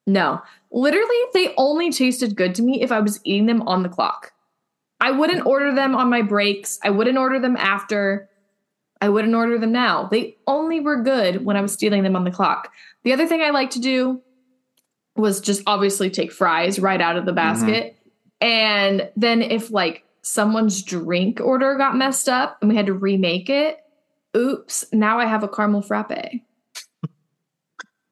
no. 0.05 0.43
Literally, 0.71 1.17
they 1.33 1.55
only 1.57 1.91
tasted 1.91 2.35
good 2.35 2.53
to 2.53 2.61
me 2.61 2.83
if 2.83 2.91
I 2.91 2.99
was 2.99 3.19
eating 3.23 3.47
them 3.47 3.63
on 3.63 3.81
the 3.81 3.89
clock. 3.89 4.31
I 5.01 5.09
wouldn't 5.09 5.47
order 5.47 5.73
them 5.73 5.95
on 5.95 6.11
my 6.11 6.21
breaks. 6.21 6.77
I 6.83 6.91
wouldn't 6.91 7.17
order 7.17 7.39
them 7.39 7.57
after. 7.57 8.29
I 9.01 9.09
wouldn't 9.09 9.33
order 9.33 9.57
them 9.57 9.71
now. 9.71 10.03
They 10.03 10.37
only 10.45 10.79
were 10.79 11.01
good 11.01 11.45
when 11.45 11.57
I 11.57 11.61
was 11.61 11.73
stealing 11.73 12.03
them 12.03 12.15
on 12.15 12.25
the 12.25 12.31
clock. 12.31 12.71
The 13.03 13.13
other 13.13 13.25
thing 13.25 13.41
I 13.41 13.49
like 13.49 13.71
to 13.71 13.79
do 13.79 14.21
was 15.15 15.41
just 15.41 15.63
obviously 15.65 16.11
take 16.11 16.31
fries 16.31 16.77
right 16.77 17.01
out 17.01 17.17
of 17.17 17.25
the 17.25 17.31
mm-hmm. 17.31 17.37
basket. 17.37 17.97
And 18.39 19.09
then 19.17 19.41
if 19.41 19.71
like 19.71 20.03
someone's 20.21 20.83
drink 20.83 21.41
order 21.41 21.73
got 21.73 21.97
messed 21.97 22.29
up 22.29 22.59
and 22.61 22.69
we 22.69 22.75
had 22.75 22.85
to 22.85 22.93
remake 22.93 23.49
it, 23.49 23.82
oops, 24.35 24.85
now 24.91 25.19
I 25.19 25.25
have 25.25 25.43
a 25.43 25.47
caramel 25.47 25.81
frappe. 25.81 26.41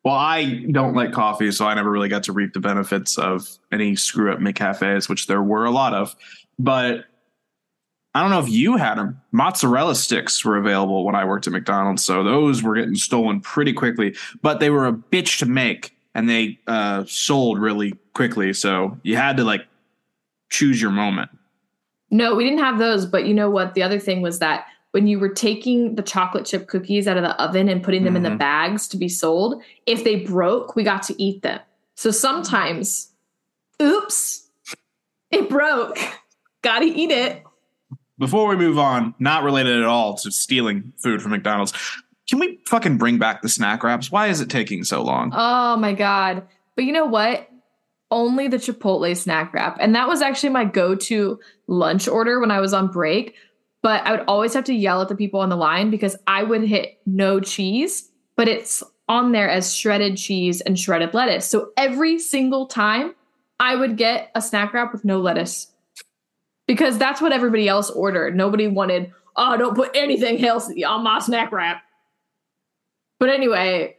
Well, 0.04 0.16
I 0.16 0.66
don't 0.72 0.96
like 0.96 1.12
coffee, 1.12 1.52
so 1.52 1.66
I 1.66 1.76
never 1.76 1.92
really 1.92 2.10
got 2.10 2.24
to 2.24 2.34
reap 2.34 2.54
the 2.54 2.60
benefits 2.60 3.20
of 3.20 3.48
any 3.72 3.96
screw 3.96 4.32
up 4.32 4.40
McCafes, 4.40 5.08
which 5.08 5.28
there 5.28 5.44
were 5.44 5.66
a 5.66 5.72
lot 5.72 5.94
of. 5.94 6.16
But 6.58 7.06
I 8.16 8.22
don't 8.22 8.32
know 8.32 8.40
if 8.40 8.50
you 8.50 8.78
had 8.78 8.96
them. 8.96 9.22
Mozzarella 9.32 9.96
sticks 9.96 10.44
were 10.44 10.58
available 10.58 11.06
when 11.06 11.16
I 11.16 11.24
worked 11.24 11.46
at 11.46 11.54
McDonald's, 11.54 12.04
so 12.04 12.24
those 12.24 12.64
were 12.64 12.76
getting 12.76 12.96
stolen 12.96 13.42
pretty 13.42 13.74
quickly. 13.74 14.16
But 14.42 14.60
they 14.60 14.72
were 14.72 14.88
a 14.88 14.94
bitch 14.94 15.38
to 15.40 15.46
make, 15.46 15.96
and 16.16 16.28
they 16.28 16.60
uh, 16.66 17.06
sold 17.08 17.60
really 17.60 17.94
quickly. 18.14 18.54
So 18.54 18.98
you 19.04 19.18
had 19.18 19.38
to 19.38 19.44
like 19.44 19.68
choose 20.50 20.82
your 20.82 20.92
moment. 20.92 21.30
No, 22.10 22.36
we 22.36 22.44
didn't 22.44 22.60
have 22.60 22.80
those, 22.80 23.06
but 23.06 23.26
you 23.26 23.34
know 23.34 23.50
what? 23.50 23.76
The 23.76 23.84
other 23.84 24.00
thing 24.00 24.22
was 24.22 24.40
that 24.40 24.66
when 24.92 25.08
you 25.08 25.20
were 25.20 25.30
taking 25.30 25.96
the 25.96 26.02
chocolate 26.02 26.46
chip 26.46 26.68
cookies 26.68 27.08
out 27.08 27.18
of 27.18 27.24
the 27.24 27.42
oven 27.42 27.70
and 27.70 27.82
putting 27.84 28.04
them 28.04 28.16
in 28.16 28.24
the 28.24 28.30
Mhm. 28.30 28.38
bags 28.40 28.88
to 28.90 28.98
be 28.98 29.08
sold, 29.08 29.62
if 29.86 30.04
they 30.04 30.18
broke, 30.18 30.76
we 30.76 30.84
got 30.84 31.04
to 31.04 31.22
eat 31.22 31.42
them. 31.42 31.60
So 31.96 32.12
sometimes, 32.12 33.12
oops, 33.82 34.50
it 35.30 35.50
broke. 35.50 35.98
Gotta 36.62 36.86
eat 36.86 37.10
it. 37.12 37.44
Before 38.20 38.48
we 38.48 38.56
move 38.56 38.78
on, 38.78 39.16
not 39.18 39.44
related 39.44 39.78
at 39.82 39.86
all 39.88 40.16
to 40.18 40.30
stealing 40.32 40.94
food 40.98 41.22
from 41.22 41.32
McDonald's. 41.32 41.74
Can 42.30 42.38
we 42.40 42.60
fucking 42.68 42.98
bring 42.98 43.18
back 43.18 43.42
the 43.42 43.50
snack 43.50 43.84
wraps? 43.84 44.12
Why 44.12 44.28
is 44.28 44.42
it 44.42 44.50
taking 44.50 44.84
so 44.84 45.02
long? 45.02 45.32
Oh 45.36 45.76
my 45.78 45.94
God. 45.94 46.44
But 46.76 46.86
you 46.86 46.92
know 46.92 47.06
what? 47.06 47.50
Only 48.12 48.48
the 48.48 48.58
Chipotle 48.58 49.16
snack 49.18 49.54
wrap. 49.54 49.78
And 49.80 49.96
that 49.96 50.08
was 50.08 50.22
actually 50.22 50.50
my 50.50 50.66
go 50.66 50.96
to 50.96 51.40
lunch 51.68 52.08
order 52.08 52.40
when 52.40 52.52
I 52.52 52.60
was 52.60 52.74
on 52.74 52.90
break. 52.90 53.34
But 53.84 54.06
I 54.06 54.12
would 54.12 54.26
always 54.28 54.54
have 54.54 54.66
to 54.66 54.74
yell 54.74 55.02
at 55.02 55.10
the 55.10 55.16
people 55.16 55.40
on 55.40 55.50
the 55.50 55.56
line 55.58 55.90
because 55.90 56.16
I 56.28 56.44
would 56.44 56.64
hit 56.64 57.00
no 57.06 57.40
cheese, 57.40 58.12
but 58.36 58.48
it's 58.48 58.84
on 59.10 59.32
there 59.32 59.50
as 59.50 59.76
shredded 59.76 60.18
cheese 60.18 60.62
and 60.62 60.80
shredded 60.80 61.14
lettuce. 61.14 61.50
So 61.50 61.72
every 61.78 62.20
single 62.20 62.68
time 62.68 63.16
I 63.60 63.76
would 63.76 63.98
get 63.98 64.32
a 64.36 64.42
snack 64.42 64.74
wrap 64.74 64.94
with 64.94 65.04
no 65.04 65.20
lettuce 65.20 65.68
because 66.68 66.98
that's 66.98 67.22
what 67.22 67.32
everybody 67.34 67.68
else 67.68 67.90
ordered. 67.90 68.36
Nobody 68.36 68.68
wanted, 68.68 69.12
oh, 69.36 69.58
don't 69.58 69.76
put 69.76 69.92
anything 69.96 70.38
healthy 70.38 70.86
on 70.86 71.04
my 71.04 71.20
snack 71.20 71.52
wrap. 71.52 71.82
But 73.20 73.30
anyway, 73.30 73.98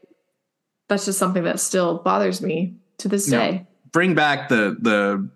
that's 0.89 1.05
just 1.05 1.19
something 1.19 1.45
that 1.45 1.61
still 1.61 1.99
bothers 1.99 2.41
me 2.41 2.75
to 2.99 3.09
this 3.09 3.31
Yeah. 3.31 3.39
day. 3.51 3.67
bring 3.93 4.15
back 4.15 4.49
the 4.49 4.77
the 4.81 5.29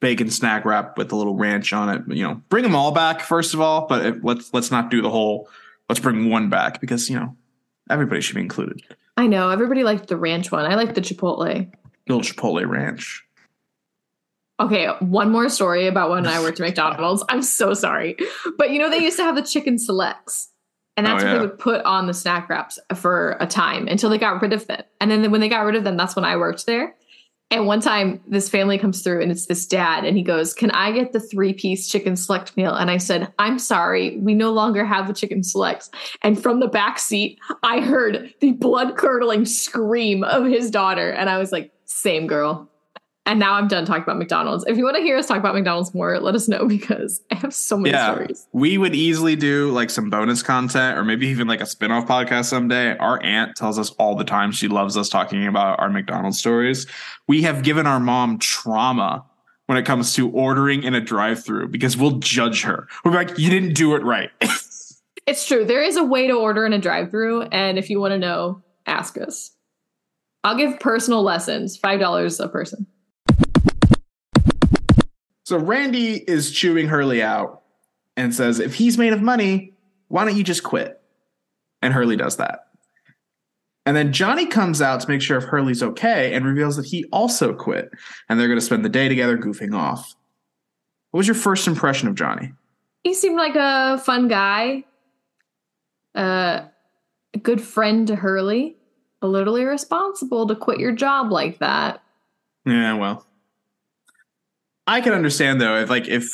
bacon 0.00 0.30
snack 0.30 0.64
wrap 0.64 0.96
with 0.96 1.12
a 1.12 1.16
little 1.16 1.34
ranch 1.34 1.72
on 1.72 1.88
it. 1.88 2.16
You 2.16 2.22
know, 2.22 2.42
bring 2.48 2.62
them 2.62 2.74
all 2.74 2.92
back 2.92 3.20
first 3.20 3.54
of 3.54 3.60
all, 3.60 3.86
but 3.86 4.06
if, 4.06 4.16
let's 4.22 4.52
let's 4.54 4.70
not 4.70 4.90
do 4.90 5.02
the 5.02 5.10
whole. 5.10 5.48
Let's 5.88 6.00
bring 6.00 6.28
one 6.28 6.50
back 6.50 6.80
because 6.80 7.08
you 7.08 7.18
know 7.18 7.36
everybody 7.90 8.20
should 8.20 8.34
be 8.36 8.42
included. 8.42 8.82
I 9.16 9.26
know 9.26 9.50
everybody 9.50 9.82
liked 9.82 10.08
the 10.08 10.16
ranch 10.16 10.52
one. 10.52 10.64
I 10.64 10.74
like 10.74 10.94
the 10.94 11.00
Chipotle. 11.00 11.70
Little 12.06 12.22
Chipotle 12.22 12.68
ranch. 12.68 13.24
Okay, 14.60 14.88
one 15.00 15.30
more 15.30 15.48
story 15.48 15.86
about 15.86 16.10
when 16.10 16.26
I 16.26 16.40
worked 16.40 16.58
at 16.60 16.66
McDonald's. 16.66 17.24
I'm 17.28 17.42
so 17.42 17.74
sorry. 17.74 18.16
But 18.56 18.70
you 18.70 18.78
know, 18.78 18.90
they 18.90 18.98
used 18.98 19.16
to 19.18 19.22
have 19.22 19.36
the 19.36 19.42
chicken 19.42 19.78
selects. 19.78 20.50
And 20.96 21.06
that's 21.06 21.22
Oh, 21.22 21.26
what 21.26 21.32
they 21.32 21.38
would 21.38 21.58
put 21.60 21.84
on 21.84 22.08
the 22.08 22.14
snack 22.14 22.48
wraps 22.48 22.76
for 22.96 23.36
a 23.38 23.46
time 23.46 23.86
until 23.86 24.10
they 24.10 24.18
got 24.18 24.42
rid 24.42 24.52
of 24.52 24.66
them. 24.66 24.82
And 25.00 25.12
then 25.12 25.30
when 25.30 25.40
they 25.40 25.48
got 25.48 25.60
rid 25.64 25.76
of 25.76 25.84
them, 25.84 25.96
that's 25.96 26.16
when 26.16 26.24
I 26.24 26.36
worked 26.36 26.66
there. 26.66 26.96
And 27.50 27.66
one 27.66 27.80
time 27.80 28.20
this 28.26 28.48
family 28.48 28.76
comes 28.76 29.02
through 29.02 29.22
and 29.22 29.32
it's 29.32 29.46
this 29.46 29.64
dad 29.64 30.04
and 30.04 30.16
he 30.16 30.22
goes, 30.22 30.52
Can 30.52 30.70
I 30.72 30.92
get 30.92 31.12
the 31.12 31.20
three 31.20 31.54
piece 31.54 31.88
chicken 31.88 32.14
select 32.14 32.56
meal? 32.56 32.74
And 32.74 32.90
I 32.90 32.98
said, 32.98 33.32
I'm 33.38 33.58
sorry, 33.58 34.18
we 34.18 34.34
no 34.34 34.52
longer 34.52 34.84
have 34.84 35.06
the 35.08 35.14
chicken 35.14 35.42
selects. 35.42 35.90
And 36.20 36.40
from 36.40 36.60
the 36.60 36.68
back 36.68 36.98
seat, 36.98 37.38
I 37.62 37.80
heard 37.80 38.34
the 38.40 38.52
blood 38.52 38.96
curdling 38.96 39.46
scream 39.46 40.24
of 40.24 40.44
his 40.44 40.70
daughter. 40.70 41.10
And 41.10 41.30
I 41.30 41.38
was 41.38 41.50
like, 41.50 41.72
Same 41.86 42.26
girl. 42.26 42.68
And 43.28 43.38
now 43.38 43.52
I'm 43.52 43.68
done 43.68 43.84
talking 43.84 44.02
about 44.04 44.16
McDonald's. 44.16 44.64
If 44.66 44.78
you 44.78 44.84
want 44.84 44.96
to 44.96 45.02
hear 45.02 45.18
us 45.18 45.26
talk 45.26 45.36
about 45.36 45.54
McDonald's 45.54 45.94
more, 45.94 46.18
let 46.18 46.34
us 46.34 46.48
know 46.48 46.66
because 46.66 47.20
I 47.30 47.34
have 47.34 47.52
so 47.54 47.76
many 47.76 47.90
Yeah. 47.94 48.14
stories. 48.14 48.48
We 48.52 48.78
would 48.78 48.94
easily 48.94 49.36
do 49.36 49.70
like 49.70 49.90
some 49.90 50.08
bonus 50.08 50.42
content 50.42 50.96
or 50.96 51.04
maybe 51.04 51.28
even 51.28 51.46
like 51.46 51.60
a 51.60 51.66
spin-off 51.66 52.06
podcast 52.08 52.46
someday. 52.46 52.96
Our 52.96 53.22
aunt 53.22 53.54
tells 53.54 53.78
us 53.78 53.90
all 53.98 54.16
the 54.16 54.24
time 54.24 54.50
she 54.50 54.66
loves 54.66 54.96
us 54.96 55.10
talking 55.10 55.46
about 55.46 55.78
our 55.78 55.90
McDonald's 55.90 56.38
stories. 56.38 56.86
We 57.26 57.42
have 57.42 57.62
given 57.62 57.86
our 57.86 58.00
mom 58.00 58.38
trauma 58.38 59.26
when 59.66 59.76
it 59.76 59.84
comes 59.84 60.14
to 60.14 60.30
ordering 60.30 60.82
in 60.82 60.94
a 60.94 61.00
drive-through 61.02 61.68
because 61.68 61.98
we'll 61.98 62.18
judge 62.20 62.62
her. 62.62 62.88
We're 63.04 63.12
like, 63.12 63.38
you 63.38 63.50
didn't 63.50 63.74
do 63.74 63.94
it 63.94 64.02
right. 64.02 64.30
It's 65.26 65.46
true. 65.46 65.66
There 65.66 65.82
is 65.82 65.98
a 65.98 66.02
way 66.04 66.26
to 66.28 66.32
order 66.32 66.64
in 66.64 66.72
a 66.72 66.78
drive-through, 66.78 67.42
and 67.52 67.78
if 67.78 67.90
you 67.90 68.00
want 68.00 68.12
to 68.12 68.18
know, 68.18 68.62
ask 68.86 69.18
us. 69.18 69.50
I'll 70.42 70.56
give 70.56 70.80
personal 70.80 71.22
lessons, 71.22 71.76
five 71.76 72.00
dollars 72.00 72.40
a 72.40 72.48
person. 72.48 72.86
So 75.48 75.56
Randy 75.56 76.16
is 76.30 76.50
chewing 76.50 76.88
Hurley 76.88 77.22
out 77.22 77.62
and 78.18 78.34
says, 78.34 78.60
if 78.60 78.74
he's 78.74 78.98
made 78.98 79.14
of 79.14 79.22
money, 79.22 79.72
why 80.08 80.26
don't 80.26 80.36
you 80.36 80.44
just 80.44 80.62
quit? 80.62 81.00
And 81.80 81.94
Hurley 81.94 82.16
does 82.16 82.36
that. 82.36 82.66
And 83.86 83.96
then 83.96 84.12
Johnny 84.12 84.44
comes 84.44 84.82
out 84.82 85.00
to 85.00 85.08
make 85.08 85.22
sure 85.22 85.38
if 85.38 85.44
Hurley's 85.44 85.82
okay 85.82 86.34
and 86.34 86.44
reveals 86.44 86.76
that 86.76 86.84
he 86.84 87.06
also 87.12 87.54
quit. 87.54 87.90
And 88.28 88.38
they're 88.38 88.46
going 88.46 88.58
to 88.58 88.64
spend 88.64 88.84
the 88.84 88.90
day 88.90 89.08
together 89.08 89.38
goofing 89.38 89.74
off. 89.74 90.14
What 91.12 91.18
was 91.20 91.26
your 91.26 91.34
first 91.34 91.66
impression 91.66 92.08
of 92.08 92.14
Johnny? 92.14 92.52
He 93.04 93.14
seemed 93.14 93.38
like 93.38 93.56
a 93.56 93.96
fun 94.04 94.28
guy, 94.28 94.84
uh, 96.14 96.66
a 97.32 97.38
good 97.38 97.62
friend 97.62 98.06
to 98.08 98.16
Hurley. 98.16 98.76
A 99.22 99.26
little 99.26 99.56
irresponsible 99.56 100.46
to 100.46 100.54
quit 100.54 100.78
your 100.78 100.92
job 100.92 101.32
like 101.32 101.58
that. 101.60 102.02
Yeah, 102.66 102.92
well. 102.92 103.24
I 104.88 105.00
can 105.00 105.12
understand 105.12 105.60
though, 105.60 105.76
if 105.76 105.90
like 105.90 106.08
if 106.08 106.32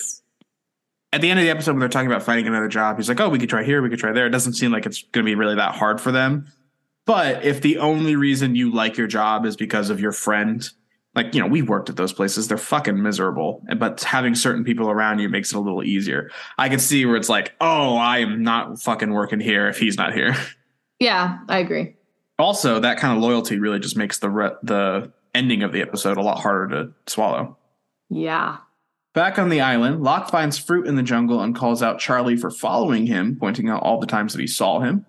at 1.12 1.20
the 1.20 1.28
end 1.28 1.38
of 1.38 1.44
the 1.44 1.50
episode 1.50 1.72
when 1.72 1.80
they're 1.80 1.88
talking 1.88 2.10
about 2.10 2.22
finding 2.22 2.46
another 2.46 2.68
job, 2.68 2.96
he's 2.96 3.08
like, 3.08 3.20
Oh, 3.20 3.28
we 3.28 3.38
could 3.38 3.50
try 3.50 3.64
here, 3.64 3.82
we 3.82 3.90
could 3.90 3.98
try 3.98 4.12
there. 4.12 4.26
It 4.26 4.30
doesn't 4.30 4.54
seem 4.54 4.72
like 4.72 4.86
it's 4.86 5.02
gonna 5.12 5.24
be 5.24 5.34
really 5.34 5.56
that 5.56 5.74
hard 5.74 6.00
for 6.00 6.12
them. 6.12 6.46
But 7.04 7.44
if 7.44 7.60
the 7.60 7.78
only 7.78 8.16
reason 8.16 8.54
you 8.54 8.72
like 8.72 8.96
your 8.96 9.06
job 9.06 9.44
is 9.44 9.56
because 9.56 9.90
of 9.90 10.00
your 10.00 10.12
friend, 10.12 10.66
like, 11.14 11.34
you 11.34 11.40
know, 11.40 11.46
we've 11.46 11.68
worked 11.68 11.90
at 11.90 11.96
those 11.96 12.12
places, 12.12 12.48
they're 12.48 12.56
fucking 12.56 13.00
miserable. 13.00 13.62
But 13.76 14.02
having 14.02 14.34
certain 14.34 14.64
people 14.64 14.90
around 14.90 15.18
you 15.18 15.28
makes 15.28 15.52
it 15.52 15.56
a 15.56 15.60
little 15.60 15.84
easier. 15.84 16.30
I 16.56 16.68
can 16.68 16.78
see 16.78 17.04
where 17.04 17.16
it's 17.16 17.28
like, 17.28 17.52
oh, 17.60 17.96
I 17.96 18.18
am 18.18 18.42
not 18.42 18.80
fucking 18.80 19.12
working 19.12 19.40
here 19.40 19.68
if 19.68 19.78
he's 19.78 19.96
not 19.96 20.14
here. 20.14 20.36
Yeah, 21.00 21.38
I 21.48 21.58
agree. 21.58 21.96
Also, 22.38 22.80
that 22.80 22.98
kind 22.98 23.16
of 23.16 23.22
loyalty 23.22 23.58
really 23.58 23.80
just 23.80 23.96
makes 23.96 24.20
the 24.20 24.30
re- 24.30 24.56
the 24.62 25.12
ending 25.34 25.64
of 25.64 25.72
the 25.72 25.82
episode 25.82 26.16
a 26.16 26.22
lot 26.22 26.38
harder 26.40 26.68
to 26.68 26.92
swallow. 27.06 27.58
Yeah. 28.10 28.58
Back 29.14 29.38
on 29.38 29.48
the 29.48 29.60
island, 29.60 30.02
Locke 30.02 30.28
finds 30.30 30.58
fruit 30.58 30.86
in 30.86 30.96
the 30.96 31.02
jungle 31.02 31.40
and 31.40 31.54
calls 31.54 31.82
out 31.82 32.00
Charlie 32.00 32.36
for 32.36 32.50
following 32.50 33.06
him, 33.06 33.36
pointing 33.38 33.68
out 33.68 33.82
all 33.82 34.00
the 34.00 34.06
times 34.06 34.32
that 34.32 34.40
he 34.40 34.46
saw 34.46 34.80
him. 34.80 35.06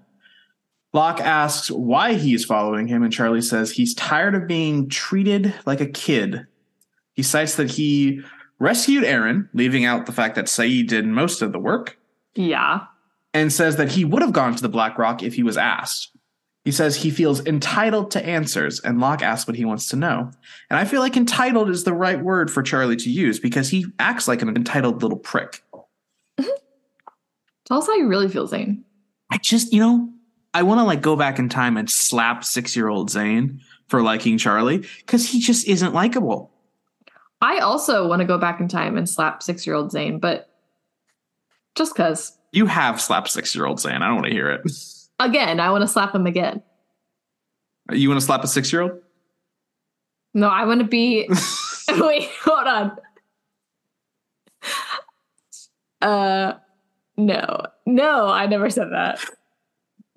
Locke 0.93 1.19
asks 1.19 1.69
why 1.71 2.13
he 2.13 2.33
is 2.33 2.45
following 2.45 2.87
him, 2.87 3.03
and 3.03 3.11
Charlie 3.11 3.41
says 3.41 3.71
he's 3.71 3.93
tired 3.95 4.35
of 4.35 4.47
being 4.47 4.87
treated 4.89 5.53
like 5.65 5.81
a 5.81 5.87
kid. 5.87 6.45
He 7.13 7.23
cites 7.23 7.55
that 7.55 7.71
he 7.71 8.21
rescued 8.59 9.03
Aaron, 9.03 9.49
leaving 9.53 9.83
out 9.85 10.05
the 10.05 10.11
fact 10.13 10.35
that 10.35 10.45
Sayid 10.45 10.87
did 10.87 11.05
most 11.05 11.41
of 11.41 11.51
the 11.51 11.59
work, 11.59 11.97
Yeah. 12.35 12.81
and 13.33 13.51
says 13.51 13.75
that 13.77 13.91
he 13.91 14.05
would 14.05 14.21
have 14.21 14.31
gone 14.33 14.55
to 14.55 14.61
the 14.61 14.69
Black 14.69 14.97
Rock 14.97 15.21
if 15.23 15.33
he 15.33 15.43
was 15.43 15.57
asked. 15.57 16.14
He 16.65 16.71
says 16.71 16.95
he 16.95 17.11
feels 17.11 17.45
entitled 17.45 18.09
to 18.11 18.25
answers, 18.25 18.79
and 18.79 18.99
Locke 18.99 19.21
asks 19.21 19.47
what 19.47 19.55
he 19.55 19.65
wants 19.65 19.87
to 19.89 19.95
know. 19.95 20.31
And 20.71 20.79
I 20.79 20.85
feel 20.85 20.99
like 20.99 21.15
entitled 21.15 21.69
is 21.69 21.83
the 21.83 21.93
right 21.93 22.19
word 22.19 22.49
for 22.49 22.63
Charlie 22.63 22.95
to 22.97 23.09
use 23.09 23.39
because 23.39 23.69
he 23.69 23.85
acts 23.99 24.27
like 24.27 24.41
an 24.41 24.49
entitled 24.49 25.03
little 25.03 25.19
prick. 25.19 25.63
Tell 26.39 27.77
us 27.77 27.85
how 27.85 27.93
you 27.93 28.07
really 28.07 28.27
feel, 28.27 28.47
Zane. 28.47 28.83
I 29.31 29.37
just, 29.37 29.73
you 29.73 29.79
know, 29.79 30.09
I 30.55 30.63
want 30.63 30.79
to 30.79 30.83
like 30.83 31.03
go 31.03 31.15
back 31.15 31.37
in 31.37 31.49
time 31.49 31.77
and 31.77 31.87
slap 31.87 32.43
six 32.43 32.75
year 32.75 32.87
old 32.87 33.11
Zane 33.11 33.61
for 33.87 34.01
liking 34.01 34.39
Charlie 34.39 34.87
because 34.99 35.29
he 35.29 35.39
just 35.39 35.67
isn't 35.67 35.93
likable. 35.93 36.51
I 37.41 37.59
also 37.59 38.07
want 38.07 38.21
to 38.21 38.25
go 38.25 38.39
back 38.39 38.59
in 38.59 38.67
time 38.67 38.97
and 38.97 39.07
slap 39.07 39.43
six 39.43 39.67
year 39.67 39.75
old 39.75 39.91
Zane, 39.91 40.17
but 40.17 40.49
just 41.75 41.93
because. 41.93 42.35
You 42.53 42.65
have 42.65 42.99
slapped 42.99 43.29
six 43.29 43.53
year 43.53 43.67
old 43.67 43.79
Zane. 43.79 44.01
I 44.01 44.07
don't 44.07 44.15
want 44.15 44.27
to 44.27 44.33
hear 44.33 44.49
it. 44.49 44.61
Again, 45.19 45.59
I 45.59 45.71
want 45.71 45.81
to 45.81 45.87
slap 45.87 46.13
him 46.13 46.25
again. 46.25 46.61
You 47.91 48.09
want 48.09 48.19
to 48.19 48.25
slap 48.25 48.43
a 48.43 48.47
six 48.47 48.71
year 48.71 48.81
old? 48.81 48.91
No, 50.33 50.47
I 50.47 50.65
want 50.65 50.81
to 50.81 50.87
be. 50.87 51.29
Wait, 51.89 52.29
hold 52.43 52.67
on. 52.67 52.97
Uh, 56.01 56.53
no, 57.17 57.61
no, 57.85 58.27
I 58.27 58.47
never 58.47 58.69
said 58.69 58.87
that. 58.91 59.23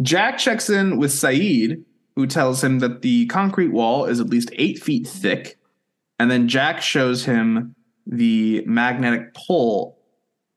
Jack 0.02 0.38
checks 0.38 0.70
in 0.70 0.98
with 0.98 1.10
Sayid, 1.10 1.82
who 2.16 2.26
tells 2.26 2.62
him 2.62 2.78
that 2.80 3.02
the 3.02 3.26
concrete 3.26 3.68
wall 3.68 4.06
is 4.06 4.20
at 4.20 4.28
least 4.28 4.50
eight 4.54 4.82
feet 4.82 5.06
thick. 5.06 5.58
And 6.18 6.30
then 6.30 6.48
Jack 6.48 6.82
shows 6.82 7.24
him 7.24 7.74
the 8.06 8.64
magnetic 8.66 9.34
pull 9.34 9.98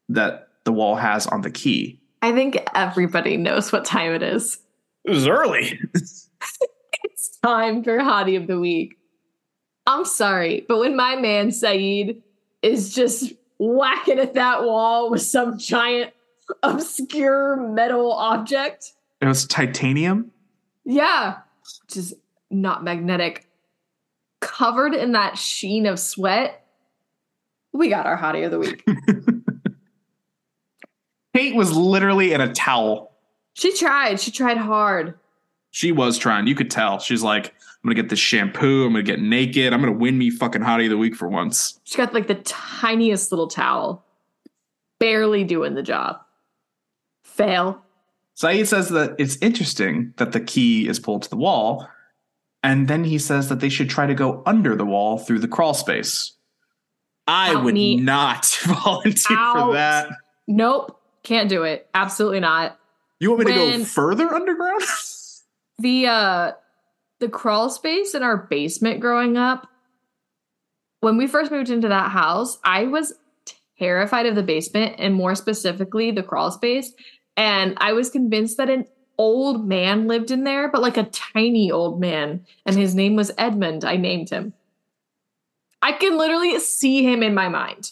that 0.09 0.47
the 0.63 0.71
wall 0.71 0.95
has 0.95 1.27
on 1.27 1.41
the 1.41 1.51
key. 1.51 2.00
I 2.21 2.31
think 2.33 2.57
everybody 2.75 3.37
knows 3.37 3.71
what 3.71 3.85
time 3.85 4.13
it 4.13 4.23
is. 4.23 4.59
It 5.05 5.11
was 5.11 5.27
early. 5.27 5.79
It's 7.03 7.37
time 7.37 7.83
for 7.83 7.97
Hottie 7.97 8.37
of 8.39 8.45
the 8.47 8.59
Week. 8.59 8.95
I'm 9.87 10.05
sorry, 10.05 10.65
but 10.67 10.77
when 10.79 10.95
my 10.95 11.15
man 11.15 11.49
Sayid 11.49 12.21
is 12.61 12.93
just 12.93 13.33
whacking 13.57 14.19
at 14.19 14.35
that 14.35 14.63
wall 14.63 15.09
with 15.09 15.21
some 15.23 15.57
giant 15.57 16.13
obscure 16.61 17.55
metal 17.57 18.11
object, 18.13 18.93
It 19.19 19.25
was 19.27 19.45
titanium. 19.47 20.31
yeah, 20.85 21.37
just 21.87 22.13
not 22.51 22.83
magnetic, 22.83 23.47
covered 24.41 24.93
in 24.93 25.13
that 25.13 25.37
sheen 25.37 25.85
of 25.87 25.99
sweat, 25.99 26.65
we 27.73 27.89
got 27.89 28.05
our 28.05 28.17
Hottie 28.17 28.45
of 28.45 28.51
the 28.51 28.59
Week. 28.59 28.83
Kate 31.35 31.55
was 31.55 31.75
literally 31.75 32.33
in 32.33 32.41
a 32.41 32.51
towel. 32.53 33.11
she 33.53 33.75
tried, 33.75 34.19
she 34.19 34.31
tried 34.31 34.57
hard. 34.57 35.17
She 35.71 35.91
was 35.91 36.17
trying. 36.17 36.47
You 36.47 36.55
could 36.55 36.69
tell. 36.69 36.99
She's 36.99 37.23
like, 37.23 37.47
I'm 37.47 37.87
gonna 37.87 37.95
get 37.95 38.09
this 38.09 38.19
shampoo. 38.19 38.85
I'm 38.85 38.91
gonna 38.91 39.03
get 39.03 39.21
naked. 39.21 39.73
I'm 39.73 39.79
gonna 39.79 39.93
win 39.93 40.17
me 40.17 40.29
fucking 40.29 40.61
hottie 40.61 40.85
of 40.85 40.89
the 40.91 40.97
week 40.97 41.15
for 41.15 41.27
once. 41.27 41.79
She 41.85 41.97
got 41.97 42.13
like 42.13 42.27
the 42.27 42.35
tiniest 42.35 43.31
little 43.31 43.47
towel, 43.47 44.03
barely 44.99 45.43
doing 45.43 45.73
the 45.73 45.81
job. 45.81 46.19
Fail. 47.23 47.81
Sayid 48.35 48.67
says 48.67 48.89
that 48.89 49.15
it's 49.17 49.37
interesting 49.41 50.13
that 50.17 50.31
the 50.31 50.41
key 50.41 50.87
is 50.87 50.99
pulled 50.99 51.23
to 51.23 51.29
the 51.29 51.37
wall, 51.37 51.87
and 52.61 52.87
then 52.87 53.03
he 53.03 53.17
says 53.17 53.49
that 53.49 53.61
they 53.61 53.69
should 53.69 53.89
try 53.89 54.05
to 54.05 54.13
go 54.13 54.43
under 54.45 54.75
the 54.75 54.85
wall 54.85 55.17
through 55.17 55.39
the 55.39 55.47
crawl 55.47 55.73
space. 55.73 56.33
I 57.27 57.49
Help 57.49 57.63
would 57.63 57.73
me 57.75 57.95
not 57.95 58.45
volunteer 58.63 59.37
for 59.53 59.73
that. 59.73 60.09
Nope, 60.47 61.00
can't 61.23 61.49
do 61.49 61.63
it. 61.63 61.87
Absolutely 61.93 62.39
not. 62.39 62.79
You 63.19 63.31
want 63.31 63.45
me 63.45 63.53
to 63.53 63.77
go 63.77 63.85
further 63.85 64.33
underground? 64.33 64.81
The 65.79 66.05
uh 66.05 66.51
the 67.19 67.27
crawl 67.27 67.71
space 67.71 68.13
in 68.13 68.21
our 68.21 68.37
basement 68.37 68.99
growing 68.99 69.35
up, 69.35 69.67
when 70.99 71.17
we 71.17 71.25
first 71.25 71.51
moved 71.51 71.71
into 71.71 71.87
that 71.87 72.11
house, 72.11 72.59
I 72.63 72.83
was 72.83 73.13
terrified 73.79 74.27
of 74.27 74.35
the 74.35 74.43
basement 74.43 74.95
and 74.99 75.15
more 75.15 75.33
specifically 75.33 76.11
the 76.11 76.21
crawl 76.23 76.51
space. 76.51 76.93
And 77.35 77.75
I 77.77 77.93
was 77.93 78.11
convinced 78.11 78.57
that 78.57 78.69
an 78.69 78.85
old 79.17 79.67
man 79.67 80.07
lived 80.07 80.29
in 80.29 80.43
there, 80.43 80.69
but 80.69 80.81
like 80.81 80.97
a 80.97 81.03
tiny 81.03 81.71
old 81.71 81.99
man. 81.99 82.45
And 82.65 82.75
his 82.75 82.93
name 82.93 83.15
was 83.15 83.31
Edmund. 83.37 83.83
I 83.83 83.97
named 83.97 84.29
him. 84.29 84.53
I 85.81 85.93
can 85.93 86.17
literally 86.17 86.59
see 86.59 87.03
him 87.03 87.23
in 87.23 87.33
my 87.33 87.49
mind. 87.49 87.91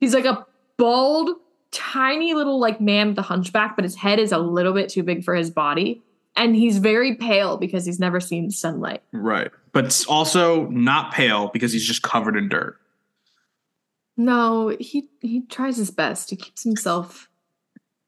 He's 0.00 0.14
like 0.14 0.26
a 0.26 0.46
bald, 0.76 1.30
tiny 1.76 2.32
little 2.32 2.58
like 2.58 2.80
man 2.80 3.10
with 3.10 3.18
a 3.18 3.22
hunchback, 3.22 3.76
but 3.76 3.84
his 3.84 3.94
head 3.94 4.18
is 4.18 4.32
a 4.32 4.38
little 4.38 4.72
bit 4.72 4.88
too 4.88 5.02
big 5.02 5.22
for 5.22 5.34
his 5.34 5.50
body. 5.50 6.02
And 6.34 6.56
he's 6.56 6.78
very 6.78 7.14
pale 7.14 7.56
because 7.56 7.86
he's 7.86 7.98
never 7.98 8.20
seen 8.20 8.50
sunlight. 8.50 9.02
right. 9.12 9.50
But 9.72 10.04
also 10.08 10.68
not 10.68 11.12
pale 11.12 11.48
because 11.48 11.72
he's 11.72 11.86
just 11.86 12.02
covered 12.02 12.36
in 12.36 12.48
dirt. 12.48 12.78
No, 14.16 14.74
he 14.80 15.10
he 15.20 15.42
tries 15.42 15.76
his 15.76 15.90
best. 15.90 16.30
He 16.30 16.36
keeps 16.36 16.62
himself, 16.62 17.28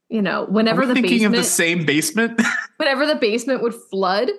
you 0.09 0.23
know, 0.23 0.47
whenever 0.47 0.87
the 0.87 0.95
thinking 0.95 1.19
basement 1.19 1.35
of 1.35 1.41
the 1.43 1.45
same 1.45 1.85
basement? 1.85 2.43
whenever 2.79 3.07
the 3.07 3.17
basement 3.17 3.63
would 3.63 3.75
flood, 3.75 4.31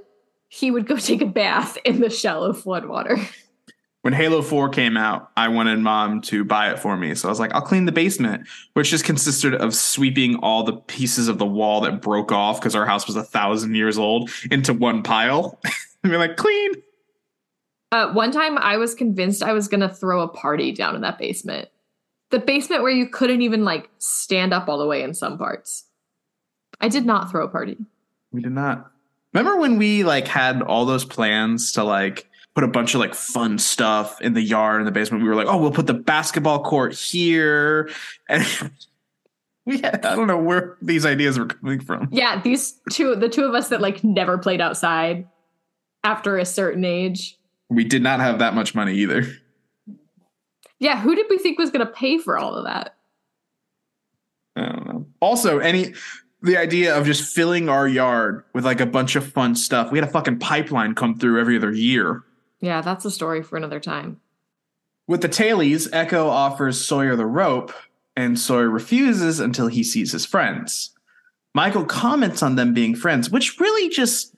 he 0.47 0.71
would 0.71 0.87
go 0.87 0.97
take 0.97 1.21
a 1.21 1.27
bath 1.27 1.77
in 1.85 1.99
the 1.99 2.09
shallow 2.09 2.53
flood 2.53 2.85
water. 2.85 3.19
when 4.01 4.13
Halo 4.13 4.41
4 4.41 4.69
came 4.69 4.95
out, 4.95 5.29
I 5.35 5.49
wanted 5.49 5.79
mom 5.79 6.21
to 6.21 6.45
buy 6.45 6.71
it 6.71 6.79
for 6.79 6.95
me. 6.95 7.15
So 7.15 7.27
I 7.27 7.31
was 7.31 7.39
like, 7.39 7.53
I'll 7.53 7.61
clean 7.61 7.85
the 7.85 7.91
basement, 7.91 8.47
which 8.73 8.89
just 8.89 9.03
consisted 9.03 9.53
of 9.55 9.75
sweeping 9.75 10.37
all 10.37 10.63
the 10.63 10.73
pieces 10.73 11.27
of 11.27 11.37
the 11.37 11.45
wall 11.45 11.81
that 11.81 12.01
broke 12.01 12.31
off 12.31 12.59
because 12.59 12.75
our 12.75 12.85
house 12.85 13.07
was 13.07 13.17
a 13.17 13.23
thousand 13.23 13.75
years 13.75 13.97
old 13.97 14.29
into 14.51 14.73
one 14.73 15.03
pile. 15.03 15.59
and 16.03 16.11
be 16.11 16.17
like, 16.17 16.37
clean. 16.37 16.71
Uh, 17.91 18.13
one 18.13 18.31
time 18.31 18.57
I 18.57 18.77
was 18.77 18.95
convinced 18.95 19.43
I 19.43 19.53
was 19.53 19.67
going 19.67 19.81
to 19.81 19.89
throw 19.89 20.21
a 20.21 20.27
party 20.27 20.71
down 20.71 20.95
in 20.95 21.01
that 21.01 21.17
basement. 21.17 21.67
The 22.29 22.39
basement 22.39 22.83
where 22.83 22.91
you 22.91 23.09
couldn't 23.09 23.41
even 23.41 23.65
like 23.65 23.89
stand 23.97 24.53
up 24.53 24.69
all 24.69 24.77
the 24.77 24.85
way 24.85 25.01
in 25.01 25.13
some 25.13 25.37
parts. 25.37 25.85
I 26.79 26.87
did 26.87 27.05
not 27.05 27.31
throw 27.31 27.43
a 27.43 27.49
party. 27.49 27.77
We 28.31 28.41
did 28.41 28.53
not. 28.53 28.91
Remember 29.33 29.59
when 29.59 29.77
we 29.77 30.03
like 30.03 30.27
had 30.27 30.61
all 30.61 30.85
those 30.85 31.03
plans 31.03 31.73
to 31.73 31.83
like 31.83 32.28
put 32.55 32.63
a 32.63 32.67
bunch 32.67 32.93
of 32.93 32.99
like 32.99 33.13
fun 33.13 33.57
stuff 33.57 34.21
in 34.21 34.33
the 34.33 34.41
yard 34.41 34.81
in 34.81 34.85
the 34.85 34.91
basement? 34.91 35.23
We 35.23 35.29
were 35.29 35.35
like, 35.35 35.47
oh, 35.47 35.57
we'll 35.57 35.71
put 35.71 35.87
the 35.87 35.93
basketball 35.93 36.63
court 36.63 36.93
here. 36.93 37.89
And 38.29 38.45
we 39.65 39.79
had, 39.79 40.03
I 40.05 40.15
don't 40.15 40.27
know 40.27 40.37
where 40.37 40.77
these 40.81 41.05
ideas 41.05 41.37
were 41.37 41.45
coming 41.45 41.79
from. 41.79 42.09
Yeah, 42.11 42.41
these 42.41 42.79
two, 42.91 43.15
the 43.15 43.29
two 43.29 43.43
of 43.43 43.53
us 43.53 43.69
that 43.69 43.81
like 43.81 44.03
never 44.03 44.37
played 44.37 44.61
outside 44.61 45.27
after 46.03 46.37
a 46.37 46.45
certain 46.45 46.85
age. 46.85 47.37
We 47.69 47.83
did 47.83 48.01
not 48.01 48.19
have 48.19 48.39
that 48.39 48.55
much 48.55 48.73
money 48.73 48.95
either. 48.95 49.27
Yeah, 50.79 50.99
who 50.99 51.13
did 51.13 51.27
we 51.29 51.37
think 51.37 51.59
was 51.59 51.69
going 51.69 51.85
to 51.85 51.91
pay 51.91 52.17
for 52.17 52.37
all 52.37 52.55
of 52.55 52.65
that? 52.65 52.95
I 54.55 54.61
don't 54.69 54.87
know. 54.87 55.05
Also, 55.21 55.59
any 55.59 55.93
the 56.41 56.57
idea 56.57 56.97
of 56.97 57.05
just 57.05 57.33
filling 57.33 57.69
our 57.69 57.87
yard 57.87 58.43
with 58.53 58.65
like 58.65 58.79
a 58.79 58.85
bunch 58.85 59.15
of 59.15 59.27
fun 59.31 59.55
stuff. 59.55 59.91
We 59.91 59.97
had 59.97 60.07
a 60.07 60.11
fucking 60.11 60.39
pipeline 60.39 60.95
come 60.95 61.17
through 61.17 61.39
every 61.39 61.57
other 61.57 61.71
year. 61.71 62.23
Yeah, 62.61 62.81
that's 62.81 63.05
a 63.05 63.11
story 63.11 63.41
for 63.41 63.57
another 63.57 63.79
time. 63.79 64.19
With 65.07 65.21
the 65.21 65.29
tailies, 65.29 65.89
Eko 65.89 66.27
offers 66.27 66.85
Sawyer 66.85 67.15
the 67.15 67.25
rope, 67.25 67.73
and 68.15 68.37
Sawyer 68.37 68.69
refuses 68.69 69.39
until 69.39 69.67
he 69.67 69.83
sees 69.83 70.11
his 70.11 70.25
friends. 70.25 70.91
Michael 71.55 71.85
comments 71.85 72.43
on 72.43 72.55
them 72.55 72.73
being 72.73 72.95
friends, 72.95 73.29
which 73.29 73.59
really 73.59 73.89
just 73.89 74.35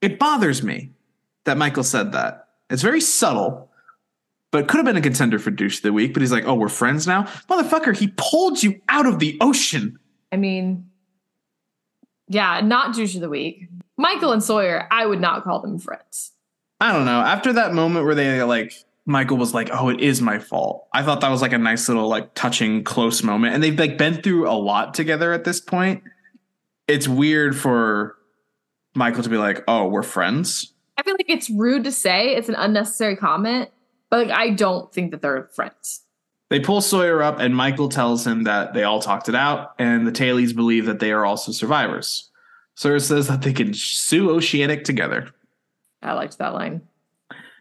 it 0.00 0.18
bothers 0.18 0.62
me 0.62 0.92
that 1.44 1.56
Michael 1.56 1.82
said 1.82 2.12
that. 2.12 2.48
It's 2.70 2.82
very 2.82 3.00
subtle, 3.00 3.70
but 4.50 4.68
could 4.68 4.76
have 4.76 4.86
been 4.86 4.96
a 4.96 5.00
contender 5.00 5.38
for 5.38 5.50
douche 5.50 5.78
of 5.78 5.82
the 5.82 5.92
week. 5.92 6.12
But 6.12 6.20
he's 6.20 6.32
like, 6.32 6.44
"Oh, 6.46 6.54
we're 6.54 6.68
friends 6.68 7.06
now, 7.06 7.24
motherfucker." 7.48 7.96
He 7.96 8.12
pulled 8.16 8.62
you 8.62 8.80
out 8.88 9.06
of 9.06 9.18
the 9.18 9.36
ocean. 9.40 9.98
I 10.30 10.36
mean, 10.36 10.90
yeah, 12.28 12.60
not 12.60 12.94
douche 12.94 13.14
of 13.14 13.20
the 13.20 13.28
week. 13.28 13.68
Michael 13.96 14.32
and 14.32 14.42
Sawyer, 14.42 14.86
I 14.90 15.06
would 15.06 15.20
not 15.20 15.44
call 15.44 15.60
them 15.60 15.78
friends. 15.78 16.32
I 16.80 16.92
don't 16.92 17.04
know. 17.04 17.20
After 17.20 17.52
that 17.54 17.72
moment 17.72 18.04
where 18.04 18.14
they 18.14 18.42
like 18.42 18.74
Michael 19.06 19.36
was 19.36 19.54
like, 19.54 19.70
"Oh, 19.72 19.88
it 19.88 20.00
is 20.00 20.20
my 20.20 20.38
fault." 20.38 20.86
I 20.92 21.02
thought 21.02 21.20
that 21.20 21.30
was 21.30 21.42
like 21.42 21.52
a 21.52 21.58
nice 21.58 21.88
little 21.88 22.08
like 22.08 22.34
touching 22.34 22.84
close 22.84 23.22
moment, 23.22 23.54
and 23.54 23.62
they've 23.62 23.78
like 23.78 23.98
been 23.98 24.22
through 24.22 24.48
a 24.48 24.52
lot 24.52 24.94
together 24.94 25.32
at 25.32 25.44
this 25.44 25.60
point. 25.60 26.02
It's 26.88 27.08
weird 27.08 27.56
for 27.56 28.16
Michael 28.94 29.22
to 29.22 29.28
be 29.28 29.36
like, 29.36 29.62
"Oh, 29.68 29.88
we're 29.88 30.02
friends." 30.02 30.72
I 30.96 31.02
feel 31.02 31.14
like 31.14 31.28
it's 31.28 31.50
rude 31.50 31.84
to 31.84 31.92
say. 31.92 32.34
It's 32.36 32.48
an 32.48 32.54
unnecessary 32.54 33.16
comment, 33.16 33.70
but 34.10 34.26
like 34.26 34.36
I 34.36 34.50
don't 34.50 34.92
think 34.92 35.10
that 35.10 35.22
they're 35.22 35.50
friends. 35.54 36.02
They 36.50 36.60
pull 36.60 36.80
Sawyer 36.80 37.22
up, 37.22 37.40
and 37.40 37.54
Michael 37.54 37.88
tells 37.88 38.26
him 38.26 38.44
that 38.44 38.74
they 38.74 38.84
all 38.84 39.00
talked 39.00 39.28
it 39.28 39.34
out, 39.34 39.74
and 39.78 40.06
the 40.06 40.12
tailies 40.12 40.54
believe 40.54 40.86
that 40.86 41.00
they 41.00 41.10
are 41.10 41.24
also 41.24 41.52
survivors. 41.52 42.30
Sawyer 42.74 43.00
says 43.00 43.28
that 43.28 43.42
they 43.42 43.52
can 43.52 43.74
sue 43.74 44.30
Oceanic 44.30 44.84
together. 44.84 45.28
I 46.04 46.12
liked 46.12 46.38
that 46.38 46.54
line. 46.54 46.82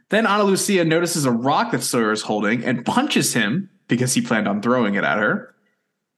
Then 0.09 0.27
Ana 0.27 0.43
Lucia 0.43 0.85
notices 0.85 1.25
a 1.25 1.31
rock 1.31 1.71
that 1.71 1.81
Sawyer 1.81 2.11
is 2.11 2.21
holding 2.21 2.63
and 2.63 2.85
punches 2.85 3.33
him 3.33 3.69
because 3.87 4.13
he 4.13 4.21
planned 4.21 4.47
on 4.47 4.61
throwing 4.61 4.95
it 4.95 5.03
at 5.03 5.17
her. 5.17 5.55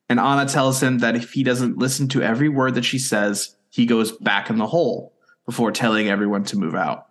And 0.09 0.19
Ana 0.19 0.47
tells 0.47 0.83
him 0.83 0.99
that 0.99 1.15
if 1.15 1.33
he 1.33 1.43
doesn't 1.43 1.77
listen 1.77 2.07
to 2.09 2.21
every 2.21 2.49
word 2.49 2.75
that 2.75 2.85
she 2.85 2.99
says, 2.99 3.55
he 3.69 3.85
goes 3.85 4.11
back 4.11 4.49
in 4.49 4.57
the 4.57 4.67
hole 4.67 5.13
before 5.45 5.71
telling 5.71 6.09
everyone 6.09 6.43
to 6.45 6.57
move 6.57 6.75
out. 6.75 7.07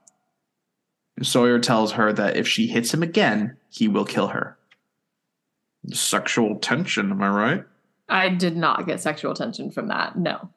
And 1.16 1.26
Sawyer 1.26 1.58
tells 1.58 1.92
her 1.92 2.12
that 2.12 2.36
if 2.36 2.46
she 2.46 2.66
hits 2.66 2.92
him 2.92 3.02
again, 3.02 3.56
he 3.70 3.88
will 3.88 4.04
kill 4.04 4.28
her. 4.28 4.58
Sexual 5.92 6.58
tension, 6.58 7.10
am 7.10 7.22
I 7.22 7.28
right? 7.28 7.64
I 8.08 8.28
did 8.28 8.56
not 8.56 8.86
get 8.86 9.00
sexual 9.00 9.34
tension 9.34 9.70
from 9.70 9.88
that. 9.88 10.16
No. 10.18 10.50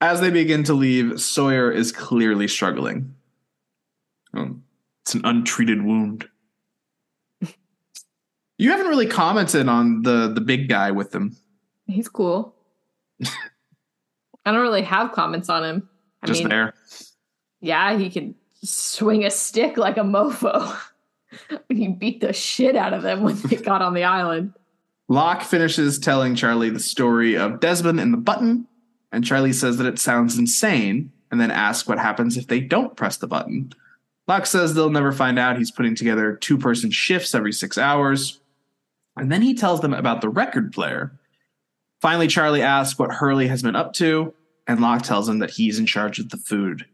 As 0.00 0.20
they 0.20 0.30
begin 0.30 0.64
to 0.64 0.74
leave, 0.74 1.20
Sawyer 1.20 1.70
is 1.70 1.92
clearly 1.92 2.48
struggling. 2.48 3.14
Um, 4.34 4.64
it's 5.02 5.14
an 5.14 5.22
untreated 5.24 5.82
wound. 5.82 6.26
you 8.58 8.70
haven't 8.70 8.86
really 8.88 9.06
commented 9.06 9.68
on 9.68 10.02
the 10.02 10.28
the 10.32 10.40
big 10.40 10.68
guy 10.68 10.90
with 10.90 11.10
them. 11.12 11.36
He's 11.86 12.08
cool. 12.08 12.54
I 14.44 14.52
don't 14.52 14.62
really 14.62 14.82
have 14.82 15.12
comments 15.12 15.48
on 15.48 15.64
him. 15.64 15.88
I 16.22 16.26
Just 16.26 16.40
mean, 16.40 16.48
there. 16.50 16.74
yeah, 17.60 17.96
he 17.98 18.10
can 18.10 18.34
swing 18.62 19.24
a 19.24 19.30
stick 19.30 19.76
like 19.76 19.96
a 19.96 20.02
mofo. 20.02 20.76
he 21.68 21.88
beat 21.88 22.20
the 22.20 22.32
shit 22.32 22.76
out 22.76 22.92
of 22.92 23.02
them 23.02 23.22
when 23.22 23.36
they 23.42 23.56
got 23.62 23.82
on 23.82 23.94
the 23.94 24.04
island. 24.04 24.54
Locke 25.08 25.42
finishes 25.42 25.98
telling 25.98 26.34
Charlie 26.36 26.70
the 26.70 26.78
story 26.80 27.36
of 27.36 27.60
Desmond 27.60 27.98
and 28.00 28.12
the 28.12 28.18
button, 28.18 28.66
and 29.12 29.24
Charlie 29.24 29.52
says 29.52 29.76
that 29.78 29.86
it 29.86 29.98
sounds 29.98 30.38
insane, 30.38 31.10
and 31.30 31.40
then 31.40 31.50
asks 31.50 31.88
what 31.88 31.98
happens 31.98 32.36
if 32.36 32.46
they 32.46 32.60
don't 32.60 32.96
press 32.96 33.16
the 33.16 33.26
button. 33.26 33.72
Locke 34.30 34.46
says 34.46 34.74
they'll 34.74 34.90
never 34.90 35.10
find 35.10 35.40
out 35.40 35.58
he's 35.58 35.72
putting 35.72 35.96
together 35.96 36.36
two 36.36 36.56
person 36.56 36.92
shifts 36.92 37.34
every 37.34 37.52
six 37.52 37.76
hours. 37.76 38.38
And 39.16 39.32
then 39.32 39.42
he 39.42 39.54
tells 39.54 39.80
them 39.80 39.92
about 39.92 40.20
the 40.20 40.28
record 40.28 40.72
player. 40.72 41.18
Finally, 42.00 42.28
Charlie 42.28 42.62
asks 42.62 42.96
what 42.96 43.10
Hurley 43.10 43.48
has 43.48 43.64
been 43.64 43.74
up 43.74 43.92
to, 43.94 44.32
and 44.68 44.80
Locke 44.80 45.02
tells 45.02 45.28
him 45.28 45.40
that 45.40 45.50
he's 45.50 45.80
in 45.80 45.86
charge 45.86 46.20
of 46.20 46.28
the 46.28 46.36
food. 46.36 46.86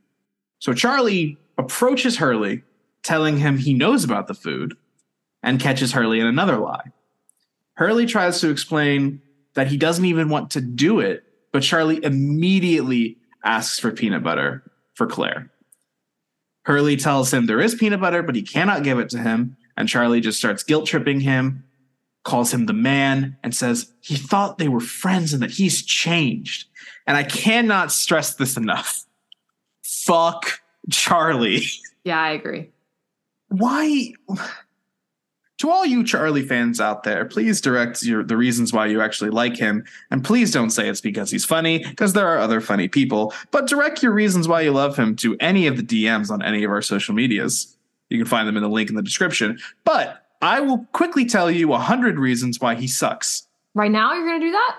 So 0.60 0.72
Charlie 0.72 1.36
approaches 1.58 2.16
Hurley, 2.16 2.62
telling 3.02 3.36
him 3.36 3.58
he 3.58 3.74
knows 3.74 4.02
about 4.02 4.28
the 4.28 4.34
food, 4.34 4.74
and 5.42 5.60
catches 5.60 5.92
Hurley 5.92 6.20
in 6.20 6.26
another 6.26 6.56
lie. 6.56 6.90
Hurley 7.74 8.06
tries 8.06 8.40
to 8.40 8.48
explain 8.48 9.20
that 9.52 9.66
he 9.66 9.76
doesn't 9.76 10.06
even 10.06 10.30
want 10.30 10.52
to 10.52 10.62
do 10.62 11.00
it, 11.00 11.22
but 11.52 11.62
Charlie 11.62 12.02
immediately 12.02 13.18
asks 13.44 13.78
for 13.78 13.92
peanut 13.92 14.22
butter 14.22 14.62
for 14.94 15.06
Claire. 15.06 15.50
Hurley 16.66 16.96
tells 16.96 17.32
him 17.32 17.46
there 17.46 17.60
is 17.60 17.76
peanut 17.76 18.00
butter, 18.00 18.24
but 18.24 18.34
he 18.34 18.42
cannot 18.42 18.82
give 18.82 18.98
it 18.98 19.08
to 19.10 19.18
him, 19.18 19.56
and 19.76 19.88
Charlie 19.88 20.20
just 20.20 20.36
starts 20.36 20.64
guilt 20.64 20.86
tripping 20.86 21.20
him, 21.20 21.62
calls 22.24 22.52
him 22.52 22.66
the 22.66 22.72
man, 22.72 23.36
and 23.44 23.54
says 23.54 23.92
he 24.00 24.16
thought 24.16 24.58
they 24.58 24.66
were 24.66 24.80
friends 24.80 25.32
and 25.32 25.40
that 25.44 25.52
he's 25.52 25.84
changed. 25.84 26.66
And 27.06 27.16
I 27.16 27.22
cannot 27.22 27.92
stress 27.92 28.34
this 28.34 28.56
enough. 28.56 29.04
Fuck 29.84 30.60
Charlie. 30.90 31.62
Yeah, 32.02 32.20
I 32.20 32.30
agree. 32.30 32.70
Why? 33.48 34.14
To 35.58 35.70
all 35.70 35.86
you 35.86 36.04
Charlie 36.04 36.42
fans 36.46 36.80
out 36.82 37.02
there, 37.02 37.24
please 37.24 37.62
direct 37.62 38.02
your 38.02 38.22
the 38.22 38.36
reasons 38.36 38.72
why 38.74 38.86
you 38.86 39.00
actually 39.00 39.30
like 39.30 39.56
him, 39.56 39.84
and 40.10 40.22
please 40.22 40.52
don't 40.52 40.68
say 40.70 40.88
it's 40.88 41.00
because 41.00 41.30
he's 41.30 41.46
funny, 41.46 41.78
because 41.78 42.12
there 42.12 42.26
are 42.28 42.38
other 42.38 42.60
funny 42.60 42.88
people. 42.88 43.32
But 43.50 43.66
direct 43.66 44.02
your 44.02 44.12
reasons 44.12 44.46
why 44.48 44.60
you 44.60 44.72
love 44.72 44.96
him 44.98 45.16
to 45.16 45.34
any 45.40 45.66
of 45.66 45.78
the 45.78 45.82
DMs 45.82 46.30
on 46.30 46.42
any 46.42 46.62
of 46.62 46.70
our 46.70 46.82
social 46.82 47.14
medias. 47.14 47.74
You 48.10 48.18
can 48.18 48.26
find 48.26 48.46
them 48.46 48.56
in 48.58 48.62
the 48.62 48.68
link 48.68 48.90
in 48.90 48.96
the 48.96 49.02
description. 49.02 49.58
But 49.84 50.22
I 50.42 50.60
will 50.60 50.86
quickly 50.92 51.24
tell 51.24 51.50
you 51.50 51.72
a 51.72 51.78
hundred 51.78 52.18
reasons 52.18 52.60
why 52.60 52.74
he 52.74 52.86
sucks. 52.86 53.46
Right 53.74 53.90
now, 53.90 54.12
you're 54.12 54.26
going 54.26 54.40
to 54.40 54.46
do 54.46 54.52
that? 54.52 54.76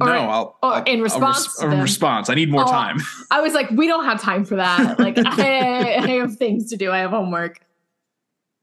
Or- 0.00 0.06
no, 0.06 0.12
I'll, 0.12 0.58
or 0.62 0.74
I'll- 0.74 0.84
in 0.84 0.98
I'll 0.98 1.04
response 1.04 1.56
to 1.58 1.66
a 1.66 1.70
them. 1.70 1.80
response. 1.80 2.28
I 2.28 2.34
need 2.34 2.50
more 2.50 2.64
Oh. 2.64 2.70
time. 2.70 2.98
I 3.30 3.40
was 3.40 3.54
like, 3.54 3.70
we 3.70 3.86
don't 3.86 4.04
have 4.04 4.20
time 4.20 4.44
for 4.44 4.56
that. 4.56 4.98
Like, 4.98 5.16
I, 5.18 5.94
I 6.02 6.06
have 6.18 6.36
things 6.36 6.68
to 6.70 6.76
do. 6.76 6.90
I 6.90 6.98
have 6.98 7.10
homework. 7.10 7.60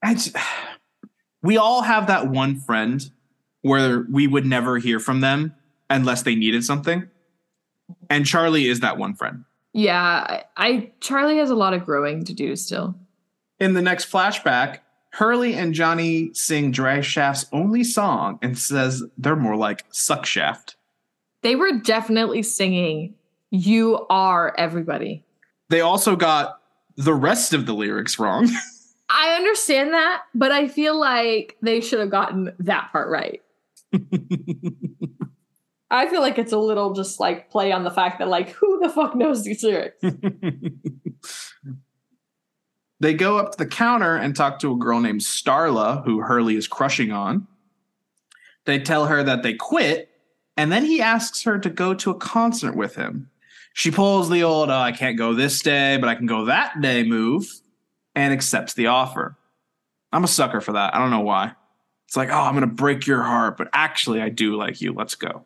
I 0.04 0.14
just- 0.16 0.36
we 1.46 1.58
all 1.58 1.84
have 1.84 2.08
that 2.08 2.28
one 2.28 2.60
friend 2.60 3.10
where 3.62 4.06
we 4.12 4.26
would 4.26 4.46
never 4.46 4.78
hear 4.78 5.00
from 5.00 5.22
them 5.22 5.54
unless 5.90 6.24
they 6.24 6.36
needed 6.36 6.64
something. 6.64 7.08
And 8.10 8.26
Charlie 8.26 8.68
is 8.68 8.80
that 8.80 8.98
one 8.98 9.14
friend. 9.14 9.46
Yeah, 9.72 10.02
I, 10.02 10.44
I 10.58 10.92
Charlie 11.02 11.38
has 11.38 11.52
a 11.52 11.56
lot 11.56 11.74
of 11.74 11.86
growing 11.86 12.24
to 12.26 12.34
do 12.34 12.56
still. 12.56 12.96
In 13.60 13.74
the 13.74 13.82
next 13.82 14.12
flashback, 14.12 14.80
Hurley 15.12 15.54
and 15.54 15.74
Johnny 15.74 16.34
sing 16.34 16.72
Drive 16.72 17.06
Shaft's 17.06 17.46
only 17.52 17.84
song 17.84 18.40
and 18.42 18.58
says 18.58 19.04
they're 19.18 19.36
more 19.36 19.56
like 19.56 19.86
Suck 19.92 20.26
Shaft. 20.26 20.78
They 21.42 21.56
were 21.56 21.80
definitely 21.80 22.42
singing 22.42 23.14
"You 23.52 24.06
Are 24.10 24.56
Everybody." 24.58 25.24
They 25.70 25.82
also 25.82 26.16
got 26.16 26.60
the 26.96 27.14
rest 27.14 27.54
of 27.54 27.66
the 27.66 27.74
lyrics 27.74 28.18
wrong. 28.18 28.50
I 29.10 29.36
understand 29.36 29.94
that, 29.94 30.24
but 30.34 30.52
I 30.52 30.68
feel 30.68 31.00
like 31.00 31.58
they 31.62 31.82
should 31.82 32.00
have 32.00 32.10
gotten 32.10 32.54
that 32.60 32.90
part 32.92 33.10
right. 33.10 33.42
I 35.92 36.08
feel 36.08 36.22
like 36.22 36.40
it's 36.40 36.52
a 36.52 36.58
little 36.58 36.94
just 36.94 37.20
like 37.20 37.52
play 37.52 37.72
on 37.72 37.84
the 37.84 37.92
fact 37.92 38.20
that 38.20 38.28
like 38.28 38.50
who 38.50 38.80
the 38.82 38.90
fuck 38.90 39.16
knows 39.16 39.44
these 39.44 39.64
lyrics? 39.64 40.04
they 43.00 43.14
go 43.14 43.38
up 43.38 43.52
to 43.52 43.58
the 43.58 43.68
counter 43.68 44.16
and 44.16 44.36
talk 44.36 44.60
to 44.60 44.74
a 44.74 44.78
girl 44.78 45.00
named 45.00 45.22
Starla, 45.22 46.04
who 46.04 46.22
Hurley 46.22 46.56
is 46.56 46.68
crushing 46.68 47.12
on. 47.12 47.48
They 48.66 48.80
tell 48.80 49.06
her 49.06 49.24
that 49.24 49.44
they 49.44 49.54
quit, 49.54 50.10
and 50.58 50.72
then 50.72 50.86
he 50.86 51.02
asks 51.02 51.44
her 51.44 51.60
to 51.60 51.70
go 51.70 51.94
to 51.94 52.10
a 52.10 52.16
concert 52.16 52.76
with 52.76 52.96
him. 52.96 53.30
She 53.74 53.92
pulls 53.92 54.30
the 54.30 54.44
old, 54.44 54.70
oh, 54.70 54.74
I 54.74 54.92
can't 54.92 55.18
go 55.18 55.34
this 55.34 55.62
day, 55.62 55.98
but 55.98 56.10
I 56.10 56.16
can 56.16 56.26
go 56.26 56.46
that 56.46 56.82
day 56.82 57.04
move. 57.04 57.48
And 58.16 58.34
accepts 58.34 58.74
the 58.74 58.88
offer. 58.88 59.38
I'm 60.12 60.24
a 60.24 60.28
sucker 60.28 60.62
for 60.62 60.74
that. 60.74 60.96
I 60.96 61.00
don't 61.00 61.12
know 61.12 61.22
why. 61.22 61.52
It's 62.08 62.16
like, 62.16 62.30
oh, 62.30 62.40
I'm 62.40 62.54
going 62.56 62.68
to 62.68 62.74
break 62.74 63.08
your 63.08 63.24
heart, 63.24 63.58
but 63.58 63.70
actually, 63.74 64.22
I 64.22 64.30
do 64.30 64.56
like 64.56 64.80
you. 64.82 64.94
Let's 64.94 65.16
go. 65.16 65.46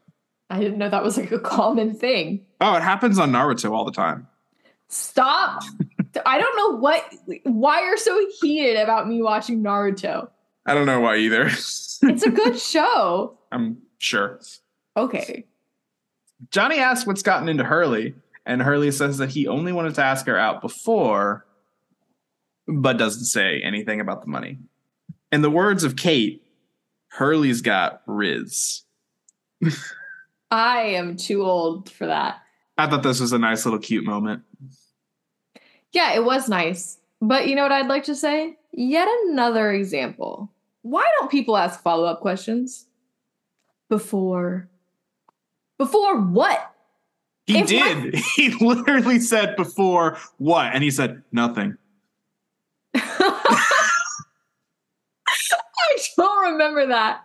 I 0.50 0.60
didn't 0.60 0.78
know 0.78 0.90
that 0.90 1.04
was 1.04 1.18
like 1.18 1.32
a 1.32 1.40
common 1.40 1.94
thing. 1.94 2.46
Oh, 2.60 2.76
it 2.76 2.84
happens 2.84 3.20
on 3.20 3.32
Naruto 3.32 3.72
all 3.72 3.86
the 3.86 3.92
time. 3.92 4.28
Stop. 4.90 5.64
I 6.26 6.40
don't 6.40 6.58
know 6.58 6.80
what 6.80 7.06
why 7.44 7.84
you're 7.84 7.98
so 7.98 8.28
heated 8.42 8.78
about 8.78 9.08
me 9.08 9.22
watching 9.22 9.64
Naruto. 9.64 10.30
I 10.66 10.74
don't 10.74 10.88
know 10.88 11.00
why 11.00 11.18
either. 11.18 11.46
It's 11.46 12.24
a 12.24 12.30
good 12.30 12.60
show. 12.60 13.38
I'm 13.52 13.84
sure. 14.00 14.40
Okay. 14.98 15.46
Johnny 16.52 16.80
asks 16.80 17.06
what's 17.06 17.22
gotten 17.22 17.50
into 17.50 17.64
Hurley, 17.64 18.16
and 18.46 18.62
Hurley 18.62 18.92
says 18.92 19.18
that 19.20 19.30
he 19.30 19.48
only 19.48 19.72
wanted 19.72 19.96
to 19.96 20.04
ask 20.04 20.26
her 20.26 20.38
out 20.38 20.62
before, 20.62 21.46
but 22.70 22.98
doesn't 22.98 23.26
say 23.26 23.62
anything 23.62 24.00
about 24.00 24.22
the 24.22 24.28
money. 24.28 24.58
In 25.32 25.42
the 25.42 25.50
words 25.50 25.84
of 25.84 25.96
Kate, 25.96 26.44
Hurley's 27.10 27.62
got 27.62 28.02
Riz. 28.06 28.84
I 30.52 30.80
am 30.82 31.18
too 31.18 31.44
old 31.44 31.90
for 31.90 32.08
that. 32.08 32.38
I 32.78 32.88
thought 32.88 33.04
this 33.04 33.20
was 33.20 33.34
a 33.34 33.40
nice 33.40 33.66
little 33.66 33.80
cute 33.80 34.06
moment. 34.06 34.44
Yeah, 35.92 36.14
it 36.14 36.24
was 36.24 36.48
nice. 36.50 36.98
But 37.22 37.48
you 37.48 37.56
know 37.56 37.64
what 37.64 37.72
I'd 37.72 37.88
like 37.88 38.06
to 38.06 38.16
say? 38.16 38.58
Yet 38.72 39.08
another 39.28 39.72
example. 39.72 40.52
Why 40.82 41.06
don't 41.18 41.30
people 41.32 41.58
ask 41.58 41.82
follow 41.82 42.06
up 42.06 42.22
questions? 42.22 42.86
Before. 43.90 44.70
Before 45.78 46.22
what? 46.22 46.74
He 47.48 47.60
If 47.60 47.68
did. 47.68 48.16
he 48.36 48.50
literally 48.64 49.20
said 49.20 49.56
before 49.56 50.18
what? 50.38 50.74
And 50.74 50.84
he 50.84 50.92
said 50.92 51.24
nothing. 51.32 51.78
I 55.28 55.98
don't 56.18 56.52
remember 56.54 56.88
that. 56.88 57.22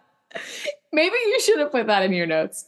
Maybe 0.92 1.14
you 1.26 1.40
should 1.40 1.58
have 1.58 1.72
put 1.72 1.86
that 1.86 2.02
in 2.02 2.12
your 2.12 2.26
notes. 2.26 2.66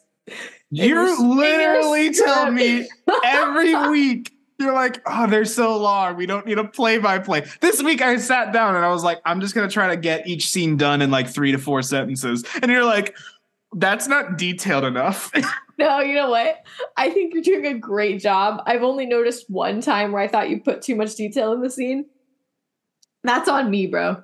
You're 0.70 1.06
your- 1.06 1.20
literally 1.20 2.12
telling 2.12 2.54
me 2.54 2.88
every 3.24 3.74
week. 3.90 4.32
You're 4.58 4.72
like, 4.72 5.02
oh, 5.04 5.26
they're 5.26 5.44
so 5.44 5.76
long. 5.76 6.16
We 6.16 6.24
don't 6.24 6.46
need 6.46 6.58
a 6.58 6.64
play 6.64 6.96
by 6.96 7.18
play. 7.18 7.44
This 7.60 7.82
week 7.82 8.00
I 8.00 8.16
sat 8.16 8.54
down 8.54 8.74
and 8.74 8.82
I 8.84 8.88
was 8.88 9.04
like, 9.04 9.20
I'm 9.26 9.38
just 9.42 9.54
going 9.54 9.68
to 9.68 9.72
try 9.72 9.88
to 9.88 9.98
get 9.98 10.26
each 10.26 10.48
scene 10.48 10.78
done 10.78 11.02
in 11.02 11.10
like 11.10 11.28
three 11.28 11.52
to 11.52 11.58
four 11.58 11.82
sentences. 11.82 12.42
And 12.62 12.70
you're 12.70 12.84
like, 12.84 13.14
that's 13.74 14.08
not 14.08 14.38
detailed 14.38 14.84
enough. 14.84 15.30
No, 15.78 16.00
you 16.00 16.14
know 16.14 16.30
what? 16.30 16.64
I 16.96 17.10
think 17.10 17.34
you're 17.34 17.42
doing 17.42 17.66
a 17.66 17.74
great 17.78 18.18
job. 18.18 18.62
I've 18.64 18.82
only 18.82 19.04
noticed 19.04 19.50
one 19.50 19.82
time 19.82 20.10
where 20.10 20.22
I 20.22 20.26
thought 20.26 20.48
you 20.48 20.58
put 20.58 20.80
too 20.80 20.96
much 20.96 21.16
detail 21.16 21.52
in 21.52 21.60
the 21.60 21.68
scene. 21.68 22.06
That's 23.26 23.48
on 23.48 23.70
me, 23.70 23.86
bro. 23.86 24.22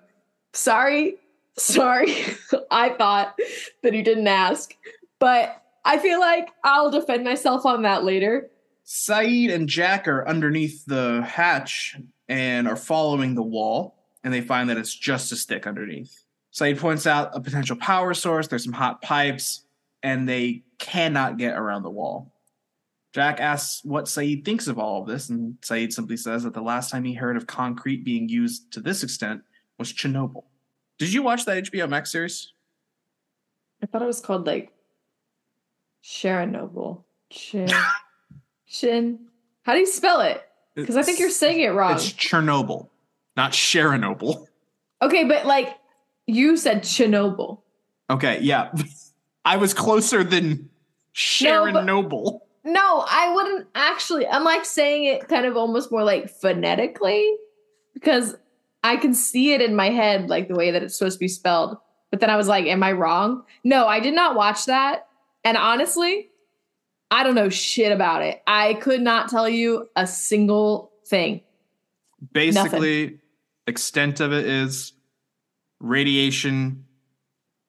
Sorry. 0.53 1.17
Sorry. 1.59 2.15
I 2.71 2.91
thought 2.91 3.39
that 3.83 3.95
you 3.95 4.03
didn't 4.03 4.29
ask. 4.29 4.75
But 5.19 5.63
I 5.85 5.99
feel 5.99 6.21
like 6.21 6.49
I'll 6.65 6.91
defend 6.91 7.25
myself 7.25 7.67
on 7.67 7.83
that 7.83 8.05
later. 8.05 8.51
Sayid 8.87 9.53
and 9.53 9.69
Jack 9.69 10.07
are 10.07 10.27
underneath 10.27 10.85
the 10.87 11.23
hatch 11.23 11.97
and 12.29 12.69
are 12.69 12.77
following 12.77 13.35
the 13.35 13.43
wall, 13.43 13.97
and 14.25 14.33
they 14.33 14.41
find 14.41 14.69
that 14.71 14.77
it's 14.77 14.95
just 14.95 15.33
a 15.33 15.37
stick 15.37 15.67
underneath. 15.67 16.25
Sayid 16.53 16.79
points 16.79 17.07
out 17.07 17.31
a 17.35 17.41
potential 17.41 17.77
power 17.77 18.15
source. 18.15 18.49
There's 18.49 18.65
some 18.65 18.73
hot 18.73 19.03
pipes, 19.03 19.65
and 20.03 20.29
they 20.29 20.63
cannot 20.79 21.39
get 21.39 21.57
around 21.57 21.83
the 21.83 21.91
wall. 21.91 22.33
Jack 23.13 23.41
asks 23.41 23.85
what 23.85 24.07
Sayid 24.07 24.45
thinks 24.45 24.69
of 24.69 24.79
all 24.79 25.03
of 25.03 25.07
this, 25.07 25.29
and 25.29 25.55
Sayid 25.61 25.93
simply 25.93 26.17
says 26.17 26.45
that 26.45 26.55
the 26.55 26.63
last 26.63 26.91
time 26.91 27.05
he 27.05 27.13
heard 27.13 27.37
of 27.37 27.47
concrete 27.47 28.05
being 28.05 28.29
used 28.29 28.73
to 28.73 28.81
this 28.81 29.03
extent 29.03 29.43
was 29.79 29.93
Chernobyl. 29.93 30.45
Did 30.99 31.13
you 31.13 31.23
watch 31.23 31.45
that 31.45 31.65
HBO 31.65 31.89
Max 31.89 32.11
series? 32.11 32.53
I 33.83 33.87
thought 33.87 34.03
it 34.03 34.07
was 34.07 34.21
called 34.21 34.47
like 34.47 34.73
Chernobyl. 36.03 37.03
Chin. 37.31 37.69
Chin. 38.67 39.19
How 39.63 39.75
do 39.75 39.81
you 39.81 39.87
spell 39.87 40.21
it? 40.23 40.43
Because 40.75 40.97
I 40.97 41.03
think 41.03 41.19
you're 41.19 41.31
saying 41.31 41.61
it 41.61 41.69
wrong. 41.69 41.93
It's 41.95 42.11
Chernobyl, 42.13 42.89
not 43.37 43.53
Chernobyl. 43.53 44.47
Okay, 45.03 45.25
but 45.25 45.45
like 45.47 45.77
you 46.29 46.57
said 46.57 46.85
Chernobyl. 46.85 47.63
Okay, 48.09 48.39
yeah. 48.41 48.71
I 49.45 49.57
was 49.57 49.75
closer 49.75 50.23
than 50.23 50.71
Sharon 51.11 51.75
but- 51.75 51.87
Noble. 51.87 52.47
No, 52.65 53.05
I 53.09 53.33
wouldn't 53.35 53.67
actually. 53.75 54.27
I'm 54.27 54.45
like 54.45 54.65
saying 54.65 55.05
it 55.05 55.29
kind 55.29 55.47
of 55.47 55.57
almost 55.57 55.91
more 55.91 56.05
like 56.05 56.31
phonetically 56.31 57.37
because 57.95 58.37
I 58.85 58.97
can 58.97 59.15
see 59.15 59.53
it 59.53 59.61
in 59.61 59.75
my 59.75 59.91
head, 59.91 60.29
like 60.29 60.49
the 60.49 60.55
way 60.55 60.71
that 60.71 60.83
it's 60.83 60.97
supposed 60.97 61.17
to 61.17 61.21
be 61.21 61.29
spelled. 61.29 61.77
But 62.11 62.21
then 62.21 62.31
I 62.31 62.37
was 62.37 62.49
like, 62.49 62.67
am 62.67 62.83
I 62.83 62.93
wrong? 62.93 63.43
No, 63.65 63.87
I 63.87 64.01
did 64.01 64.15
not 64.15 64.37
watch 64.37 64.67
that. 64.67 65.09
And 65.45 65.57
honestly, 65.57 66.29
I 67.11 67.25
don't 67.25 67.35
know 67.35 67.49
shit 67.49 67.91
about 67.91 68.23
it. 68.23 68.43
I 68.47 68.75
could 68.75 69.01
not 69.01 69.29
tell 69.29 69.49
you 69.49 69.89
a 69.97 70.07
single 70.07 70.93
thing. 71.07 71.41
Basically, 72.33 73.19
extent 73.67 74.21
of 74.21 74.33
it 74.33 74.47
is 74.47 74.93
radiation, 75.81 76.85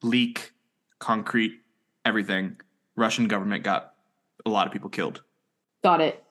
leak, 0.01 0.51
concrete, 0.99 1.59
everything. 2.05 2.57
Russian 2.95 3.27
government 3.27 3.63
got 3.63 3.92
a 4.45 4.49
lot 4.49 4.67
of 4.67 4.73
people 4.73 4.89
killed. 4.89 5.21
Got 5.83 6.01
it. 6.01 6.23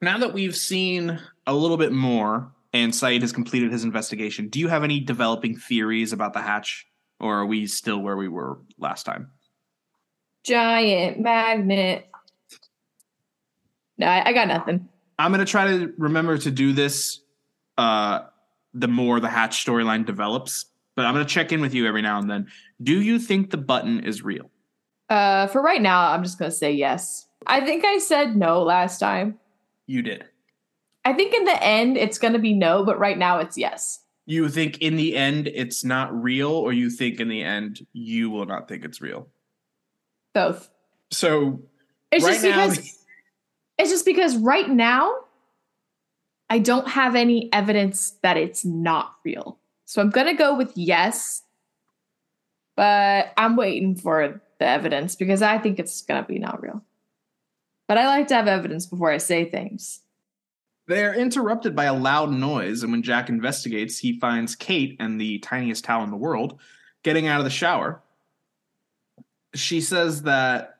Now 0.00 0.18
that 0.18 0.32
we've 0.32 0.56
seen 0.56 1.20
a 1.46 1.54
little 1.54 1.76
bit 1.76 1.92
more 1.92 2.52
and 2.72 2.92
Sayid 2.92 3.22
has 3.22 3.32
completed 3.32 3.72
his 3.72 3.84
investigation, 3.84 4.48
do 4.48 4.58
you 4.58 4.68
have 4.68 4.84
any 4.84 5.00
developing 5.00 5.56
theories 5.56 6.12
about 6.12 6.32
the 6.32 6.40
hatch? 6.40 6.86
Or 7.18 7.36
are 7.36 7.46
we 7.46 7.66
still 7.66 7.98
where 7.98 8.16
we 8.16 8.28
were 8.28 8.58
last 8.78 9.04
time? 9.04 9.30
Giant 10.44 11.18
magnet. 11.18 12.06
No, 13.96 14.06
I, 14.06 14.28
I 14.28 14.32
got 14.32 14.48
nothing. 14.48 14.88
I'm 15.18 15.30
gonna 15.30 15.46
try 15.46 15.66
to 15.66 15.92
remember 15.96 16.36
to 16.38 16.50
do 16.50 16.72
this 16.72 17.20
uh 17.78 18.20
the 18.74 18.88
more 18.88 19.20
the 19.20 19.28
hatch 19.28 19.64
storyline 19.64 20.04
develops. 20.04 20.66
But 20.94 21.06
I'm 21.06 21.14
gonna 21.14 21.24
check 21.24 21.52
in 21.52 21.60
with 21.62 21.74
you 21.74 21.86
every 21.86 22.02
now 22.02 22.18
and 22.18 22.30
then. 22.30 22.48
Do 22.82 23.00
you 23.00 23.18
think 23.18 23.50
the 23.50 23.56
button 23.56 24.00
is 24.00 24.22
real? 24.22 24.50
Uh, 25.08 25.46
for 25.46 25.62
right 25.62 25.80
now, 25.80 26.10
I'm 26.10 26.22
just 26.22 26.38
gonna 26.38 26.50
say 26.50 26.72
yes. 26.72 27.25
I 27.46 27.60
think 27.64 27.84
I 27.84 27.98
said 27.98 28.36
no 28.36 28.62
last 28.62 28.98
time. 28.98 29.38
You 29.86 30.02
did. 30.02 30.24
I 31.04 31.12
think 31.12 31.34
in 31.34 31.44
the 31.44 31.62
end 31.62 31.96
it's 31.96 32.18
gonna 32.18 32.38
be 32.38 32.52
no, 32.52 32.84
but 32.84 32.98
right 32.98 33.18
now 33.18 33.38
it's 33.38 33.56
yes. 33.56 34.00
You 34.26 34.48
think 34.48 34.78
in 34.78 34.96
the 34.96 35.16
end 35.16 35.46
it's 35.46 35.84
not 35.84 36.12
real, 36.20 36.50
or 36.50 36.72
you 36.72 36.90
think 36.90 37.20
in 37.20 37.28
the 37.28 37.42
end 37.42 37.86
you 37.92 38.30
will 38.30 38.46
not 38.46 38.68
think 38.68 38.84
it's 38.84 39.00
real? 39.00 39.28
Both. 40.34 40.68
So 41.12 41.62
It's 42.10 42.24
right 42.24 42.32
just 42.32 42.44
now, 42.44 42.68
because 42.70 43.04
it's 43.78 43.90
just 43.90 44.04
because 44.04 44.36
right 44.36 44.68
now 44.68 45.14
I 46.50 46.58
don't 46.58 46.88
have 46.88 47.14
any 47.14 47.52
evidence 47.52 48.14
that 48.22 48.36
it's 48.36 48.64
not 48.64 49.12
real. 49.24 49.58
So 49.84 50.02
I'm 50.02 50.10
gonna 50.10 50.34
go 50.34 50.56
with 50.56 50.72
yes, 50.74 51.42
but 52.74 53.32
I'm 53.36 53.54
waiting 53.54 53.94
for 53.94 54.42
the 54.58 54.66
evidence 54.66 55.14
because 55.14 55.42
I 55.42 55.58
think 55.58 55.78
it's 55.78 56.02
gonna 56.02 56.24
be 56.24 56.40
not 56.40 56.60
real. 56.60 56.82
But 57.88 57.98
I 57.98 58.06
like 58.06 58.28
to 58.28 58.34
have 58.34 58.48
evidence 58.48 58.86
before 58.86 59.10
I 59.10 59.18
say 59.18 59.48
things. 59.48 60.00
They're 60.88 61.14
interrupted 61.14 61.74
by 61.74 61.84
a 61.84 61.94
loud 61.94 62.30
noise, 62.30 62.82
and 62.82 62.92
when 62.92 63.02
Jack 63.02 63.28
investigates, 63.28 63.98
he 63.98 64.18
finds 64.20 64.54
Kate 64.54 64.96
and 65.00 65.20
the 65.20 65.38
tiniest 65.40 65.84
towel 65.84 66.04
in 66.04 66.10
the 66.10 66.16
world 66.16 66.60
getting 67.02 67.26
out 67.26 67.38
of 67.38 67.44
the 67.44 67.50
shower. 67.50 68.02
She 69.54 69.80
says 69.80 70.22
that 70.22 70.78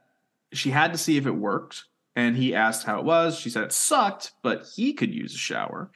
she 0.53 0.71
had 0.71 0.93
to 0.93 0.99
see 0.99 1.17
if 1.17 1.27
it 1.27 1.33
worked, 1.33 1.85
and 2.15 2.37
he 2.37 2.55
asked 2.55 2.87
how 2.87 2.99
it 2.99 3.05
was. 3.05 3.39
She 3.39 3.51
said 3.51 3.65
it 3.65 3.73
sucked, 3.73 4.33
but 4.43 4.67
he 4.75 4.93
could 4.93 5.13
use 5.13 5.35
a 5.35 5.39
shower. 5.39 5.91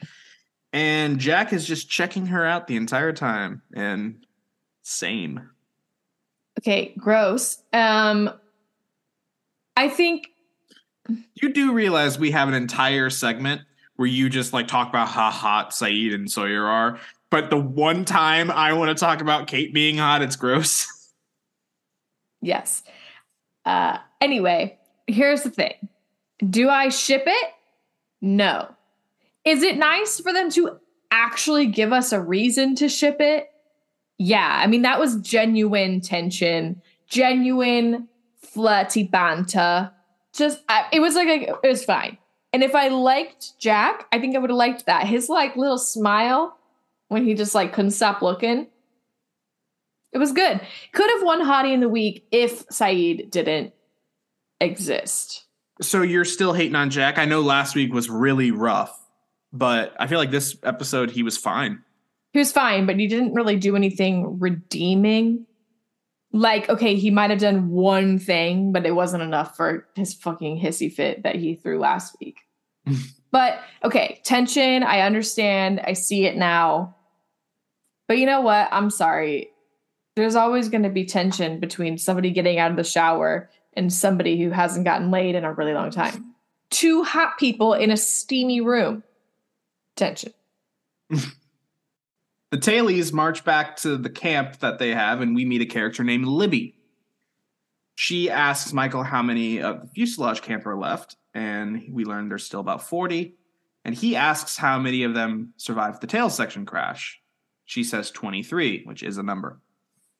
And 0.73 1.19
Jack 1.19 1.53
is 1.53 1.67
just 1.67 1.91
checking 1.91 2.27
her 2.27 2.45
out 2.45 2.67
the 2.67 2.77
entire 2.77 3.13
time, 3.13 3.63
and 3.75 4.25
same. 4.83 5.51
Okay, 6.59 6.95
gross. 6.99 7.63
Um 7.73 8.33
I 9.77 9.89
think 9.89 10.30
You 11.35 11.53
do 11.53 11.73
realize 11.73 12.19
we 12.19 12.31
have 12.31 12.49
an 12.49 12.55
entire 12.55 13.11
segment 13.11 13.63
where 13.97 14.09
you 14.09 14.31
just 14.31 14.53
like 14.53 14.69
talk 14.69 14.89
about 14.89 15.09
how 15.09 15.31
hot 15.31 15.71
Sayid 15.71 16.15
and 16.15 16.31
Sawyer 16.31 16.67
are, 16.67 16.99
but 17.31 17.51
the 17.51 17.59
one 17.59 18.05
time 18.05 18.51
I 18.51 18.73
want 18.73 18.97
to 18.97 19.01
talk 19.01 19.21
about 19.21 19.47
Kate 19.47 19.73
being 19.73 19.99
hot, 19.99 20.23
it's 20.23 20.37
gross. 20.37 20.87
Yes. 22.41 22.83
Uh, 23.65 23.99
anyway, 24.21 24.79
here's 25.07 25.43
the 25.43 25.51
thing 25.51 25.75
Do 26.49 26.69
I 26.69 26.89
ship 26.89 27.25
it? 27.27 27.51
No. 28.21 28.75
Is 29.45 29.63
it 29.63 29.77
nice 29.77 30.21
for 30.21 30.33
them 30.33 30.51
to 30.53 30.79
actually 31.11 31.67
give 31.67 31.93
us 31.93 32.13
a 32.13 32.21
reason 32.21 32.75
to 32.77 32.89
ship 32.89 33.17
it? 33.21 33.51
Yeah. 34.19 34.61
I 34.63 34.67
mean, 34.67 34.83
that 34.83 34.99
was 34.99 35.17
genuine 35.17 36.01
tension, 36.01 36.83
genuine 37.09 38.09
flirty 38.39 39.05
banter. 39.05 39.91
Just, 40.35 40.61
I, 40.69 40.87
it 40.93 41.01
was 41.01 41.15
like, 41.15 41.29
a, 41.29 41.55
it 41.63 41.69
was 41.69 41.85
fine. 41.85 42.19
And 42.53 42.63
if 42.63 42.75
I 42.75 42.89
liked 42.89 43.59
Jack, 43.59 44.07
I 44.13 44.19
think 44.19 44.35
I 44.35 44.39
would 44.39 44.51
have 44.51 44.57
liked 44.57 44.87
that. 44.87 45.07
His 45.07 45.29
like 45.29 45.57
little 45.57 45.79
smile 45.79 46.57
when 47.09 47.25
he 47.25 47.35
just 47.35 47.55
like 47.55 47.73
couldn't 47.73 47.93
stop 47.93 48.23
looking. 48.23 48.67
It 50.13 50.19
was 50.19 50.33
good. 50.33 50.61
Could 50.93 51.11
have 51.11 51.23
won 51.23 51.43
Hottie 51.43 51.73
in 51.73 51.81
the 51.81 51.89
Week 51.89 52.27
if 52.33 52.67
Sayid 52.69 53.31
didn't 53.31 53.73
exist. 54.61 55.45
So 55.81 56.03
you're 56.03 56.25
still 56.25 56.53
hating 56.53 56.75
on 56.75 56.91
Jack? 56.91 57.19
I 57.19 57.25
know 57.25 57.41
last 57.41 57.75
week 57.75 57.93
was 57.93 58.11
really 58.11 58.51
rough, 58.51 58.97
but 59.53 59.95
I 59.99 60.07
feel 60.09 60.19
like 60.19 60.31
this 60.31 60.57
episode 60.65 61.11
he 61.11 61.23
was 61.23 61.37
fine. 61.37 61.83
He 62.33 62.39
was 62.39 62.53
fine, 62.53 62.87
but 62.87 62.99
he 62.99 63.07
didn't 63.07 63.35
really 63.35 63.57
do 63.57 63.77
anything 63.77 64.39
redeeming. 64.39 65.47
Like, 66.33 66.69
okay, 66.69 66.95
he 66.95 67.11
might 67.11 67.31
have 67.31 67.41
done 67.41 67.71
one 67.71 68.19
thing, 68.19 68.73
but 68.73 68.87
it 68.87 68.93
wasn't 68.93 69.23
enough 69.23 69.57
for 69.57 69.87
his 69.97 70.15
fucking 70.15 70.61
hissy 70.61 70.93
fit 70.93 71.25
that 71.25 71.37
he 71.37 71.57
threw 71.57 71.79
last 71.79 72.17
week. 72.21 72.41
but 73.33 73.61
okay, 73.83 74.21
tension, 74.25 74.83
I 74.83 75.01
understand. 75.01 75.81
I 75.81 75.95
see 75.95 76.27
it 76.27 76.37
now. 76.37 76.97
But 78.07 78.19
you 78.19 78.27
know 78.27 78.41
what? 78.41 78.69
I'm 78.71 78.91
sorry. 78.91 79.51
There's 80.17 80.37
always 80.37 80.69
going 80.69 80.83
to 80.85 80.89
be 80.89 81.05
tension 81.05 81.59
between 81.59 81.99
somebody 81.99 82.31
getting 82.31 82.59
out 82.59 82.71
of 82.71 82.77
the 82.77 82.85
shower 82.85 83.51
and 83.75 83.93
somebody 83.93 84.41
who 84.41 84.51
hasn't 84.51 84.85
gotten 84.85 85.11
laid 85.11 85.35
in 85.35 85.45
a 85.45 85.53
really 85.53 85.75
long 85.75 85.91
time. 85.91 86.35
Two 86.71 87.03
hot 87.03 87.39
people 87.39 87.75
in 87.75 87.91
a 87.91 87.97
steamy 87.97 88.61
room. 88.61 89.03
Tension. 89.97 90.33
The 92.51 92.59
Tailies 92.59 93.13
march 93.13 93.45
back 93.45 93.77
to 93.79 93.97
the 93.97 94.11
camp 94.11 94.59
that 94.59 94.79
they 94.79 94.91
have, 94.91 95.21
and 95.21 95.35
we 95.37 95.45
meet 95.45 95.63
a 95.63 95.67
character 95.67 96.03
named 96.03 96.27
Libby. 96.27 96.75
She 97.95 98.29
asks 98.29 98.73
Michael 98.73 99.05
how 99.05 99.23
many 99.23 99.61
of 99.61 99.83
the 99.83 99.89
fuselage 99.89 100.43
camp 100.43 100.67
are 100.67 100.77
left, 100.77 101.17
and 101.33 101.85
we 101.91 102.05
learn 102.05 102.29
there's 102.29 102.45
still 102.45 102.61
about 102.61 102.83
40. 102.83 103.37
And 103.85 103.95
he 103.95 104.17
asks 104.17 104.57
how 104.57 104.79
many 104.79 105.05
of 105.05 105.15
them 105.15 105.55
survived 105.57 106.01
the 106.01 106.07
tail 106.07 106.29
section 106.29 106.67
crash. 106.67 107.21
She 107.67 107.85
says 107.85 108.11
23, 108.11 108.83
which 108.85 109.03
is 109.03 109.17
a 109.17 109.23
number. 109.23 109.61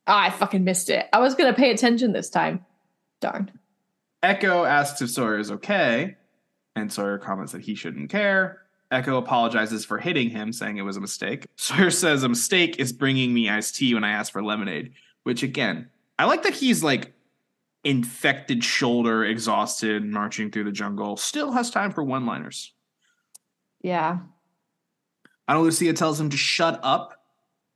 Oh, 0.07 0.15
I 0.15 0.31
fucking 0.31 0.63
missed 0.63 0.89
it. 0.89 1.09
I 1.13 1.19
was 1.19 1.35
going 1.35 1.53
to 1.53 1.59
pay 1.59 1.71
attention 1.73 2.13
this 2.13 2.31
time. 2.31 2.65
Darn. 3.21 3.51
Eko 4.23 4.69
asks 4.69 5.03
if 5.03 5.11
Sawyer 5.11 5.39
is 5.39 5.51
okay, 5.51 6.17
and 6.77 6.93
Sawyer 6.93 7.19
comments 7.19 7.53
that 7.53 7.63
he 7.63 7.75
shouldn't 7.75 8.11
care. 8.11 8.63
Eko 8.93 9.19
apologizes 9.19 9.85
for 9.85 9.99
hitting 9.99 10.31
him, 10.31 10.53
saying 10.53 10.77
it 10.77 10.83
was 10.83 10.97
a 10.97 11.01
mistake. 11.01 11.47
Sawyer 11.57 11.91
says 11.91 12.23
a 12.23 12.29
mistake 12.29 12.79
is 12.79 12.93
bringing 12.93 13.33
me 13.33 13.49
iced 13.49 13.77
tea 13.77 13.95
when 13.95 14.05
I 14.05 14.11
ask 14.11 14.33
for 14.33 14.43
lemonade, 14.43 14.93
which 15.23 15.43
again, 15.43 15.89
I 16.19 16.25
like 16.25 16.43
that 16.43 16.55
he's 16.55 16.83
like 16.83 17.13
infected 17.85 18.63
shoulder, 18.63 19.25
exhausted, 19.25 20.05
marching 20.05 20.51
through 20.51 20.65
the 20.65 20.73
jungle, 20.73 21.17
still 21.17 21.53
has 21.53 21.71
time 21.71 21.93
for 21.93 22.03
one 22.03 22.27
liners. 22.27 22.73
Yeah. 23.83 24.19
Ana 25.49 25.61
Lucia 25.61 25.93
tells 25.93 26.21
him 26.21 26.31
to 26.31 26.37
shut 26.37 26.79
up 26.83 27.25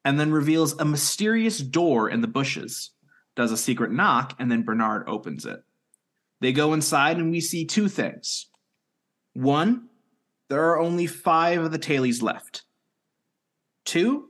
and 0.05 0.21
then 0.21 0.31
reveals 0.31 0.79
a 0.79 0.85
mysterious 0.85 1.59
door 1.59 2.11
in 2.11 2.21
the 2.21 2.29
bushes, 2.29 2.91
does 3.35 3.51
a 3.51 3.57
secret 3.57 3.91
knock, 3.91 4.37
and 4.39 4.51
then 4.51 4.63
Bernard 4.63 5.09
opens 5.09 5.47
it. 5.47 5.63
They 6.41 6.53
go 6.53 6.75
inside 6.75 7.17
and 7.17 7.31
we 7.31 7.41
see 7.41 7.65
two 7.65 7.89
things. 7.89 8.47
One, 9.33 9.89
there 10.55 10.71
are 10.71 10.79
only 10.79 11.09
five 11.09 11.63
of 11.63 11.73
the 11.73 11.81
tailies 11.81 12.23
left. 12.23 12.63
Two, 13.85 14.29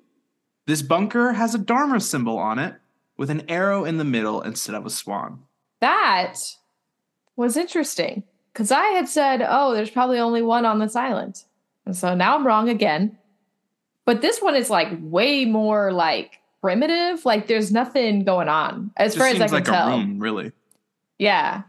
this 0.66 0.81
bunker 0.81 1.35
has 1.35 1.55
a 1.55 1.59
Dharma 1.59 2.01
symbol 2.01 2.39
on 2.39 2.59
it 2.59 2.77
with 3.18 3.29
an 3.29 3.43
arrow 3.51 3.85
in 3.85 3.99
the 3.99 4.05
middle 4.05 4.41
instead 4.41 4.75
of 4.75 4.87
a 4.87 4.91
swan. 4.91 5.41
That 5.83 6.37
was 7.37 7.59
interesting 7.59 8.22
because 8.55 8.72
I 8.72 8.87
had 8.87 9.07
said, 9.07 9.45
oh, 9.47 9.75
there's 9.75 9.91
probably 9.91 10.18
only 10.18 10.41
one 10.41 10.64
on 10.64 10.79
this 10.79 10.97
island. 10.97 11.45
And 11.85 11.95
so 11.95 12.14
now 12.14 12.37
I'm 12.37 12.47
wrong 12.47 12.70
again. 12.70 13.18
But 14.07 14.22
this 14.22 14.41
one 14.41 14.57
is 14.57 14.70
like 14.70 14.89
way 15.01 15.45
more 15.45 15.93
like 15.93 16.41
primitive. 16.62 17.27
Like 17.27 17.49
there's 17.49 17.70
nothing 17.70 18.25
going 18.25 18.49
on 18.49 18.93
as 18.97 19.14
far 19.14 19.27
as 19.27 19.35
I 19.35 19.39
seems 19.41 19.51
can 19.51 19.57
like 19.57 19.64
tell. 19.66 19.89
a 19.89 19.91
room, 19.99 20.18
really. 20.20 20.53
Yeah. 21.18 21.64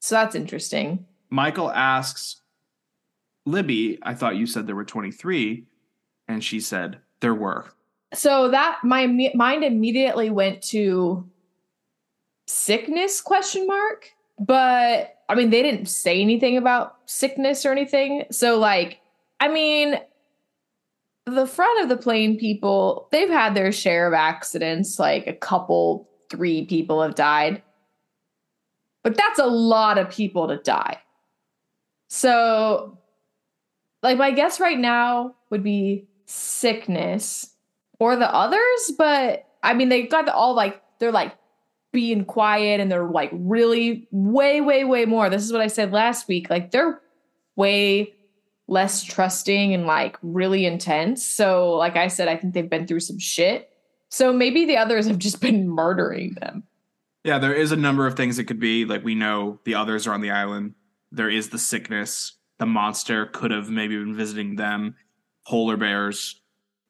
So 0.00 0.16
that's 0.16 0.34
interesting. 0.34 1.06
Michael 1.30 1.70
asks 1.70 2.39
Libby, 3.46 3.98
I 4.02 4.14
thought 4.14 4.36
you 4.36 4.46
said 4.46 4.66
there 4.66 4.76
were 4.76 4.84
23. 4.84 5.64
And 6.28 6.44
she 6.44 6.60
said, 6.60 7.00
there 7.20 7.34
were. 7.34 7.66
So 8.14 8.50
that 8.50 8.80
my 8.82 9.06
mind 9.34 9.64
immediately 9.64 10.30
went 10.30 10.62
to 10.64 11.28
sickness 12.46 13.20
question 13.20 13.66
mark, 13.66 14.10
but 14.38 15.16
I 15.28 15.34
mean 15.34 15.50
they 15.50 15.62
didn't 15.62 15.86
say 15.86 16.20
anything 16.20 16.56
about 16.56 16.96
sickness 17.06 17.64
or 17.64 17.70
anything. 17.70 18.24
So 18.30 18.58
like 18.58 19.00
I 19.38 19.48
mean 19.48 20.00
the 21.26 21.46
front 21.46 21.82
of 21.82 21.88
the 21.88 21.96
plane 21.96 22.36
people, 22.38 23.08
they've 23.12 23.28
had 23.28 23.54
their 23.54 23.70
share 23.70 24.08
of 24.08 24.14
accidents, 24.14 24.98
like 24.98 25.26
a 25.26 25.32
couple, 25.32 26.08
three 26.30 26.66
people 26.66 27.02
have 27.02 27.14
died. 27.14 27.62
But 29.04 29.16
that's 29.16 29.38
a 29.38 29.46
lot 29.46 29.98
of 29.98 30.10
people 30.10 30.48
to 30.48 30.56
die. 30.56 30.98
So 32.08 32.98
like 34.02 34.18
my 34.18 34.30
guess 34.30 34.60
right 34.60 34.78
now 34.78 35.34
would 35.50 35.62
be 35.62 36.06
sickness 36.26 37.54
or 37.98 38.16
the 38.16 38.32
others, 38.32 38.92
but 38.96 39.46
I 39.62 39.74
mean 39.74 39.88
they 39.88 40.02
got 40.02 40.28
all 40.28 40.54
like 40.54 40.82
they're 40.98 41.12
like 41.12 41.34
being 41.92 42.24
quiet 42.24 42.80
and 42.80 42.90
they're 42.90 43.08
like 43.08 43.30
really 43.32 44.08
way 44.10 44.60
way 44.60 44.84
way 44.84 45.04
more. 45.04 45.28
This 45.28 45.44
is 45.44 45.52
what 45.52 45.60
I 45.60 45.66
said 45.66 45.92
last 45.92 46.28
week. 46.28 46.48
Like 46.48 46.70
they're 46.70 47.00
way 47.56 48.14
less 48.68 49.02
trusting 49.02 49.74
and 49.74 49.86
like 49.86 50.16
really 50.22 50.64
intense. 50.64 51.26
So 51.26 51.74
like 51.74 51.96
I 51.96 52.08
said 52.08 52.28
I 52.28 52.36
think 52.36 52.54
they've 52.54 52.70
been 52.70 52.86
through 52.86 53.00
some 53.00 53.18
shit. 53.18 53.68
So 54.08 54.32
maybe 54.32 54.64
the 54.64 54.76
others 54.76 55.06
have 55.06 55.18
just 55.18 55.40
been 55.40 55.68
murdering 55.68 56.34
them. 56.40 56.64
Yeah, 57.24 57.38
there 57.38 57.52
is 57.52 57.70
a 57.70 57.76
number 57.76 58.06
of 58.06 58.16
things 58.16 58.38
it 58.38 58.44
could 58.44 58.60
be. 58.60 58.84
Like 58.84 59.04
we 59.04 59.14
know 59.14 59.60
the 59.64 59.74
others 59.74 60.06
are 60.06 60.14
on 60.14 60.20
the 60.20 60.30
island. 60.30 60.74
There 61.12 61.28
is 61.28 61.50
the 61.50 61.58
sickness. 61.58 62.32
The 62.60 62.66
monster 62.66 63.24
could 63.24 63.50
have 63.50 63.70
maybe 63.70 63.96
been 63.96 64.14
visiting 64.14 64.54
them. 64.56 64.94
Polar 65.46 65.78
bears. 65.78 66.40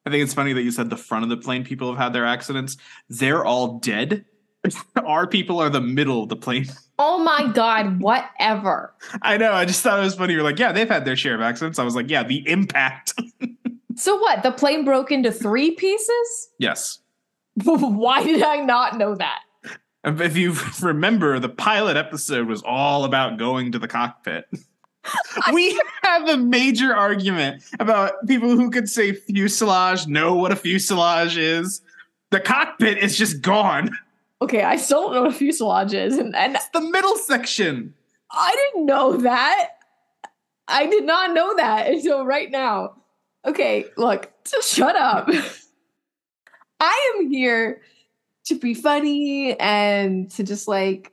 I 0.05 0.09
think 0.09 0.21
it's 0.21 0.33
funny 0.33 0.51
that 0.51 0.63
you 0.63 0.71
said 0.71 0.89
the 0.89 0.97
front 0.97 1.23
of 1.23 1.29
the 1.29 1.37
plane 1.37 1.63
people 1.63 1.89
have 1.89 1.97
had 1.97 2.11
their 2.11 2.25
accidents. 2.25 2.75
They're 3.09 3.45
all 3.45 3.79
dead. 3.79 4.25
Our 5.05 5.27
people 5.27 5.61
are 5.61 5.69
the 5.69 5.79
middle 5.79 6.23
of 6.23 6.29
the 6.29 6.35
plane. 6.35 6.65
Oh 6.99 7.19
my 7.23 7.47
god, 7.53 8.01
whatever. 8.01 8.93
I 9.21 9.37
know. 9.37 9.53
I 9.53 9.63
just 9.63 9.81
thought 9.81 9.97
it 9.97 10.03
was 10.03 10.13
funny. 10.13 10.33
You're 10.33 10.43
like, 10.43 10.59
yeah, 10.59 10.73
they've 10.73 10.89
had 10.89 11.05
their 11.05 11.15
share 11.15 11.35
of 11.35 11.41
accidents. 11.41 11.79
I 11.79 11.83
was 11.83 11.95
like, 11.95 12.09
yeah, 12.09 12.23
the 12.23 12.47
impact. 12.47 13.13
So 13.97 14.15
what? 14.17 14.41
The 14.41 14.51
plane 14.51 14.83
broke 14.85 15.11
into 15.11 15.31
3 15.31 15.71
pieces? 15.71 16.49
yes. 16.57 16.99
Why 17.63 18.23
did 18.23 18.41
I 18.41 18.57
not 18.57 18.97
know 18.97 19.13
that? 19.15 19.41
If 20.05 20.37
you 20.37 20.55
remember, 20.81 21.37
the 21.39 21.49
pilot 21.49 21.97
episode 21.97 22.47
was 22.47 22.63
all 22.63 23.03
about 23.03 23.37
going 23.37 23.73
to 23.73 23.79
the 23.79 23.89
cockpit. 23.89 24.45
We 25.53 25.79
have 26.03 26.27
a 26.29 26.37
major 26.37 26.95
argument 26.95 27.63
about 27.79 28.25
people 28.27 28.49
who 28.49 28.69
could 28.69 28.89
say 28.89 29.13
fuselage, 29.13 30.07
know 30.07 30.35
what 30.35 30.51
a 30.51 30.55
fuselage 30.55 31.37
is. 31.37 31.81
The 32.29 32.39
cockpit 32.39 32.97
is 32.97 33.17
just 33.17 33.41
gone. 33.41 33.97
Okay, 34.41 34.63
I 34.63 34.77
still 34.77 35.01
don't 35.03 35.13
know 35.13 35.21
what 35.23 35.31
a 35.31 35.37
fuselage 35.37 35.93
is, 35.93 36.17
and, 36.17 36.35
and 36.35 36.55
It's 36.55 36.69
the 36.69 36.81
middle 36.81 37.17
section. 37.17 37.93
I 38.31 38.55
didn't 38.55 38.85
know 38.85 39.17
that. 39.17 39.69
I 40.67 40.87
did 40.87 41.03
not 41.03 41.33
know 41.33 41.55
that 41.57 41.87
until 41.87 42.25
right 42.25 42.49
now. 42.49 42.95
Okay, 43.45 43.85
look, 43.97 44.31
just 44.49 44.73
shut 44.73 44.95
up. 44.95 45.29
I 46.79 47.13
am 47.15 47.29
here 47.29 47.81
to 48.45 48.55
be 48.55 48.73
funny 48.73 49.59
and 49.59 50.31
to 50.31 50.43
just 50.43 50.67
like 50.67 51.11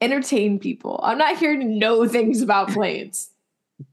entertain 0.00 0.58
people. 0.58 1.00
I'm 1.02 1.18
not 1.18 1.38
here 1.38 1.56
to 1.56 1.64
know 1.64 2.06
things 2.06 2.42
about 2.42 2.70
planes 2.70 3.30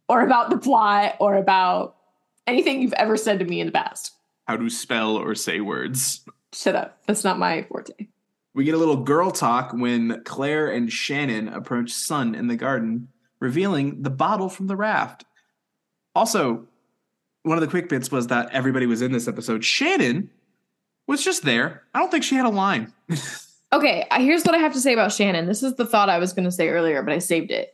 or 0.10 0.22
about 0.22 0.50
the 0.50 0.58
plot 0.58 1.16
or 1.20 1.36
about 1.36 1.96
anything 2.48 2.82
you've 2.82 2.94
ever 2.94 3.18
said 3.18 3.40
to 3.40 3.46
me 3.46 3.60
in 3.60 3.68
the 3.68 3.74
past. 3.74 4.12
How 4.48 4.58
to 4.58 4.70
spell 4.70 5.16
or 5.16 5.36
say 5.36 5.62
words. 5.62 6.26
Shut 6.52 6.76
up. 6.76 7.00
That's 7.08 7.24
not 7.24 7.40
my 7.40 7.64
forte. 7.64 8.08
We 8.54 8.66
get 8.66 8.76
a 8.76 8.78
little 8.78 8.98
girl 8.98 9.32
talk 9.32 9.74
when 9.74 10.22
Claire 10.26 10.70
and 10.70 10.92
Shannon 10.92 11.48
approach 11.48 11.92
Sun 11.92 12.36
in 12.36 12.48
the 12.48 12.56
garden, 12.56 13.08
revealing 13.40 14.04
the 14.04 14.12
bottle 14.12 14.50
from 14.50 14.68
the 14.68 14.76
raft. 14.76 15.26
Also, 16.14 16.68
one 17.42 17.58
of 17.58 17.62
the 17.62 17.68
quick 17.68 17.90
bits 17.90 18.12
was 18.12 18.28
that 18.28 18.52
everybody 18.52 18.86
was 18.86 19.02
in 19.02 19.12
this 19.12 19.28
episode. 19.28 19.66
Shannon 19.66 20.30
was 21.08 21.24
just 21.24 21.44
there. 21.44 21.84
I 21.94 22.00
don't 22.00 22.12
think 22.12 22.24
she 22.24 22.36
had 22.36 22.46
a 22.46 22.50
line. 22.50 22.94
Okay, 23.74 24.06
here's 24.18 24.44
what 24.44 24.54
I 24.54 24.60
have 24.60 24.74
to 24.74 24.80
say 24.80 24.94
about 24.94 25.12
Shannon. 25.12 25.48
This 25.48 25.64
is 25.64 25.76
the 25.76 25.86
thought 25.86 26.08
I 26.08 26.20
was 26.20 26.32
going 26.32 26.46
to 26.46 26.52
say 26.52 26.70
earlier, 26.70 27.02
but 27.02 27.12
I 27.12 27.18
saved 27.18 27.50
it. 27.50 27.74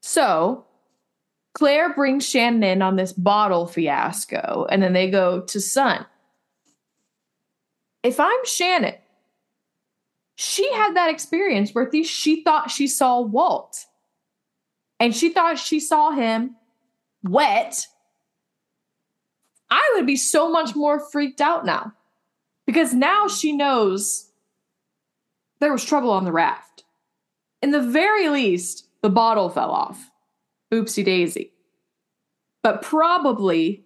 So, 0.00 0.64
Claire 1.52 1.92
brings 1.92 2.26
Shannon 2.26 2.62
in 2.62 2.80
on 2.80 2.96
this 2.96 3.12
bottle 3.12 3.66
fiasco, 3.66 4.66
and 4.70 4.82
then 4.82 4.94
they 4.94 5.10
go 5.10 5.42
to 5.42 5.60
Sun. 5.60 6.06
If 8.02 8.18
I'm 8.18 8.44
Shannon, 8.46 8.94
she 10.36 10.72
had 10.72 10.96
that 10.96 11.10
experience 11.10 11.72
where 11.72 11.90
she 12.04 12.42
thought 12.42 12.70
she 12.70 12.86
saw 12.86 13.20
Walt, 13.20 13.84
and 14.98 15.14
she 15.14 15.28
thought 15.28 15.58
she 15.58 15.78
saw 15.78 16.10
him 16.10 16.56
wet 17.22 17.86
I 19.70 19.92
would 19.94 20.06
be 20.06 20.16
so 20.16 20.50
much 20.50 20.76
more 20.76 21.00
freaked 21.00 21.40
out 21.40 21.64
now 21.64 21.92
because 22.66 22.94
now 22.94 23.28
she 23.28 23.52
knows 23.52 24.30
there 25.60 25.72
was 25.72 25.84
trouble 25.84 26.10
on 26.10 26.24
the 26.24 26.32
raft. 26.32 26.84
In 27.62 27.70
the 27.70 27.82
very 27.82 28.28
least, 28.28 28.86
the 29.02 29.10
bottle 29.10 29.48
fell 29.48 29.70
off. 29.70 30.10
Oopsie 30.72 31.04
daisy. 31.04 31.52
But 32.62 32.82
probably 32.82 33.84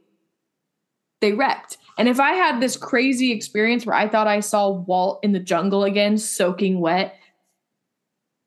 they 1.21 1.33
wrecked. 1.33 1.79
And 1.97 2.09
if 2.09 2.21
I 2.21 2.33
had 2.33 2.61
this 2.61 2.77
crazy 2.77 3.33
experience 3.33 3.85
where 3.85 3.97
I 3.97 4.09
thought 4.09 4.27
I 4.27 4.41
saw 4.41 4.71
Walt 4.71 5.21
in 5.23 5.33
the 5.33 5.41
jungle 5.41 5.85
again, 5.85 6.17
soaking 6.17 6.81
wet, 6.81 7.17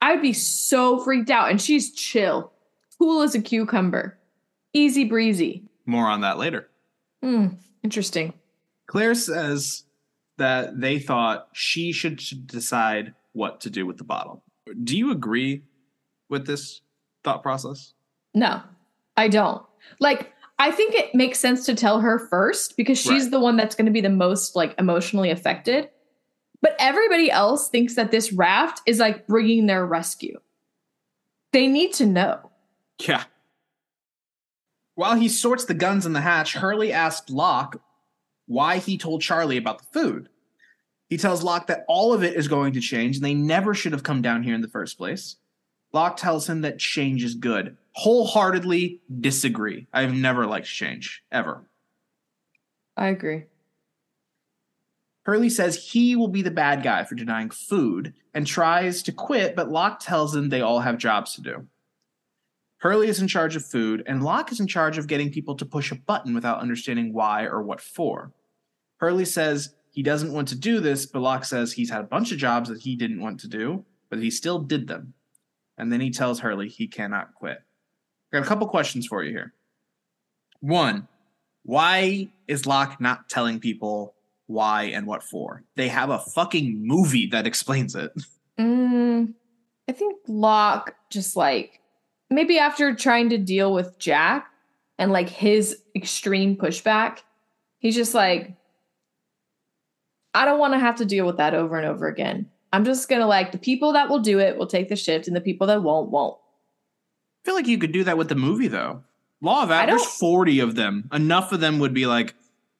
I'd 0.01 0.21
be 0.21 0.33
so 0.33 0.99
freaked 0.99 1.29
out. 1.29 1.51
And 1.51 1.61
she's 1.61 1.93
chill, 1.93 2.51
cool 2.97 3.21
as 3.21 3.35
a 3.35 3.41
cucumber, 3.41 4.17
easy 4.73 5.03
breezy. 5.03 5.65
More 5.85 6.07
on 6.07 6.21
that 6.21 6.37
later. 6.37 6.69
Hmm, 7.21 7.47
interesting. 7.83 8.33
Claire 8.87 9.15
says 9.15 9.83
that 10.41 10.79
they 10.81 10.99
thought 10.99 11.47
she 11.53 11.91
should 11.91 12.17
decide 12.47 13.13
what 13.33 13.61
to 13.61 13.69
do 13.69 13.85
with 13.85 13.97
the 13.97 14.03
bottle. 14.03 14.43
Do 14.83 14.97
you 14.97 15.11
agree 15.11 15.63
with 16.29 16.45
this 16.47 16.81
thought 17.23 17.43
process? 17.43 17.93
No, 18.33 18.61
I 19.15 19.27
don't. 19.27 19.63
Like, 19.99 20.33
I 20.57 20.71
think 20.71 20.95
it 20.95 21.13
makes 21.15 21.39
sense 21.39 21.65
to 21.67 21.75
tell 21.75 22.01
her 22.01 22.19
first 22.19 22.75
because 22.75 22.97
she's 22.97 23.23
Right. 23.23 23.31
the 23.31 23.39
one 23.39 23.55
that's 23.55 23.75
going 23.75 23.85
to 23.85 23.91
be 23.91 24.01
the 24.01 24.09
most 24.09 24.55
like 24.55 24.75
emotionally 24.79 25.29
affected. 25.31 25.89
But 26.61 26.75
everybody 26.79 27.31
else 27.31 27.69
thinks 27.69 27.95
that 27.95 28.11
this 28.11 28.31
raft 28.31 28.81
is 28.85 28.99
like 28.99 29.27
bringing 29.27 29.65
their 29.65 29.85
rescue. 29.85 30.39
They 31.53 31.67
need 31.67 31.93
to 31.93 32.05
know. 32.05 32.51
Yeah. 33.05 33.23
While 34.95 35.15
he 35.15 35.27
sorts 35.29 35.65
the 35.65 35.73
guns 35.73 36.05
in 36.05 36.13
the 36.13 36.21
hatch, 36.21 36.53
Hurley 36.53 36.91
asked 36.93 37.29
Locke 37.29 37.81
why 38.45 38.77
he 38.77 38.97
told 38.97 39.21
Charlie 39.21 39.57
about 39.57 39.79
the 39.79 39.85
food. 39.99 40.29
He 41.11 41.17
tells 41.17 41.43
Locke 41.43 41.67
that 41.67 41.83
all 41.89 42.13
of 42.13 42.23
it 42.23 42.37
is 42.37 42.47
going 42.47 42.71
to 42.71 42.79
change 42.79 43.17
and 43.17 43.25
they 43.25 43.33
never 43.33 43.73
should 43.73 43.91
have 43.91 44.01
come 44.01 44.21
down 44.21 44.43
here 44.43 44.55
in 44.55 44.61
the 44.61 44.69
first 44.69 44.97
place. 44.97 45.35
Locke 45.91 46.15
tells 46.15 46.47
him 46.49 46.61
that 46.61 46.79
change 46.79 47.21
is 47.21 47.35
good. 47.35 47.75
Wholeheartedly 47.97 49.01
disagree. 49.19 49.87
I've 49.91 50.13
never 50.13 50.47
liked 50.47 50.67
change, 50.67 51.21
ever. 51.29 51.65
I 52.95 53.07
agree. 53.07 53.43
Hurley 55.23 55.49
says 55.49 55.89
he 55.91 56.15
will 56.15 56.29
be 56.29 56.43
the 56.43 56.49
bad 56.49 56.81
guy 56.81 57.03
for 57.03 57.15
denying 57.15 57.49
food 57.49 58.13
and 58.33 58.47
tries 58.47 59.03
to 59.03 59.11
quit, 59.11 59.53
but 59.53 59.69
Locke 59.69 59.99
tells 59.99 60.33
him 60.33 60.47
they 60.47 60.61
all 60.61 60.79
have 60.79 60.97
jobs 60.97 61.33
to 61.35 61.41
do. 61.41 61.67
Hurley 62.77 63.09
is 63.09 63.21
in 63.21 63.27
charge 63.27 63.57
of 63.57 63.65
food, 63.65 64.01
and 64.07 64.23
Locke 64.23 64.53
is 64.53 64.61
in 64.61 64.67
charge 64.67 64.97
of 64.97 65.07
getting 65.07 65.29
people 65.29 65.55
to 65.55 65.65
push 65.65 65.91
a 65.91 65.95
button 65.95 66.33
without 66.33 66.61
understanding 66.61 67.11
why 67.11 67.43
or 67.43 67.61
what 67.61 67.81
for. 67.81 68.31
Hurley 68.95 69.25
says 69.25 69.75
he 69.91 70.01
doesn't 70.01 70.31
want 70.31 70.47
to 70.47 70.55
do 70.55 70.79
this, 70.79 71.05
but 71.05 71.21
Locke 71.21 71.45
says 71.45 71.73
he's 71.73 71.89
had 71.89 72.01
a 72.01 72.05
bunch 72.05 72.31
of 72.31 72.37
jobs 72.37 72.69
that 72.69 72.81
he 72.81 72.95
didn't 72.95 73.21
want 73.21 73.39
to 73.41 73.47
do, 73.47 73.85
but 74.09 74.19
he 74.19 74.31
still 74.31 74.59
did 74.59 74.87
them. 74.87 75.13
And 75.77 75.91
then 75.91 75.99
he 75.99 76.09
tells 76.09 76.39
Hurley 76.39 76.69
he 76.69 76.87
cannot 76.87 77.35
quit. 77.35 77.57
I 78.31 78.37
got 78.37 78.45
a 78.45 78.47
couple 78.47 78.67
questions 78.67 79.05
for 79.05 79.23
you 79.23 79.31
here. 79.31 79.53
One, 80.61 81.07
why 81.63 82.29
is 82.47 82.65
Locke 82.65 83.01
not 83.01 83.29
telling 83.29 83.59
people 83.59 84.15
why 84.47 84.83
and 84.83 85.05
what 85.05 85.23
for? 85.23 85.63
They 85.75 85.89
have 85.89 86.09
a 86.09 86.19
fucking 86.19 86.87
movie 86.87 87.27
that 87.27 87.45
explains 87.45 87.95
it. 87.95 88.13
Mm, 88.57 89.33
I 89.89 89.91
think 89.91 90.19
Locke 90.27 90.95
just 91.09 91.35
like 91.35 91.81
maybe 92.29 92.57
after 92.57 92.95
trying 92.95 93.29
to 93.29 93.37
deal 93.37 93.73
with 93.73 93.99
Jack 93.99 94.47
and 94.97 95.11
like 95.11 95.29
his 95.29 95.81
extreme 95.95 96.55
pushback, 96.55 97.19
he's 97.79 97.95
just 97.95 98.13
like, 98.13 98.55
I 100.33 100.45
don't 100.45 100.59
want 100.59 100.73
to 100.73 100.79
have 100.79 100.95
to 100.97 101.05
deal 101.05 101.25
with 101.25 101.37
that 101.37 101.53
over 101.53 101.77
and 101.77 101.87
over 101.87 102.07
again. 102.07 102.49
I'm 102.73 102.85
just 102.85 103.09
gonna 103.09 103.27
like 103.27 103.51
the 103.51 103.57
people 103.57 103.93
that 103.93 104.09
will 104.09 104.19
do 104.19 104.39
it 104.39 104.57
will 104.57 104.67
take 104.67 104.89
the 104.89 104.95
shift, 104.95 105.27
and 105.27 105.35
the 105.35 105.41
people 105.41 105.67
that 105.67 105.83
won't 105.83 106.09
won't. 106.09 106.37
I 107.43 107.45
feel 107.45 107.55
like 107.55 107.67
you 107.67 107.77
could 107.77 107.91
do 107.91 108.03
that 108.05 108.17
with 108.17 108.29
the 108.29 108.35
movie 108.35 108.67
though. 108.67 109.03
Law 109.41 109.63
of 109.63 109.69
there's 109.69 110.05
40 110.05 110.59
of 110.59 110.75
them. 110.75 111.09
Enough 111.11 111.51
of 111.51 111.59
them 111.59 111.79
would 111.79 111.93
be 111.93 112.05
like, 112.05 112.35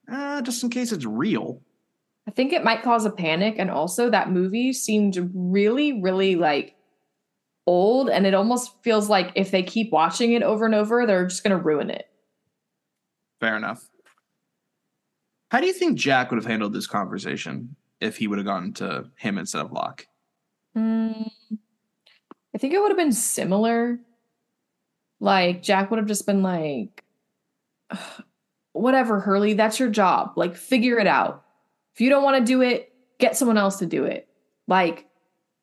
uh, 0.10 0.42
just 0.44 0.64
in 0.64 0.70
case 0.70 0.92
it's 0.92 1.06
real. 1.06 1.60
I 2.28 2.32
think 2.32 2.54
it 2.54 2.64
might 2.64 2.84
cause 2.84 3.04
a 3.04 3.10
panic, 3.10 3.56
and 3.58 3.70
also 3.70 4.10
that 4.10 4.32
movie 4.32 4.72
seemed 4.72 5.32
really, 5.34 6.02
really 6.02 6.36
like 6.36 6.76
old, 7.66 8.10
and 8.10 8.26
it 8.26 8.34
almost 8.34 8.82
feels 8.84 9.10
like 9.10 9.32
if 9.36 9.52
they 9.52 9.64
keep 9.64 9.92
watching 9.92 10.34
it 10.34 10.44
over 10.44 10.66
and 10.66 10.76
over, 10.76 11.06
they're 11.06 11.26
just 11.26 11.44
gonna 11.44 11.58
ruin 11.58 11.90
it. 11.90 12.08
Fair 13.40 13.58
enough. 13.58 13.90
How 15.52 15.60
do 15.60 15.68
you 15.68 15.74
think 15.74 16.00
Jack 16.00 16.32
would 16.32 16.38
have 16.38 16.50
handled 16.50 16.72
this 16.72 16.88
conversation 16.88 17.76
if 18.00 18.16
he 18.16 18.30
would 18.30 18.38
have 18.38 18.46
gone 18.46 18.72
to 18.76 19.10
him 19.18 19.38
instead 19.38 19.60
of 19.60 19.74
Locke? 19.74 20.08
Mm, 20.78 21.30
I 22.56 22.58
think 22.58 22.74
it 22.74 22.80
would 22.80 22.90
have 22.90 22.98
been 22.98 23.12
similar. 23.12 24.00
Like 25.20 25.62
Jack 25.62 25.92
would 25.92 25.98
have 25.98 26.08
just 26.08 26.26
been 26.26 26.42
like, 26.42 27.04
whatever, 28.72 29.20
Hurley, 29.20 29.54
that's 29.54 29.78
your 29.78 29.90
job. 29.90 30.32
Like, 30.38 30.56
figure 30.56 30.98
it 31.00 31.08
out. 31.08 31.44
If 31.96 32.00
you 32.00 32.10
don't 32.10 32.24
want 32.24 32.38
to 32.38 32.50
do 32.50 32.62
it, 32.62 32.94
get 33.20 33.36
someone 33.36 33.58
else 33.58 33.80
to 33.80 33.86
do 33.86 34.06
it. 34.06 34.30
Like, 34.70 35.06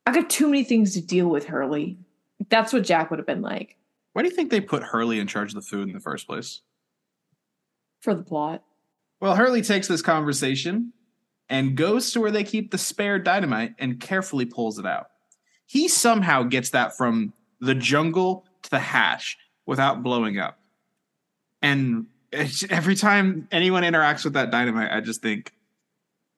I 0.04 0.12
got 0.12 0.28
too 0.28 0.48
many 0.48 0.64
things 0.64 0.92
to 0.94 1.00
deal 1.00 1.28
with, 1.28 1.46
Hurley. 1.46 1.96
That's 2.50 2.74
what 2.74 2.84
Jack 2.84 3.10
would 3.10 3.18
have 3.18 3.26
been 3.26 3.40
like 3.40 3.78
Why 4.12 4.20
do 4.20 4.28
you 4.28 4.34
think 4.34 4.50
they 4.50 4.60
put 4.60 4.82
Hurley 4.82 5.18
in 5.18 5.26
charge 5.26 5.52
of 5.52 5.54
the 5.54 5.66
food 5.66 5.88
in 5.88 5.94
the 5.94 6.00
first 6.00 6.26
place? 6.26 6.60
for 8.00 8.14
the 8.14 8.22
plot. 8.22 8.62
Well, 9.20 9.34
Hurley 9.34 9.62
takes 9.62 9.88
this 9.88 10.02
conversation 10.02 10.92
and 11.48 11.76
goes 11.76 12.12
to 12.12 12.20
where 12.20 12.30
they 12.30 12.44
keep 12.44 12.70
the 12.70 12.78
spare 12.78 13.18
dynamite 13.18 13.74
and 13.78 13.98
carefully 13.98 14.44
pulls 14.44 14.78
it 14.78 14.86
out. 14.86 15.08
He 15.66 15.88
somehow 15.88 16.44
gets 16.44 16.70
that 16.70 16.96
from 16.96 17.32
the 17.60 17.74
jungle 17.74 18.46
to 18.62 18.70
the 18.70 18.78
hatch 18.78 19.36
without 19.66 20.02
blowing 20.02 20.38
up. 20.38 20.58
And 21.62 22.06
every 22.32 22.94
time 22.94 23.48
anyone 23.50 23.82
interacts 23.82 24.24
with 24.24 24.34
that 24.34 24.50
dynamite, 24.50 24.92
I 24.92 25.00
just 25.00 25.22
think, 25.22 25.52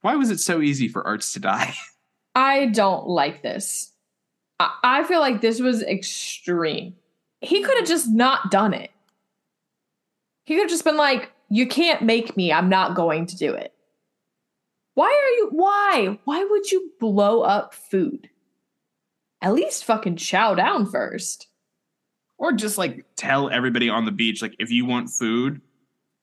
why 0.00 0.16
was 0.16 0.30
it 0.30 0.40
so 0.40 0.62
easy 0.62 0.88
for 0.88 1.06
Arzt 1.06 1.34
to 1.34 1.40
die? 1.40 1.74
I 2.34 2.66
don't 2.66 3.06
like 3.06 3.42
this. 3.42 3.92
I 4.58 5.04
feel 5.04 5.20
like 5.20 5.40
this 5.40 5.60
was 5.60 5.82
extreme. 5.82 6.94
He 7.40 7.62
could 7.62 7.78
have 7.78 7.88
just 7.88 8.08
not 8.08 8.50
done 8.50 8.74
it. 8.74 8.90
He 10.44 10.54
could 10.54 10.62
have 10.62 10.70
just 10.70 10.84
been 10.84 10.98
like, 10.98 11.32
You 11.50 11.66
can't 11.66 12.02
make 12.02 12.36
me. 12.36 12.52
I'm 12.52 12.68
not 12.68 12.94
going 12.94 13.26
to 13.26 13.36
do 13.36 13.52
it. 13.52 13.74
Why 14.94 15.06
are 15.06 15.34
you? 15.38 15.48
Why? 15.50 16.18
Why 16.24 16.44
would 16.44 16.70
you 16.70 16.92
blow 17.00 17.42
up 17.42 17.74
food? 17.74 18.30
At 19.42 19.54
least 19.54 19.84
fucking 19.84 20.16
chow 20.16 20.54
down 20.54 20.86
first. 20.86 21.48
or 22.40 22.52
just 22.52 22.78
like 22.78 23.04
tell 23.16 23.50
everybody 23.50 23.88
on 23.88 24.06
the 24.06 24.10
beach, 24.10 24.42
like, 24.42 24.56
if 24.58 24.70
you 24.70 24.86
want 24.86 25.10
food, 25.10 25.60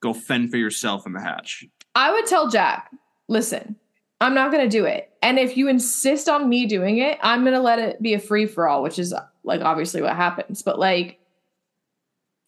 go 0.02 0.14
fend 0.14 0.50
for 0.50 0.58
yourself 0.58 1.06
in 1.06 1.14
the 1.14 1.22
hatch. 1.22 1.64
I 1.96 2.12
would 2.12 2.26
tell 2.26 2.50
Jack, 2.50 2.92
listen, 3.28 3.76
I'm 4.20 4.34
not 4.34 4.52
going 4.52 4.68
to 4.68 4.78
do 4.78 4.84
it. 4.86 5.12
And 5.22 5.38
if 5.38 5.56
you 5.56 5.68
insist 5.68 6.28
on 6.28 6.50
me 6.50 6.66
doing 6.66 6.98
it, 6.98 7.20
I'm 7.22 7.42
going 7.42 7.54
to 7.54 7.62
let 7.62 7.78
it 7.80 8.02
be 8.02 8.16
a 8.16 8.20
free 8.20 8.48
for 8.48 8.68
all, 8.68 8.82
which 8.82 8.98
is 8.98 9.14
like 9.44 9.62
obviously 9.62 10.02
what 10.02 10.16
happens. 10.16 10.64
But 10.64 10.80
like, 10.80 11.20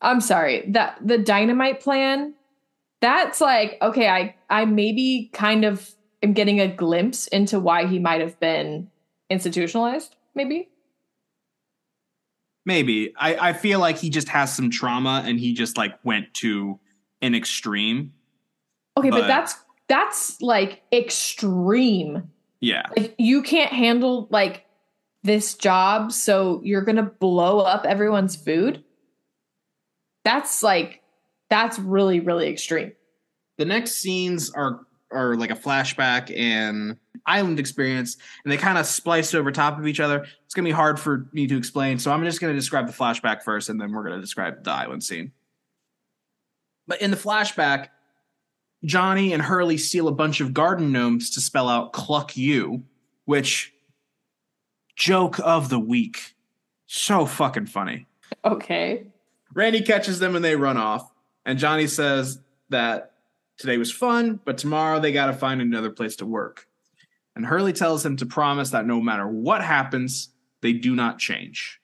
I'm 0.02 0.20
sorry 0.20 0.66
that 0.70 0.98
the 1.06 1.18
dynamite 1.20 1.80
plan, 1.80 2.34
that's 3.02 3.42
like, 3.42 3.78
okay, 3.82 4.08
I, 4.08 4.36
I 4.50 4.66
maybe 4.66 5.30
kind 5.34 5.66
of 5.66 5.90
am 6.22 6.34
getting 6.34 6.60
a 6.60 6.68
glimpse 6.68 7.28
into 7.28 7.60
why 7.60 7.86
he 7.86 8.00
might 8.00 8.22
have 8.22 8.40
been 8.40 8.90
institutionalized, 9.30 10.16
maybe. 10.36 10.70
Maybe. 12.66 13.14
I, 13.18 13.50
I 13.50 13.54
feel 13.54 13.80
like 13.80 13.98
he 13.98 14.10
just 14.10 14.30
has 14.30 14.54
some 14.54 14.70
trauma 14.70 15.24
and 15.26 15.40
he 15.40 15.54
just 15.54 15.78
like 15.78 15.98
went 16.04 16.34
to 16.36 16.80
an 17.22 17.36
extreme. 17.36 18.14
Okay, 18.98 19.10
but, 19.10 19.22
But- 19.22 19.28
that's, 19.28 19.56
that's 19.88 20.42
like 20.42 20.84
extreme. 20.92 22.30
Yeah. 22.62 22.84
like 22.98 23.16
you 23.18 23.42
can't 23.42 23.72
handle 23.72 24.28
like 24.32 24.66
this 25.24 25.54
job 25.54 26.12
so 26.12 26.60
you're 26.62 26.82
gonna 26.82 27.04
blow 27.04 27.60
up 27.60 27.86
everyone's 27.86 28.36
food 28.36 28.84
that's 30.26 30.62
like 30.62 31.02
that's 31.50 31.80
really 31.80 32.20
really 32.20 32.48
extreme 32.48 32.92
The 33.58 33.66
next 33.66 33.96
scenes 33.96 34.52
are 34.52 34.82
are 35.12 35.36
like 35.36 35.50
a 35.50 35.56
flashback 35.56 36.36
and 36.38 36.96
island 37.26 37.60
experience, 37.60 38.18
and 38.44 38.52
they 38.52 38.58
kind 38.58 38.78
of 38.78 38.86
splice 38.86 39.34
over 39.34 39.52
top 39.52 39.80
of 39.80 39.88
each 39.88 40.00
other. 40.00 40.26
It's 40.46 40.54
gonna 40.54 40.68
be 40.68 40.72
hard 40.72 41.00
for 41.00 41.28
me 41.34 41.48
to 41.48 41.58
explain, 41.58 41.98
so 42.00 42.12
I'm 42.12 42.24
just 42.24 42.40
gonna 42.40 42.54
describe 42.54 42.88
the 42.88 42.94
flashback 42.94 43.44
first, 43.44 43.70
and 43.70 43.82
then 43.82 43.92
we're 43.92 44.04
gonna 44.04 44.22
describe 44.22 44.64
the 44.64 44.72
island 44.72 45.04
scene. 45.04 45.32
But 46.88 47.02
in 47.02 47.12
the 47.12 47.18
flashback, 47.18 47.88
Johnny 48.86 49.34
and 49.34 49.42
Hurley 49.42 49.78
steal 49.78 50.08
a 50.08 50.12
bunch 50.14 50.42
of 50.42 50.54
garden 50.54 50.92
gnomes 50.92 51.32
to 51.32 51.42
spell 51.42 51.70
out 51.70 51.94
"cluck 51.94 52.38
you," 52.38 52.84
which 53.26 53.74
joke 54.96 55.40
of 55.40 55.70
the 55.70 55.80
week. 55.80 56.36
So 56.88 57.26
fucking 57.26 57.68
funny. 57.68 58.06
okay 58.46 59.08
Randy 59.54 59.82
catches 59.82 60.20
them 60.20 60.36
and 60.36 60.46
they 60.46 60.56
run 60.56 60.78
off. 60.78 61.09
And 61.46 61.60
Johnny 61.60 61.88
says 61.88 62.40
that 62.70 63.10
Today 63.60 63.78
was 63.78 63.92
fun, 63.92 64.40
but 64.46 64.58
tomorrow 64.58 65.02
they 65.02 65.12
got 65.12 65.26
to 65.26 65.34
find 65.34 65.62
another 65.62 65.90
place 65.90 66.16
to 66.18 66.26
work. 66.26 66.66
And 67.36 67.46
Hurley 67.46 67.74
tells 67.74 68.06
him 68.06 68.16
to 68.16 68.26
promise 68.26 68.70
that 68.70 68.88
no 68.88 69.02
matter 69.02 69.28
what 69.28 69.62
happens, 69.62 70.30
they 70.62 70.72
do 70.72 70.96
not 70.96 71.20
change. 71.20 71.82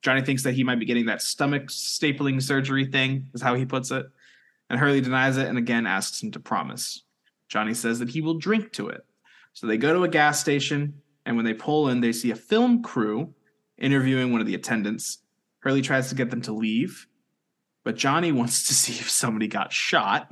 Johnny 0.00 0.22
thinks 0.22 0.42
that 0.44 0.54
he 0.54 0.64
might 0.64 0.78
be 0.78 0.86
getting 0.86 1.06
that 1.06 1.20
stomach 1.20 1.66
stapling 1.66 2.42
surgery 2.42 2.86
thing, 2.86 3.28
is 3.34 3.42
how 3.42 3.54
he 3.54 3.66
puts 3.66 3.90
it. 3.90 4.06
And 4.70 4.80
Hurley 4.80 5.02
denies 5.02 5.36
it 5.36 5.48
and 5.48 5.58
again 5.58 5.86
asks 5.86 6.22
him 6.22 6.30
to 6.30 6.40
promise. 6.40 7.02
Johnny 7.46 7.74
says 7.74 7.98
that 7.98 8.08
he 8.08 8.22
will 8.22 8.38
drink 8.38 8.72
to 8.72 8.88
it. 8.88 9.04
So 9.52 9.66
they 9.66 9.76
go 9.76 9.92
to 9.92 10.04
a 10.04 10.08
gas 10.08 10.40
station, 10.40 10.94
and 11.26 11.36
when 11.36 11.44
they 11.44 11.52
pull 11.52 11.90
in, 11.90 12.00
they 12.00 12.12
see 12.12 12.30
a 12.30 12.36
film 12.36 12.82
crew 12.82 13.34
interviewing 13.76 14.32
one 14.32 14.40
of 14.40 14.46
the 14.46 14.54
attendants. 14.54 15.18
Hurley 15.58 15.82
tries 15.82 16.08
to 16.08 16.14
get 16.14 16.30
them 16.30 16.40
to 16.40 16.54
leave, 16.54 17.06
but 17.84 17.96
Johnny 17.96 18.32
wants 18.32 18.68
to 18.68 18.74
see 18.74 18.92
if 18.92 19.10
somebody 19.10 19.48
got 19.48 19.72
shot. 19.72 20.30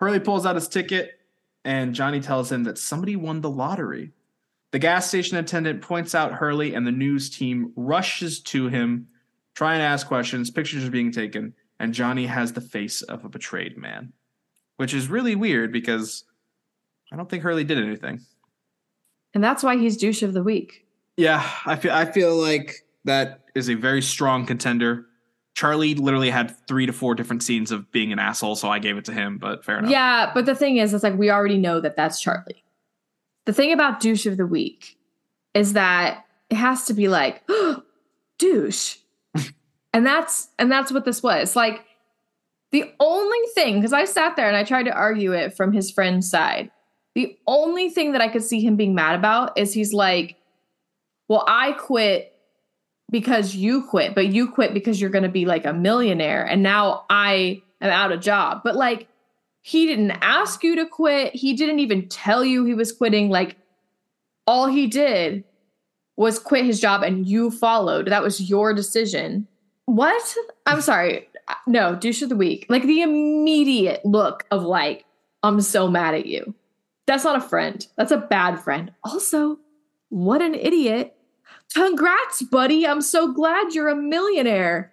Hurley 0.00 0.20
pulls 0.20 0.46
out 0.46 0.56
his 0.56 0.68
ticket, 0.68 1.20
and 1.64 1.94
Johnny 1.94 2.20
tells 2.20 2.50
him 2.50 2.64
that 2.64 2.78
somebody 2.78 3.16
won 3.16 3.40
the 3.40 3.50
lottery. 3.50 4.12
The 4.72 4.78
gas 4.78 5.06
station 5.06 5.36
attendant 5.36 5.82
points 5.82 6.14
out 6.14 6.32
Hurley, 6.32 6.74
and 6.74 6.86
the 6.86 6.92
news 6.92 7.30
team 7.30 7.72
rushes 7.76 8.40
to 8.44 8.68
him, 8.68 9.08
trying 9.54 9.78
to 9.78 9.84
ask 9.84 10.06
questions. 10.06 10.50
Pictures 10.50 10.84
are 10.84 10.90
being 10.90 11.12
taken, 11.12 11.54
and 11.78 11.94
Johnny 11.94 12.26
has 12.26 12.52
the 12.52 12.60
face 12.60 13.02
of 13.02 13.24
a 13.24 13.28
betrayed 13.28 13.76
man, 13.76 14.12
which 14.76 14.94
is 14.94 15.08
really 15.08 15.34
weird 15.34 15.72
because 15.72 16.24
I 17.12 17.16
don't 17.16 17.28
think 17.28 17.42
Hurley 17.42 17.64
did 17.64 17.78
anything. 17.78 18.20
And 19.34 19.44
that's 19.44 19.62
why 19.62 19.76
he's 19.76 19.96
douche 19.96 20.22
of 20.22 20.32
the 20.32 20.42
week. 20.42 20.86
Yeah, 21.16 21.46
I 21.66 21.76
feel 21.76 21.92
I 21.92 22.06
feel 22.06 22.36
like 22.36 22.86
that 23.04 23.40
is 23.54 23.68
a 23.68 23.74
very 23.74 24.02
strong 24.02 24.46
contender. 24.46 25.06
Charlie 25.54 25.94
literally 25.94 26.30
had 26.30 26.56
three 26.66 26.86
to 26.86 26.92
four 26.92 27.14
different 27.14 27.42
scenes 27.42 27.70
of 27.70 27.90
being 27.92 28.12
an 28.12 28.18
asshole, 28.18 28.56
so 28.56 28.70
I 28.70 28.78
gave 28.78 28.96
it 28.96 29.04
to 29.06 29.12
him. 29.12 29.38
But 29.38 29.64
fair 29.64 29.78
enough. 29.78 29.90
Yeah, 29.90 30.30
but 30.32 30.46
the 30.46 30.54
thing 30.54 30.78
is, 30.78 30.94
it's 30.94 31.02
like 31.02 31.18
we 31.18 31.30
already 31.30 31.58
know 31.58 31.80
that 31.80 31.96
that's 31.96 32.20
Charlie. 32.20 32.64
The 33.44 33.52
thing 33.52 33.72
about 33.72 34.00
douche 34.00 34.26
of 34.26 34.36
the 34.36 34.46
week 34.46 34.96
is 35.54 35.74
that 35.74 36.24
it 36.48 36.56
has 36.56 36.86
to 36.86 36.94
be 36.94 37.08
like 37.08 37.42
douche, 38.38 38.96
and 39.92 40.06
that's 40.06 40.48
and 40.58 40.72
that's 40.72 40.90
what 40.90 41.04
this 41.04 41.22
was. 41.22 41.54
Like 41.54 41.84
the 42.70 42.90
only 42.98 43.38
thing, 43.54 43.76
because 43.76 43.92
I 43.92 44.06
sat 44.06 44.36
there 44.36 44.48
and 44.48 44.56
I 44.56 44.64
tried 44.64 44.84
to 44.84 44.94
argue 44.94 45.32
it 45.32 45.54
from 45.54 45.72
his 45.72 45.90
friend's 45.90 46.30
side. 46.30 46.70
The 47.14 47.36
only 47.46 47.90
thing 47.90 48.12
that 48.12 48.22
I 48.22 48.28
could 48.28 48.42
see 48.42 48.64
him 48.64 48.76
being 48.76 48.94
mad 48.94 49.16
about 49.16 49.58
is 49.58 49.74
he's 49.74 49.92
like, 49.92 50.36
"Well, 51.28 51.44
I 51.46 51.72
quit 51.72 52.31
because 53.12 53.54
you 53.54 53.84
quit, 53.84 54.14
but 54.16 54.28
you 54.28 54.50
quit 54.50 54.74
because 54.74 55.00
you're 55.00 55.10
going 55.10 55.22
to 55.22 55.28
be 55.28 55.44
like 55.44 55.66
a 55.66 55.72
millionaire. 55.72 56.44
And 56.44 56.62
now 56.62 57.04
I 57.08 57.62
am 57.80 57.90
out 57.90 58.10
of 58.10 58.20
job. 58.20 58.62
But 58.64 58.74
like, 58.74 59.06
he 59.60 59.86
didn't 59.86 60.10
ask 60.22 60.64
you 60.64 60.74
to 60.76 60.86
quit. 60.86 61.34
He 61.34 61.52
didn't 61.52 61.78
even 61.78 62.08
tell 62.08 62.44
you 62.44 62.64
he 62.64 62.74
was 62.74 62.90
quitting. 62.90 63.28
Like, 63.28 63.56
all 64.46 64.66
he 64.66 64.88
did 64.88 65.44
was 66.16 66.38
quit 66.38 66.64
his 66.64 66.80
job 66.80 67.02
and 67.02 67.28
you 67.28 67.50
followed. 67.50 68.08
That 68.08 68.22
was 68.22 68.40
your 68.40 68.74
decision. 68.74 69.46
What? 69.84 70.34
I'm 70.66 70.80
sorry. 70.80 71.28
No, 71.66 71.94
douche 71.94 72.22
of 72.22 72.30
the 72.30 72.36
week. 72.36 72.66
Like 72.68 72.82
the 72.84 73.02
immediate 73.02 74.04
look 74.04 74.46
of 74.50 74.62
like, 74.62 75.04
I'm 75.42 75.60
so 75.60 75.86
mad 75.86 76.14
at 76.14 76.26
you. 76.26 76.54
That's 77.06 77.24
not 77.24 77.36
a 77.36 77.40
friend. 77.40 77.86
That's 77.96 78.12
a 78.12 78.16
bad 78.16 78.60
friend. 78.60 78.92
Also, 79.04 79.58
what 80.08 80.40
an 80.40 80.54
idiot 80.54 81.14
Congrats, 81.72 82.42
buddy. 82.42 82.86
I'm 82.86 83.02
so 83.02 83.32
glad 83.32 83.74
you're 83.74 83.88
a 83.88 83.96
millionaire. 83.96 84.92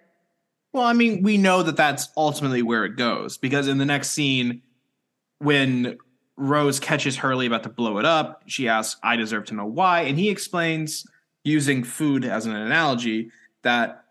Well, 0.72 0.84
I 0.84 0.92
mean, 0.92 1.22
we 1.22 1.36
know 1.36 1.62
that 1.62 1.76
that's 1.76 2.08
ultimately 2.16 2.62
where 2.62 2.84
it 2.84 2.96
goes 2.96 3.36
because 3.36 3.66
in 3.68 3.78
the 3.78 3.84
next 3.84 4.10
scene, 4.10 4.62
when 5.38 5.98
Rose 6.36 6.78
catches 6.80 7.16
Hurley 7.16 7.46
about 7.46 7.64
to 7.64 7.68
blow 7.68 7.98
it 7.98 8.04
up, 8.04 8.42
she 8.46 8.68
asks, 8.68 9.00
I 9.02 9.16
deserve 9.16 9.46
to 9.46 9.54
know 9.54 9.66
why. 9.66 10.02
And 10.02 10.18
he 10.18 10.30
explains, 10.30 11.06
using 11.44 11.82
food 11.84 12.24
as 12.24 12.46
an 12.46 12.54
analogy, 12.54 13.30
that 13.62 14.04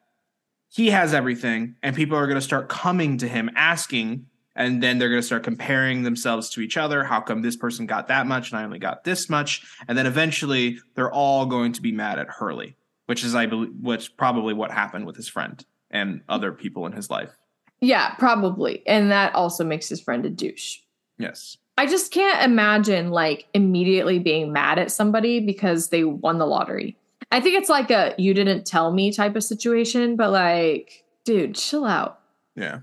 he 0.70 0.90
has 0.90 1.14
everything 1.14 1.76
and 1.82 1.96
people 1.96 2.18
are 2.18 2.28
going 2.28 2.36
to 2.36 2.42
start 2.42 2.70
coming 2.70 3.18
to 3.18 3.28
him 3.28 3.50
asking 3.56 4.26
and 4.60 4.84
then 4.84 5.00
they're 5.00 5.10
going 5.10 5.22
to 5.22 5.26
start 5.26 5.42
comparing 5.42 6.04
themselves 6.04 6.52
to 6.52 6.62
each 6.62 6.78
other. 6.78 7.04
How 7.04 7.22
come 7.22 7.42
this 7.42 7.56
person 7.56 7.88
got 7.88 8.10
that 8.10 8.28
much 8.28 8.52
and 8.52 8.60
i 8.60 8.64
only 8.64 8.78
got 8.78 9.04
this 9.06 9.28
much? 9.28 9.66
And 9.88 9.98
then 9.98 10.06
eventually 10.06 10.80
they're 10.94 11.12
all 11.12 11.48
going 11.48 11.72
to 11.74 11.82
be 11.82 11.92
mad 11.92 12.20
at 12.20 12.28
hurley 12.28 12.76
which 13.10 13.24
is 13.24 13.34
i 13.34 13.48
believe 13.48 13.72
which 13.82 14.16
probably 14.18 14.54
what 14.54 14.70
happened 14.70 15.08
with 15.08 15.16
his 15.16 15.28
friend 15.28 15.66
and 15.90 16.22
other 16.30 16.52
people 16.52 16.86
in 16.86 16.92
his 16.92 17.10
life. 17.10 17.32
Yeah 17.82 18.14
probably. 18.20 18.86
And 18.86 19.10
that 19.10 19.34
also 19.34 19.64
makes 19.64 19.90
his 19.90 20.00
friend 20.00 20.24
a 20.28 20.30
douche. 20.30 20.78
Yes. 21.18 21.58
I 21.80 21.88
just 21.88 22.12
can't 22.12 22.44
imagine 22.44 23.10
like 23.10 23.48
immediately 23.56 24.20
being 24.20 24.54
mad 24.54 24.78
at 24.78 24.92
somebody 24.92 25.40
because 25.40 25.90
they 25.90 26.04
won 26.04 26.38
the 26.38 26.46
lottery. 26.46 26.98
I 27.32 27.42
think 27.42 27.58
it's 27.58 27.70
like 27.70 27.90
a 27.90 28.14
you 28.20 28.36
didn't 28.36 28.68
tell 28.68 28.94
me 28.94 29.12
type 29.12 29.36
of 29.36 29.44
situation 29.44 30.16
but 30.16 30.30
like 30.30 31.04
dude 31.24 31.56
chill 31.56 31.86
out. 31.86 32.20
Yeah 32.56 32.82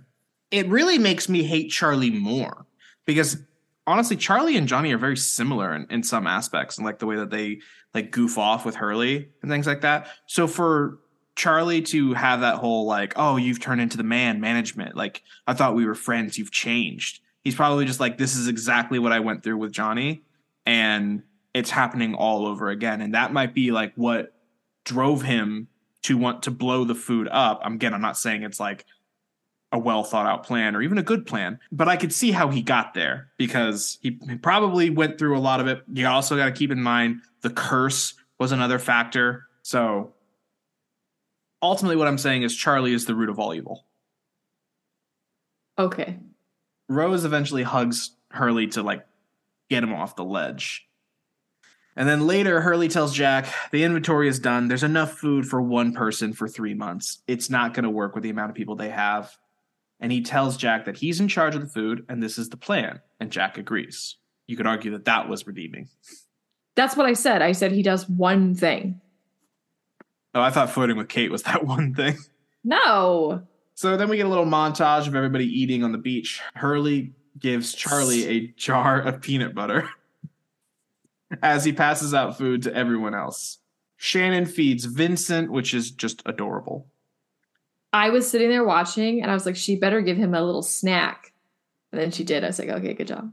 it 0.56 0.68
really 0.68 0.98
makes 0.98 1.28
me 1.28 1.42
hate 1.42 1.70
Charlie 1.70 2.10
more 2.10 2.66
because 3.04 3.38
honestly, 3.86 4.16
Charlie 4.16 4.56
and 4.56 4.68
Johnny 4.68 4.92
are 4.92 4.98
very 4.98 5.16
similar 5.16 5.74
in, 5.74 5.86
in 5.90 6.02
some 6.02 6.26
aspects 6.26 6.76
and 6.76 6.84
like 6.84 6.98
the 6.98 7.06
way 7.06 7.16
that 7.16 7.30
they 7.30 7.60
like 7.94 8.10
goof 8.10 8.36
off 8.38 8.64
with 8.64 8.74
Hurley 8.74 9.28
and 9.42 9.50
things 9.50 9.66
like 9.66 9.80
that. 9.82 10.08
So 10.26 10.46
for 10.46 10.98
Charlie 11.36 11.82
to 11.82 12.14
have 12.14 12.40
that 12.40 12.56
whole 12.56 12.86
like, 12.86 13.12
oh, 13.16 13.36
you've 13.36 13.60
turned 13.60 13.80
into 13.80 13.96
the 13.96 14.02
man 14.02 14.40
management. 14.40 14.96
Like, 14.96 15.22
I 15.46 15.54
thought 15.54 15.74
we 15.74 15.86
were 15.86 15.94
friends. 15.94 16.38
You've 16.38 16.50
changed. 16.50 17.20
He's 17.44 17.54
probably 17.54 17.84
just 17.84 18.00
like, 18.00 18.18
this 18.18 18.36
is 18.36 18.48
exactly 18.48 18.98
what 18.98 19.12
I 19.12 19.20
went 19.20 19.42
through 19.42 19.58
with 19.58 19.70
Johnny. 19.70 20.24
And 20.64 21.22
it's 21.54 21.70
happening 21.70 22.14
all 22.14 22.46
over 22.46 22.70
again. 22.70 23.00
And 23.00 23.14
that 23.14 23.32
might 23.32 23.54
be 23.54 23.70
like 23.70 23.92
what 23.94 24.34
drove 24.84 25.22
him 25.22 25.68
to 26.02 26.16
want 26.16 26.42
to 26.44 26.50
blow 26.50 26.84
the 26.84 26.94
food 26.94 27.28
up. 27.30 27.60
Again, 27.64 27.94
I'm 27.94 28.00
not 28.00 28.18
saying 28.18 28.42
it's 28.42 28.60
like 28.60 28.84
a 29.72 29.78
well 29.78 30.04
thought 30.04 30.26
out 30.26 30.44
plan 30.44 30.76
or 30.76 30.82
even 30.82 30.98
a 30.98 31.02
good 31.02 31.26
plan. 31.26 31.58
But 31.72 31.88
I 31.88 31.96
could 31.96 32.12
see 32.12 32.30
how 32.30 32.48
he 32.48 32.62
got 32.62 32.94
there 32.94 33.28
because 33.36 33.98
he 34.00 34.12
probably 34.42 34.90
went 34.90 35.18
through 35.18 35.36
a 35.36 35.40
lot 35.40 35.60
of 35.60 35.66
it. 35.66 35.82
You 35.92 36.06
also 36.06 36.36
got 36.36 36.46
to 36.46 36.52
keep 36.52 36.70
in 36.70 36.82
mind 36.82 37.20
the 37.42 37.50
curse 37.50 38.14
was 38.38 38.52
another 38.52 38.78
factor. 38.78 39.46
So 39.62 40.14
ultimately, 41.62 41.96
what 41.96 42.08
I'm 42.08 42.18
saying 42.18 42.42
is 42.42 42.54
Charlie 42.56 42.92
is 42.92 43.06
the 43.06 43.14
root 43.14 43.28
of 43.28 43.38
all 43.38 43.54
evil. 43.54 43.84
Okay. 45.78 46.18
Rose 46.88 47.24
eventually 47.24 47.62
hugs 47.62 48.12
Hurley 48.30 48.68
to 48.68 48.82
like 48.82 49.04
get 49.68 49.82
him 49.82 49.94
off 49.94 50.16
the 50.16 50.24
ledge. 50.24 50.86
And 51.98 52.06
then 52.08 52.26
later, 52.26 52.60
Hurley 52.60 52.88
tells 52.88 53.14
Jack 53.14 53.46
the 53.72 53.82
inventory 53.82 54.28
is 54.28 54.38
done. 54.38 54.68
There's 54.68 54.82
enough 54.82 55.12
food 55.12 55.46
for 55.46 55.62
one 55.62 55.94
person 55.94 56.34
for 56.34 56.46
three 56.46 56.74
months. 56.74 57.22
It's 57.26 57.48
not 57.48 57.72
going 57.72 57.84
to 57.84 57.90
work 57.90 58.14
with 58.14 58.22
the 58.22 58.30
amount 58.30 58.50
of 58.50 58.54
people 58.54 58.76
they 58.76 58.90
have 58.90 59.36
and 60.00 60.12
he 60.12 60.22
tells 60.22 60.56
Jack 60.56 60.84
that 60.84 60.96
he's 60.96 61.20
in 61.20 61.28
charge 61.28 61.54
of 61.54 61.60
the 61.60 61.66
food 61.66 62.04
and 62.08 62.22
this 62.22 62.38
is 62.38 62.48
the 62.48 62.56
plan, 62.56 63.00
and 63.20 63.30
Jack 63.30 63.58
agrees. 63.58 64.16
You 64.46 64.56
could 64.56 64.66
argue 64.66 64.92
that 64.92 65.06
that 65.06 65.28
was 65.28 65.46
redeeming. 65.46 65.88
That's 66.74 66.96
what 66.96 67.06
I 67.06 67.14
said. 67.14 67.42
I 67.42 67.52
said 67.52 67.72
he 67.72 67.82
does 67.82 68.08
one 68.08 68.54
thing. 68.54 69.00
Oh, 70.34 70.42
I 70.42 70.50
thought 70.50 70.70
flirting 70.70 70.96
with 70.96 71.08
Kate 71.08 71.30
was 71.30 71.42
that 71.44 71.64
one 71.66 71.94
thing. 71.94 72.16
No. 72.62 73.42
So 73.74 73.96
then 73.96 74.08
we 74.08 74.16
get 74.16 74.26
a 74.26 74.28
little 74.28 74.44
montage 74.44 75.06
of 75.06 75.14
everybody 75.14 75.46
eating 75.46 75.82
on 75.82 75.92
the 75.92 75.98
beach. 75.98 76.40
Hurley 76.54 77.14
gives 77.38 77.74
Charlie 77.74 78.26
a 78.26 78.46
jar 78.56 79.00
of 79.00 79.20
peanut 79.20 79.54
butter 79.54 79.88
as 81.42 81.64
he 81.64 81.72
passes 81.72 82.14
out 82.14 82.38
food 82.38 82.62
to 82.62 82.74
everyone 82.74 83.14
else. 83.14 83.58
Shannon 83.96 84.46
feeds 84.46 84.84
Vincent, 84.84 85.50
which 85.50 85.72
is 85.74 85.90
just 85.90 86.22
adorable. 86.26 86.86
I 87.92 88.10
was 88.10 88.30
sitting 88.30 88.50
there 88.50 88.64
watching 88.64 89.22
and 89.22 89.30
I 89.30 89.34
was 89.34 89.46
like, 89.46 89.56
she 89.56 89.76
better 89.76 90.00
give 90.00 90.16
him 90.16 90.34
a 90.34 90.42
little 90.42 90.62
snack. 90.62 91.32
And 91.92 92.00
then 92.00 92.10
she 92.10 92.24
did. 92.24 92.44
I 92.44 92.48
was 92.48 92.58
like, 92.58 92.68
okay, 92.68 92.94
good 92.94 93.08
job. 93.08 93.32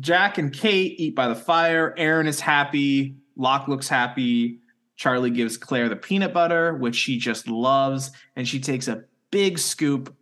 Jack 0.00 0.38
and 0.38 0.52
Kate 0.52 0.98
eat 0.98 1.14
by 1.14 1.28
the 1.28 1.34
fire. 1.34 1.94
Aaron 1.98 2.26
is 2.26 2.40
happy. 2.40 3.16
Locke 3.36 3.68
looks 3.68 3.88
happy. 3.88 4.58
Charlie 4.96 5.30
gives 5.30 5.56
Claire 5.56 5.88
the 5.88 5.96
peanut 5.96 6.32
butter, 6.32 6.74
which 6.74 6.96
she 6.96 7.18
just 7.18 7.48
loves. 7.48 8.10
And 8.36 8.48
she 8.48 8.58
takes 8.58 8.88
a 8.88 9.04
big 9.30 9.58
scoop. 9.58 10.14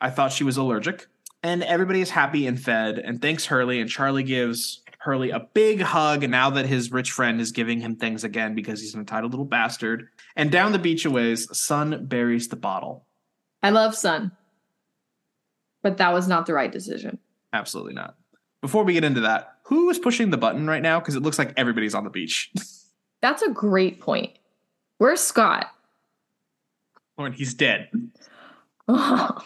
I 0.00 0.10
thought 0.10 0.32
she 0.32 0.44
was 0.44 0.56
allergic. 0.56 1.06
And 1.42 1.62
everybody 1.62 2.00
is 2.00 2.10
happy 2.10 2.46
and 2.46 2.60
fed 2.60 2.98
and 2.98 3.20
thanks 3.22 3.46
Hurley. 3.46 3.80
And 3.80 3.88
Charlie 3.88 4.22
gives 4.22 4.82
Hurley 4.98 5.30
a 5.30 5.46
big 5.54 5.80
hug 5.80 6.28
now 6.28 6.50
that 6.50 6.66
his 6.66 6.90
rich 6.90 7.12
friend 7.12 7.40
is 7.40 7.52
giving 7.52 7.80
him 7.80 7.96
things 7.96 8.24
again 8.24 8.54
because 8.54 8.80
he's 8.80 8.94
an 8.94 9.00
entitled 9.00 9.32
little 9.32 9.46
bastard. 9.46 10.08
And 10.38 10.52
down 10.52 10.70
the 10.70 10.78
beach 10.78 11.04
a 11.04 11.10
ways, 11.10 11.48
Sun 11.56 12.06
buries 12.06 12.48
the 12.48 12.56
bottle. 12.56 13.04
I 13.60 13.70
love 13.70 13.96
Sun, 13.96 14.30
but 15.82 15.96
that 15.96 16.12
was 16.12 16.28
not 16.28 16.46
the 16.46 16.54
right 16.54 16.70
decision. 16.70 17.18
Absolutely 17.52 17.92
not. 17.92 18.14
Before 18.60 18.84
we 18.84 18.92
get 18.92 19.02
into 19.02 19.20
that, 19.22 19.58
who 19.64 19.90
is 19.90 19.98
pushing 19.98 20.30
the 20.30 20.38
button 20.38 20.68
right 20.68 20.82
now? 20.82 21.00
Because 21.00 21.16
it 21.16 21.22
looks 21.22 21.40
like 21.40 21.52
everybody's 21.56 21.94
on 21.94 22.04
the 22.04 22.10
beach. 22.10 22.52
That's 23.20 23.42
a 23.42 23.50
great 23.50 24.00
point. 24.00 24.38
Where's 24.98 25.20
Scott? 25.20 25.66
Lauren, 27.16 27.32
he's 27.32 27.52
dead. 27.52 27.90
Oh. 28.86 29.38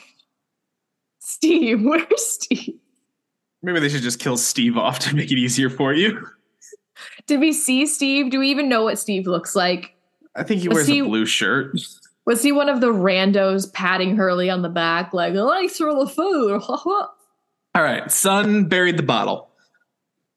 Steve, 1.20 1.82
where's 1.82 2.26
Steve? 2.26 2.78
Maybe 3.62 3.80
they 3.80 3.88
should 3.88 4.02
just 4.02 4.20
kill 4.20 4.36
Steve 4.36 4.76
off 4.76 4.98
to 5.00 5.16
make 5.16 5.32
it 5.32 5.38
easier 5.38 5.70
for 5.70 5.94
you. 5.94 6.26
Did 7.26 7.40
we 7.40 7.54
see 7.54 7.86
Steve? 7.86 8.30
Do 8.30 8.40
we 8.40 8.50
even 8.50 8.68
know 8.68 8.84
what 8.84 8.98
Steve 8.98 9.26
looks 9.26 9.56
like? 9.56 9.94
I 10.34 10.42
think 10.42 10.60
he 10.62 10.68
Was 10.68 10.76
wears 10.76 10.86
he- 10.86 10.98
a 11.00 11.04
blue 11.04 11.26
shirt. 11.26 11.78
Was 12.24 12.40
he 12.42 12.52
one 12.52 12.68
of 12.68 12.80
the 12.80 12.92
randos 12.92 13.72
patting 13.72 14.16
Hurley 14.16 14.48
on 14.48 14.62
the 14.62 14.68
back, 14.68 15.12
like, 15.12 15.34
thanks 15.34 15.76
for 15.76 15.92
the 15.92 16.06
food? 16.06 16.62
All 16.68 17.08
right, 17.74 18.08
Sun 18.12 18.66
buried 18.68 18.96
the 18.96 19.02
bottle. 19.02 19.48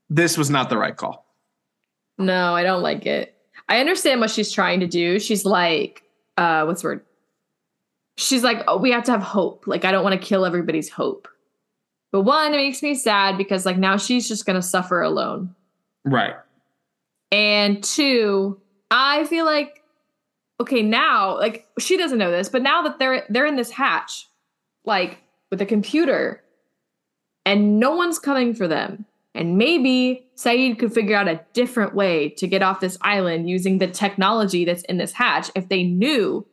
This 0.10 0.36
was 0.38 0.50
not 0.50 0.70
the 0.70 0.78
right 0.80 0.96
call. 0.96 1.26
no, 2.18 2.56
I 2.56 2.64
don't 2.64 2.82
like 2.82 3.06
it. 3.06 3.36
I 3.70 3.80
understand 3.80 4.20
what 4.20 4.30
she's 4.32 4.52
trying 4.52 4.80
to 4.80 4.88
do. 4.88 5.20
She's 5.20 5.46
like, 5.46 6.02
uh, 6.38 6.64
what's 6.66 6.82
the 6.82 6.88
word? 6.90 7.06
She's 8.18 8.44
like, 8.44 8.64
oh, 8.68 8.78
we 8.78 8.92
have 8.92 9.04
to 9.06 9.12
have 9.12 9.22
hope. 9.22 9.68
Like, 9.68 9.86
I 9.86 9.92
don't 9.92 10.04
want 10.04 10.20
to 10.20 10.26
kill 10.28 10.46
everybody's 10.46 10.90
hope. 10.90 11.28
But 12.12 12.22
one, 12.22 12.54
it 12.54 12.58
makes 12.58 12.82
me 12.82 12.96
sad 12.96 13.38
because 13.38 13.66
like 13.66 13.78
now 13.78 13.98
she's 13.98 14.28
just 14.28 14.46
gonna 14.46 14.62
suffer 14.62 15.02
alone. 15.02 15.54
Right. 16.06 16.34
And 17.32 17.84
two, 17.84 18.60
I 18.90 19.26
feel 19.26 19.46
like 19.46 19.82
okay, 20.60 20.82
now 20.82 21.38
like 21.38 21.68
she 21.80 21.98
doesn't 21.98 22.18
know 22.18 22.32
this, 22.32 22.50
but 22.50 22.62
now 22.62 22.82
that 22.84 23.00
they're 23.00 23.26
they're 23.30 23.46
in 23.46 23.56
this 23.56 23.72
hatch, 23.72 24.28
like 24.84 25.22
with 25.52 25.62
a 25.62 25.66
computer, 25.66 26.44
and 27.46 27.80
no 27.80 27.96
one's 27.96 28.20
coming 28.20 28.54
for 28.54 28.68
them. 28.68 29.06
And 29.34 29.58
maybe 29.58 30.26
Sayid 30.38 30.80
could 30.80 30.94
figure 30.94 31.16
out 31.16 31.28
a 31.28 31.42
different 31.52 31.94
way 31.94 32.30
to 32.30 32.48
get 32.48 32.64
off 32.64 32.80
this 32.80 32.98
island 33.02 33.50
using 33.50 33.80
the 33.80 33.88
technology 33.88 34.64
that's 34.64 34.84
in 34.84 34.98
this 34.98 35.12
hatch 35.12 35.52
if 35.56 35.68
they 35.68 35.84
knew 35.84 36.48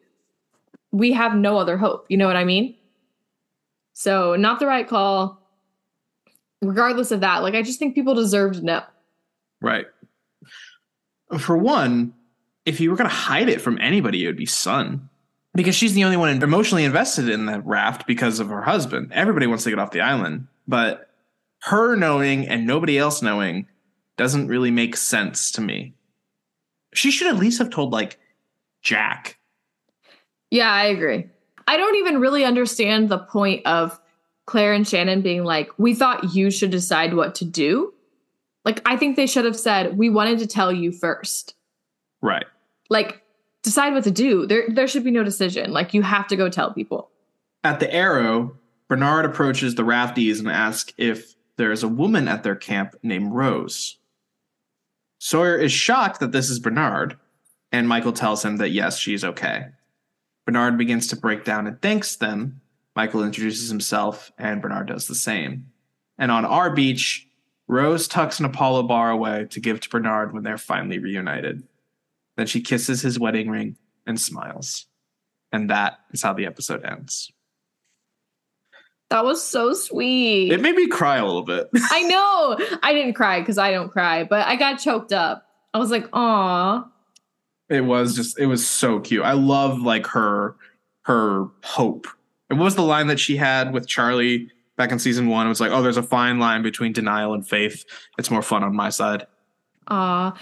we 0.90 1.12
have 1.12 1.36
no 1.36 1.59
other 1.59 1.76
hope. 1.76 2.07
You 2.09 2.16
know 2.16 2.26
what 2.26 2.36
I 2.36 2.44
mean? 2.44 2.74
So, 3.92 4.34
not 4.36 4.59
the 4.59 4.66
right 4.66 4.86
call. 4.86 5.40
Regardless 6.61 7.11
of 7.11 7.20
that, 7.20 7.42
like 7.42 7.55
I 7.55 7.62
just 7.62 7.78
think 7.78 7.94
people 7.94 8.14
deserve 8.14 8.55
to 8.55 8.62
know. 8.62 8.82
Right. 9.61 9.86
For 11.38 11.57
one, 11.57 12.14
if 12.65 12.81
you 12.81 12.91
were 12.91 12.97
going 12.97 13.09
to 13.09 13.15
hide 13.15 13.49
it 13.49 13.61
from 13.61 13.79
anybody, 13.81 14.25
it 14.25 14.27
would 14.27 14.37
be 14.37 14.47
Sun. 14.47 15.09
Because 15.55 15.75
she's 15.75 15.93
the 15.93 16.05
only 16.05 16.17
one 16.17 16.43
emotionally 16.43 16.85
invested 16.85 17.29
in 17.29 17.45
the 17.45 17.61
raft 17.61 18.07
because 18.07 18.41
of 18.41 18.49
her 18.49 18.63
husband. 18.63 19.13
Everybody 19.13 19.47
wants 19.47 19.65
to 19.65 19.71
get 19.71 19.79
off 19.79 19.91
the 19.91 20.01
island. 20.01 20.47
But 20.67 21.11
her 21.63 21.95
knowing 21.95 22.49
and 22.49 22.67
nobody 22.67 22.99
else 22.99 23.21
knowing 23.21 23.67
doesn't 24.17 24.49
really 24.49 24.71
make 24.71 24.97
sense 24.97 25.53
to 25.53 25.61
me. 25.61 25.95
She 26.95 27.11
should 27.11 27.27
at 27.27 27.37
least 27.37 27.59
have 27.59 27.71
told, 27.71 27.93
like, 27.93 28.19
Jack. 28.83 29.39
Yeah, 30.51 30.71
I 30.71 30.85
agree. 30.85 31.27
I 31.67 31.77
don't 31.77 31.97
even 31.97 32.21
really 32.21 32.45
understand 32.45 33.09
the 33.09 33.19
point 33.19 33.67
of 33.67 33.99
Claire 34.47 34.73
and 34.73 34.87
Shannon 34.87 35.23
being 35.23 35.45
like, 35.45 35.71
we 35.79 35.95
thought 35.95 36.35
you 36.35 36.51
should 36.51 36.71
decide 36.71 37.15
what 37.15 37.35
to 37.37 37.45
do. 37.45 37.93
Like, 38.65 38.83
I 38.85 38.97
think 38.97 39.17
they 39.17 39.27
should 39.27 39.45
have 39.45 39.59
said, 39.59 39.97
we 39.97 40.09
wanted 40.11 40.39
to 40.41 40.47
tell 40.47 40.73
you 40.73 40.93
first. 40.93 41.55
Right. 42.21 42.47
Like, 42.93 43.22
decide 43.62 43.95
what 43.95 44.05
to 44.05 44.11
do. 44.11 44.47
There, 44.47 44.64
there 44.68 44.86
should 44.86 45.03
be 45.03 45.11
no 45.11 45.24
decision. 45.24 45.72
Like, 45.72 45.95
you 45.95 46.03
have 46.03 46.26
to 46.28 46.36
go 46.36 46.51
tell 46.51 46.74
people. 46.74 47.11
At 47.64 47.80
the 47.80 47.93
Arrow, 47.93 48.55
Bernard 48.86 49.24
approaches 49.24 49.74
the 49.74 49.82
rafties 49.82 50.40
and 50.40 50.49
asks 50.49 50.93
if 50.99 51.34
there 51.57 51.72
is 51.72 51.82
a 51.82 51.88
woman 51.88 52.28
at 52.28 52.43
their 52.43 52.55
camp 52.55 52.95
named 53.03 53.32
Rose. 53.32 53.97
Sawyer 55.18 55.57
is 55.57 55.72
shocked 55.72 56.20
that 56.20 56.32
this 56.32 56.51
is 56.51 56.59
Bernard, 56.59 57.16
and 57.70 57.88
Michael 57.88 58.12
tells 58.12 58.45
him 58.45 58.59
that 58.59 58.72
yes, 58.72 58.99
she's 58.99 59.24
okay. 59.24 59.68
Bernard 60.45 60.76
begins 60.76 61.07
to 61.07 61.16
break 61.16 61.45
down 61.45 61.66
and 61.66 61.80
thanks 61.80 62.16
them. 62.16 62.61
Michael 62.95 63.24
introduces 63.24 63.70
himself, 63.70 64.32
and 64.36 64.61
Bernard 64.61 64.88
does 64.88 65.07
the 65.07 65.14
same. 65.14 65.70
And 66.18 66.30
on 66.30 66.45
our 66.45 66.74
beach, 66.74 67.26
Rose 67.68 68.07
tucks 68.07 68.38
an 68.38 68.45
Apollo 68.45 68.82
bar 68.82 69.11
away 69.11 69.47
to 69.49 69.61
give 69.61 69.80
to 69.80 69.88
Bernard 69.88 70.34
when 70.34 70.43
they're 70.43 70.59
finally 70.59 70.99
reunited. 70.99 71.62
Then 72.37 72.47
she 72.47 72.61
kisses 72.61 73.03
his 73.03 73.18
wedding 73.18 73.49
ring 73.49 73.76
and 74.07 74.20
smiles. 74.20 74.87
And 75.53 75.68
that 75.70 75.99
is 76.12 76.22
how 76.22 76.33
the 76.33 76.47
episode 76.47 76.85
ends. 76.85 77.30
That 79.11 79.24
was 79.26 79.45
so 79.45 79.74
sweet. 79.74 80.51
It 80.51 80.62
made 80.62 80.74
me 80.74 80.89
cry 80.89 81.18
a 81.18 81.26
little 81.26 81.43
bit. 81.43 81.68
I 81.91 82.03
know. 82.05 82.78
I 82.83 82.95
didn't 82.95 83.12
cry 83.12 83.41
because 83.41 83.59
I 83.59 83.70
don't 83.70 83.91
cry, 83.91 84.24
but 84.24 84.47
I 84.47 84.57
got 84.57 84.76
choked 84.76 85.12
up. 85.12 85.47
I 85.74 85.78
was 85.78 85.91
like, 85.91 86.09
aw. 86.14 86.89
It 87.68 87.83
was 87.83 88.16
just 88.16 88.39
it 88.39 88.47
was 88.47 88.66
so 88.66 89.01
cute. 89.01 89.22
I 89.22 89.33
love 89.33 89.80
like 89.80 90.07
her 90.07 90.57
her 91.03 91.49
hope. 91.62 92.07
And 92.49 92.59
what 92.59 92.64
was 92.64 92.74
the 92.74 92.83
line 92.83 93.07
that 93.09 93.20
she 93.20 93.37
had 93.37 93.72
with 93.74 93.87
Charlie 93.87 94.51
back 94.78 94.93
in 94.93 94.99
season 94.99 95.28
one? 95.28 95.45
It 95.45 95.51
was 95.51 95.61
like, 95.61 95.72
oh, 95.72 95.83
there's 95.83 95.99
a 95.99 96.03
fine 96.03 96.39
line 96.39 96.62
between 96.62 96.93
denial 96.93 97.35
and 97.35 97.47
faith. 97.47 97.85
It's 98.18 98.30
more 98.30 98.43
fun 98.43 98.62
on 98.62 98.74
my 98.74 98.89
side. 98.89 99.26
Aw. 99.89 100.35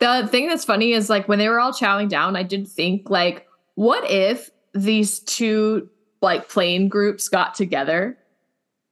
The 0.00 0.28
thing 0.30 0.46
that's 0.46 0.64
funny 0.64 0.92
is 0.92 1.10
like 1.10 1.28
when 1.28 1.38
they 1.38 1.48
were 1.48 1.58
all 1.58 1.72
chowing 1.72 2.08
down, 2.08 2.36
I 2.36 2.42
did 2.42 2.68
think 2.68 3.10
like, 3.10 3.46
what 3.74 4.08
if 4.08 4.50
these 4.74 5.20
two 5.20 5.88
like 6.20 6.48
plane 6.48 6.88
groups 6.88 7.28
got 7.28 7.54
together 7.54 8.18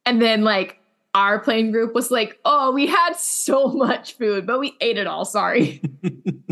and 0.04 0.20
then 0.20 0.42
like 0.42 0.78
our 1.14 1.38
plane 1.38 1.70
group 1.70 1.94
was 1.94 2.10
like, 2.10 2.38
oh, 2.44 2.72
we 2.72 2.86
had 2.86 3.14
so 3.16 3.68
much 3.72 4.14
food, 4.14 4.46
but 4.46 4.60
we 4.60 4.76
ate 4.80 4.98
it 4.98 5.06
all. 5.06 5.24
Sorry. 5.24 5.80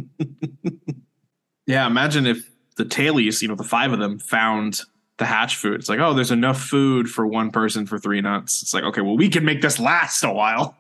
Yeah, 1.67 1.87
imagine 1.87 2.27
if 2.27 2.51
the 2.77 2.85
tailies, 2.85 3.41
you 3.41 3.49
know, 3.49 3.55
the 3.55 3.65
five 3.65 3.93
of 3.93 3.99
them 3.99 4.19
found 4.19 4.83
the 5.17 5.25
hatch 5.25 5.57
food. 5.57 5.81
It's 5.81 5.89
like, 5.89 6.01
oh, 6.01 6.13
there's 6.13 6.31
enough 6.31 6.61
food 6.61 7.09
for 7.09 7.27
one 7.27 7.51
person 7.51 7.87
for 7.87 7.99
three 7.99 8.21
nuts. 8.21 8.63
It's 8.63 8.75
like, 8.75 8.85
okay, 8.85 9.01
well, 9.01 9.17
we 9.17 9.29
can 9.29 9.45
make 9.45 9.63
this 9.63 9.79
last 9.79 10.25
a 10.25 10.33
while. 10.33 10.77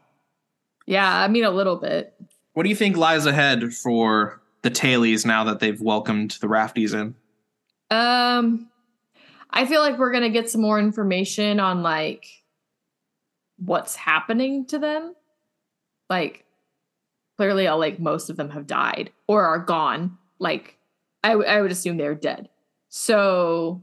yeah, 0.86 1.22
I 1.22 1.28
mean, 1.28 1.44
a 1.44 1.50
little 1.50 1.76
bit. 1.76 2.14
What 2.54 2.62
do 2.62 2.68
you 2.70 2.76
think 2.76 2.96
lies 2.96 3.26
ahead 3.26 3.74
for 3.74 4.40
the 4.62 4.70
tailies 4.70 5.26
now 5.26 5.44
that 5.44 5.60
they've 5.60 5.80
welcomed 5.80 6.32
the 6.40 6.46
rafties 6.46 6.94
in? 6.94 7.14
Um, 7.90 8.70
I 9.50 9.66
feel 9.66 9.80
like 9.80 9.98
we're 9.98 10.12
gonna 10.12 10.30
get 10.30 10.48
some 10.48 10.60
more 10.62 10.78
information 10.78 11.60
on 11.60 11.82
like 11.82 12.26
what's 13.58 13.94
happening 13.96 14.66
to 14.66 14.78
them. 14.78 15.14
Like, 16.08 16.44
clearly, 17.36 17.66
all 17.66 17.78
like 17.78 17.98
most 17.98 18.30
of 18.30 18.36
them 18.36 18.50
have 18.50 18.66
died 18.66 19.10
or 19.26 19.44
are 19.44 19.58
gone. 19.58 20.16
Like, 20.38 20.78
I 21.22 21.30
w- 21.30 21.48
I 21.48 21.60
would 21.60 21.72
assume 21.72 21.96
they're 21.96 22.14
dead. 22.14 22.48
So, 22.88 23.82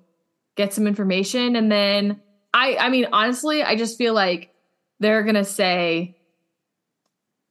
get 0.56 0.74
some 0.74 0.88
information, 0.88 1.56
and 1.56 1.72
then 1.72 2.22
I 2.54 2.78
I 2.78 2.90
mean, 2.90 3.08
honestly, 3.12 3.64
I 3.64 3.76
just 3.76 3.98
feel 3.98 4.14
like 4.14 4.54
they're 5.00 5.24
gonna 5.24 5.44
say. 5.46 6.16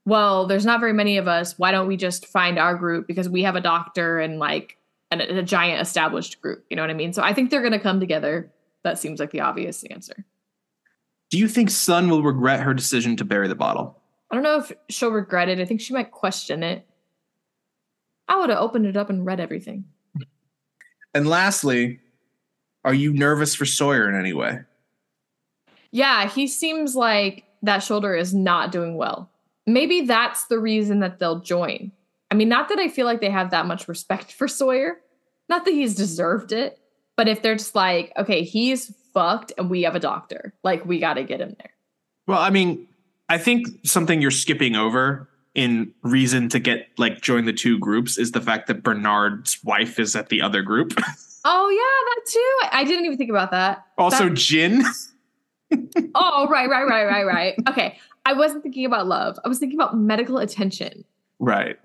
Well, 0.07 0.47
there's 0.47 0.65
not 0.65 0.81
very 0.81 0.93
many 0.93 1.19
of 1.19 1.29
us. 1.29 1.59
Why 1.59 1.73
don't 1.73 1.87
we 1.87 1.97
just 1.97 2.27
find 2.27 2.59
our 2.59 2.75
group 2.75 3.07
because 3.07 3.29
we 3.29 3.43
have 3.43 3.57
a 3.57 3.61
doctor 3.61 4.19
and 4.19 4.39
like 4.39 4.79
an, 5.11 5.21
a 5.21 5.43
giant 5.43 5.81
established 5.81 6.41
group. 6.41 6.65
You 6.71 6.77
know 6.77 6.83
what 6.83 6.91
I 6.91 6.95
mean? 6.95 7.13
So 7.13 7.23
I 7.23 7.35
think 7.35 7.51
they're 7.51 7.61
going 7.61 7.73
to 7.73 7.79
come 7.79 8.01
together. 8.01 8.51
That 8.83 8.99
seems 8.99 9.21
like 9.21 9.31
the 9.31 9.41
obvious 9.41 9.85
answer. 9.85 10.25
Do 11.31 11.39
you 11.39 11.49
think 11.49 11.71
Sun 11.71 12.09
will 12.09 12.23
regret 12.23 12.61
her 12.61 12.75
decision 12.75 13.17
to 13.17 13.25
bury 13.25 13.47
the 13.47 13.55
bottle? 13.55 14.01
I 14.31 14.35
don't 14.35 14.45
know 14.45 14.59
if 14.59 14.73
she'll 14.89 15.11
regret 15.11 15.49
it. 15.49 15.61
I 15.61 15.65
think 15.65 15.81
she 15.81 15.93
might 15.93 16.11
question 16.11 16.63
it. 16.63 16.87
I 18.29 18.39
would 18.39 18.51
have 18.51 18.59
opened 18.59 18.87
it 18.87 18.97
up 18.97 19.11
and 19.11 19.27
read 19.27 19.41
everything. 19.41 19.85
And 21.15 21.29
lastly, 21.29 22.01
are 22.85 22.95
you 22.95 23.13
nervous 23.13 23.55
for 23.55 23.67
Sawyer 23.67 24.09
in 24.09 24.19
any 24.19 24.33
way? 24.33 24.61
Yeah, 25.91 26.29
he 26.29 26.47
seems 26.47 26.95
like 26.95 27.45
that 27.63 27.79
shoulder 27.79 28.15
is 28.15 28.33
not 28.33 28.71
doing 28.71 28.97
well. 28.97 29.30
Maybe 29.73 30.03
that's 30.03 30.47
the 30.47 30.59
reason 30.59 31.01
that 31.01 31.19
they'll 31.19 31.41
join. 31.41 31.93
I 32.31 32.35
mean, 32.35 32.49
not 32.49 32.69
that 32.69 32.79
I 32.79 32.89
feel 32.89 33.07
like 33.07 33.21
they 33.21 33.31
have 33.31 33.51
that 33.51 33.67
much 33.67 33.89
respect 33.89 34.33
for 34.33 34.47
Sawyer, 34.49 35.01
not 35.49 35.65
that 35.65 35.73
he's 35.73 35.95
deserved 35.95 36.53
it, 36.53 36.79
but 37.17 37.29
if 37.29 37.43
they're 37.43 37.57
just 37.57 37.75
like, 37.75 38.13
okay, 38.17 38.43
he's 38.43 38.95
fucked 39.13 39.53
and 39.59 39.69
we 39.69 39.83
have 39.83 39.95
a 39.97 40.01
doctor, 40.01 40.55
like 40.63 40.85
we 40.87 40.99
got 41.01 41.15
to 41.15 41.25
get 41.25 41.41
him 41.41 41.57
there. 41.59 41.73
Well, 42.27 42.39
I 42.39 42.51
mean, 42.51 42.87
I 43.29 43.39
think 43.39 43.67
something 43.85 44.23
you're 44.23 44.31
skipping 44.31 44.77
over 44.77 45.29
in 45.55 45.93
reason 46.03 46.49
to 46.51 46.61
get 46.61 46.89
like 46.97 47.21
join 47.21 47.45
the 47.45 47.53
two 47.53 47.79
groups 47.79 48.19
is 48.19 48.31
the 48.33 48.41
fact 48.41 48.69
that 48.69 48.83
Bernard's 48.85 49.59
wife 49.65 49.99
is 49.99 50.15
at 50.15 50.29
the 50.29 50.43
other 50.43 50.63
group. 50.63 50.95
Oh 51.43 51.71
yeah, 51.71 52.15
that 52.15 52.31
too. 52.31 52.77
I 52.77 52.85
didn't 52.85 53.07
even 53.07 53.17
think 53.17 53.31
about 53.31 53.51
that. 53.53 53.87
also, 53.97 54.29
That- 54.29 54.35
Jin. 54.37 54.83
oh 56.15 56.47
right, 56.51 56.69
right, 56.69 56.85
right, 56.87 57.05
right, 57.07 57.25
right. 57.25 57.55
Okay, 57.67 57.99
I 58.25 58.35
wasn't 58.35 58.63
thinking 58.63 58.85
about 58.85 59.07
love. 59.07 59.39
I 59.45 59.49
was 59.49 59.59
thinking 59.59 59.79
about 59.79 59.97
medical 59.97 60.39
attention. 60.39 61.05
Right. 61.39 61.77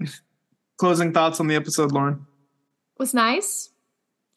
Closing 0.78 1.14
thoughts 1.14 1.40
on 1.40 1.48
the 1.48 1.56
episode, 1.56 1.92
Lauren? 1.92 2.14
It 2.14 3.00
was 3.00 3.14
nice. 3.14 3.70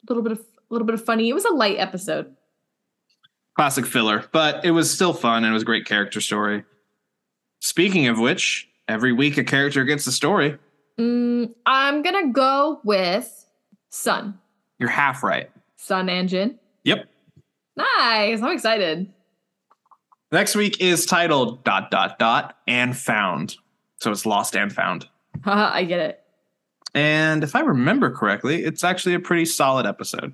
A 0.07 0.11
little 0.11 0.23
bit 0.23 0.31
of 0.33 0.39
a 0.39 0.73
little 0.73 0.85
bit 0.85 0.93
of 0.93 1.03
funny. 1.03 1.29
It 1.29 1.33
was 1.33 1.45
a 1.45 1.53
light 1.53 1.77
episode. 1.79 2.35
Classic 3.55 3.85
filler, 3.85 4.25
but 4.31 4.63
it 4.63 4.71
was 4.71 4.89
still 4.91 5.13
fun 5.13 5.43
and 5.43 5.51
it 5.51 5.53
was 5.53 5.63
a 5.63 5.65
great 5.65 5.85
character 5.85 6.21
story. 6.21 6.63
Speaking 7.59 8.07
of 8.07 8.17
which, 8.17 8.69
every 8.87 9.11
week 9.11 9.37
a 9.37 9.43
character 9.43 9.83
gets 9.83 10.07
a 10.07 10.11
story. 10.11 10.57
Mm, 10.97 11.53
I'm 11.65 12.01
gonna 12.01 12.31
go 12.31 12.79
with 12.83 13.45
Sun. 13.89 14.39
You're 14.77 14.89
half 14.89 15.23
right. 15.23 15.49
Sun 15.75 16.09
and 16.09 16.29
Jin. 16.29 16.59
Yep. 16.83 17.09
Nice. 17.75 18.41
I'm 18.41 18.53
excited. 18.53 19.11
Next 20.31 20.55
week 20.55 20.79
is 20.79 21.05
titled 21.05 21.63
dot 21.63 21.89
dot 21.91 22.19
dot 22.19 22.57
and 22.67 22.95
found. 22.97 23.55
So 23.97 24.11
it's 24.11 24.25
lost 24.25 24.55
and 24.55 24.71
found. 24.71 25.07
I 25.45 25.83
get 25.85 25.99
it. 25.99 26.23
And 26.93 27.43
if 27.43 27.55
I 27.55 27.61
remember 27.61 28.11
correctly, 28.11 28.63
it's 28.63 28.83
actually 28.83 29.15
a 29.15 29.19
pretty 29.19 29.45
solid 29.45 29.85
episode. 29.85 30.33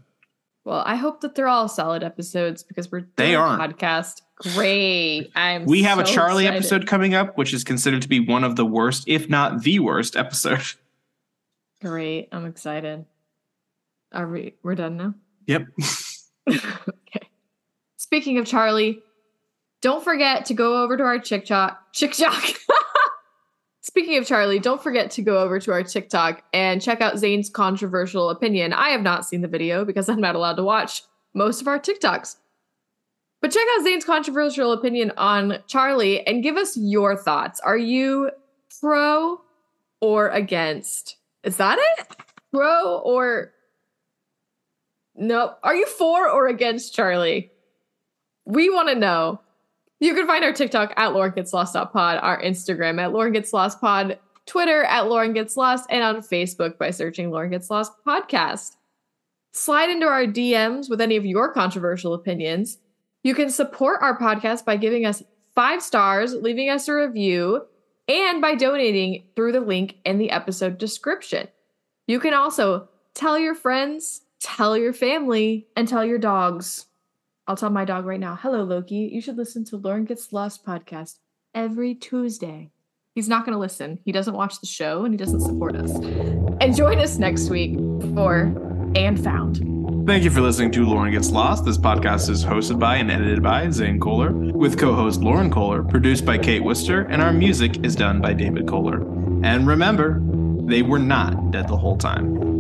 Well, 0.64 0.84
I 0.86 0.96
hope 0.96 1.22
that 1.22 1.36
they're 1.36 1.48
all 1.48 1.68
solid 1.68 2.04
episodes 2.04 2.64
because 2.64 2.92
we're 2.92 3.08
They 3.18 3.32
doing 3.32 3.36
a 3.36 3.40
aren't. 3.40 3.78
podcast. 3.78 4.22
Great. 4.38 5.32
I'm 5.36 5.66
We 5.66 5.84
have 5.84 6.00
a 6.00 6.04
Charlie 6.04 6.46
excited. 6.46 6.58
episode 6.58 6.88
coming 6.88 7.14
up, 7.14 7.38
which 7.38 7.54
is 7.54 7.64
considered 7.64 8.02
to 8.02 8.08
be 8.10 8.20
one 8.20 8.44
of 8.44 8.56
the 8.56 8.66
worst, 8.66 9.04
if 9.08 9.30
not 9.30 9.62
the 9.62 9.80
worst 9.80 10.16
episode. 10.16 10.64
Great. 11.82 12.30
I'm 12.32 12.46
excited. 12.46 13.06
Are 14.12 14.28
we 14.28 14.56
we're 14.64 14.76
done 14.76 14.98
now? 14.98 15.14
Yep. 15.48 15.68
okay. 16.50 17.30
Speaking 17.98 18.38
of 18.38 18.46
Charlie, 18.46 19.04
don't 19.86 20.04
forget 20.04 20.46
to 20.48 20.56
go 20.56 20.82
over 20.82 20.98
to 20.98 21.04
our 21.04 21.20
TikTok. 21.20 21.94
TikTok. 21.94 22.44
Speaking 23.82 24.18
of 24.18 24.26
Charlie, 24.26 24.58
don't 24.58 24.82
forget 24.82 25.12
to 25.12 25.22
go 25.22 25.38
over 25.38 25.60
to 25.60 25.72
our 25.72 25.84
TikTok 25.84 26.42
and 26.54 26.82
check 26.82 27.02
out 27.02 27.20
Zane's 27.20 27.52
controversial 27.52 28.32
opinion. 28.32 28.74
I 28.74 28.90
have 28.90 29.04
not 29.04 29.28
seen 29.28 29.42
the 29.42 29.48
video 29.48 29.86
because 29.86 30.10
I'm 30.10 30.20
not 30.20 30.34
allowed 30.34 30.56
to 30.56 30.64
watch 30.64 31.04
most 31.36 31.62
of 31.62 31.68
our 31.68 31.78
TikToks. 31.78 32.38
But 33.44 33.52
check 33.52 33.68
out 33.76 33.84
Zane's 33.84 34.04
controversial 34.04 34.72
opinion 34.72 35.12
on 35.18 35.60
Charlie 35.68 36.26
and 36.26 36.42
give 36.42 36.58
us 36.58 36.76
your 36.76 37.16
thoughts. 37.16 37.60
Are 37.60 37.78
you 37.78 38.32
pro 38.82 39.40
or 40.02 40.30
against? 40.30 41.18
Is 41.44 41.58
that 41.58 41.78
it? 41.80 42.08
Pro 42.52 42.98
or 43.02 43.52
no? 45.14 45.54
Are 45.62 45.76
you 45.76 45.86
for 45.86 46.28
or 46.28 46.48
against 46.48 46.96
Charlie? 46.96 47.52
We 48.46 48.72
want 48.72 48.90
to 48.90 48.96
know. 48.96 49.42
You 50.00 50.14
can 50.14 50.28
find 50.28 50.44
our 50.44 50.54
TikTok 50.54 50.94
at 50.98 51.14
Lauren 51.14 51.34
Gets 51.34 51.54
Lost 51.54 51.74
Pod, 51.74 52.20
our 52.22 52.42
Instagram 52.42 53.02
at 53.02 53.14
Lauren 53.14 53.34
Gets 53.34 53.54
Lost 53.54 53.80
Pod, 53.80 54.20
Twitter 54.46 54.84
at 54.84 55.08
Lauren 55.08 55.34
Gets 55.34 55.56
Lost, 55.56 55.88
and 55.90 56.04
on 56.04 56.18
Facebook 56.18 56.78
by 56.78 56.92
searching 56.92 57.32
Lauren 57.32 57.50
Gets 57.50 57.70
Lost 57.70 57.94
Podcast. 58.06 58.76
Slide 59.54 59.90
into 59.90 60.06
our 60.06 60.26
DMs 60.26 60.90
with 60.90 61.00
any 61.00 61.16
of 61.16 61.26
your 61.26 61.54
controversial 61.54 62.14
opinions. 62.14 62.78
You 63.24 63.34
can 63.34 63.50
support 63.50 64.02
our 64.02 64.20
podcast 64.20 64.66
by 64.66 64.76
giving 64.76 65.06
us 65.06 65.24
five 65.56 65.82
stars, 65.82 66.34
leaving 66.34 66.70
us 66.70 66.88
a 66.90 66.94
review, 66.94 67.66
and 68.08 68.42
by 68.42 68.56
donating 68.56 69.24
through 69.36 69.54
the 69.54 69.62
link 69.62 69.96
in 70.06 70.18
the 70.18 70.30
episode 70.30 70.78
description. 70.78 71.48
You 72.06 72.20
can 72.20 72.34
also 72.34 72.90
tell 73.14 73.40
your 73.40 73.56
friends, 73.56 74.22
tell 74.40 74.78
your 74.78 74.94
family, 74.94 75.68
and 75.76 75.88
tell 75.88 76.06
your 76.06 76.20
dogs. 76.20 76.86
I'll 77.48 77.56
tell 77.56 77.70
my 77.70 77.86
dog 77.86 78.06
right 78.06 78.20
now. 78.20 78.36
Hello, 78.36 78.64
Loki. 78.64 79.10
You 79.14 79.22
should 79.22 79.38
listen 79.38 79.64
to 79.66 79.78
Lauren 79.78 80.06
Gets 80.06 80.34
Lost 80.34 80.66
podcast 80.66 81.20
every 81.54 81.94
Tuesday. 81.94 82.72
He's 83.14 83.30
not 83.30 83.46
going 83.46 83.54
to 83.54 83.60
listen. 83.60 84.00
He 84.04 84.12
doesn't 84.12 84.34
watch 84.34 84.60
the 84.60 84.68
show 84.68 85.06
and 85.06 85.14
he 85.14 85.18
doesn't 85.18 85.42
support 85.42 85.76
us. 85.76 85.92
And 86.60 86.76
join 86.76 87.00
us 87.00 87.18
next 87.18 87.50
week 87.50 87.76
for 88.16 88.52
And 88.96 89.24
Found. 89.24 89.76
Thank 90.08 90.24
you 90.24 90.32
for 90.32 90.42
listening 90.42 90.72
to 90.72 90.86
Lauren 90.86 91.12
Gets 91.12 91.30
Lost. 91.30 91.66
This 91.66 91.78
podcast 91.78 92.30
is 92.30 92.44
hosted 92.44 92.80
by 92.80 92.98
and 92.98 93.12
edited 93.12 93.42
by 93.42 93.70
Zane 93.70 94.00
Kohler, 94.00 94.32
with 94.32 94.78
co 94.78 94.94
host 94.94 95.22
Lauren 95.22 95.50
Kohler, 95.50 95.84
produced 95.84 96.26
by 96.26 96.38
Kate 96.38 96.64
Worcester, 96.64 97.02
and 97.02 97.22
our 97.22 97.34
music 97.34 97.84
is 97.84 97.96
done 97.96 98.22
by 98.22 98.34
David 98.34 98.68
Kohler. 98.68 99.02
And 99.44 99.68
remember, 99.68 100.22
they 100.66 100.82
were 100.82 101.00
not 101.00 101.52
dead 101.52 101.68
the 101.68 101.78
whole 101.78 101.98
time. 101.98 102.55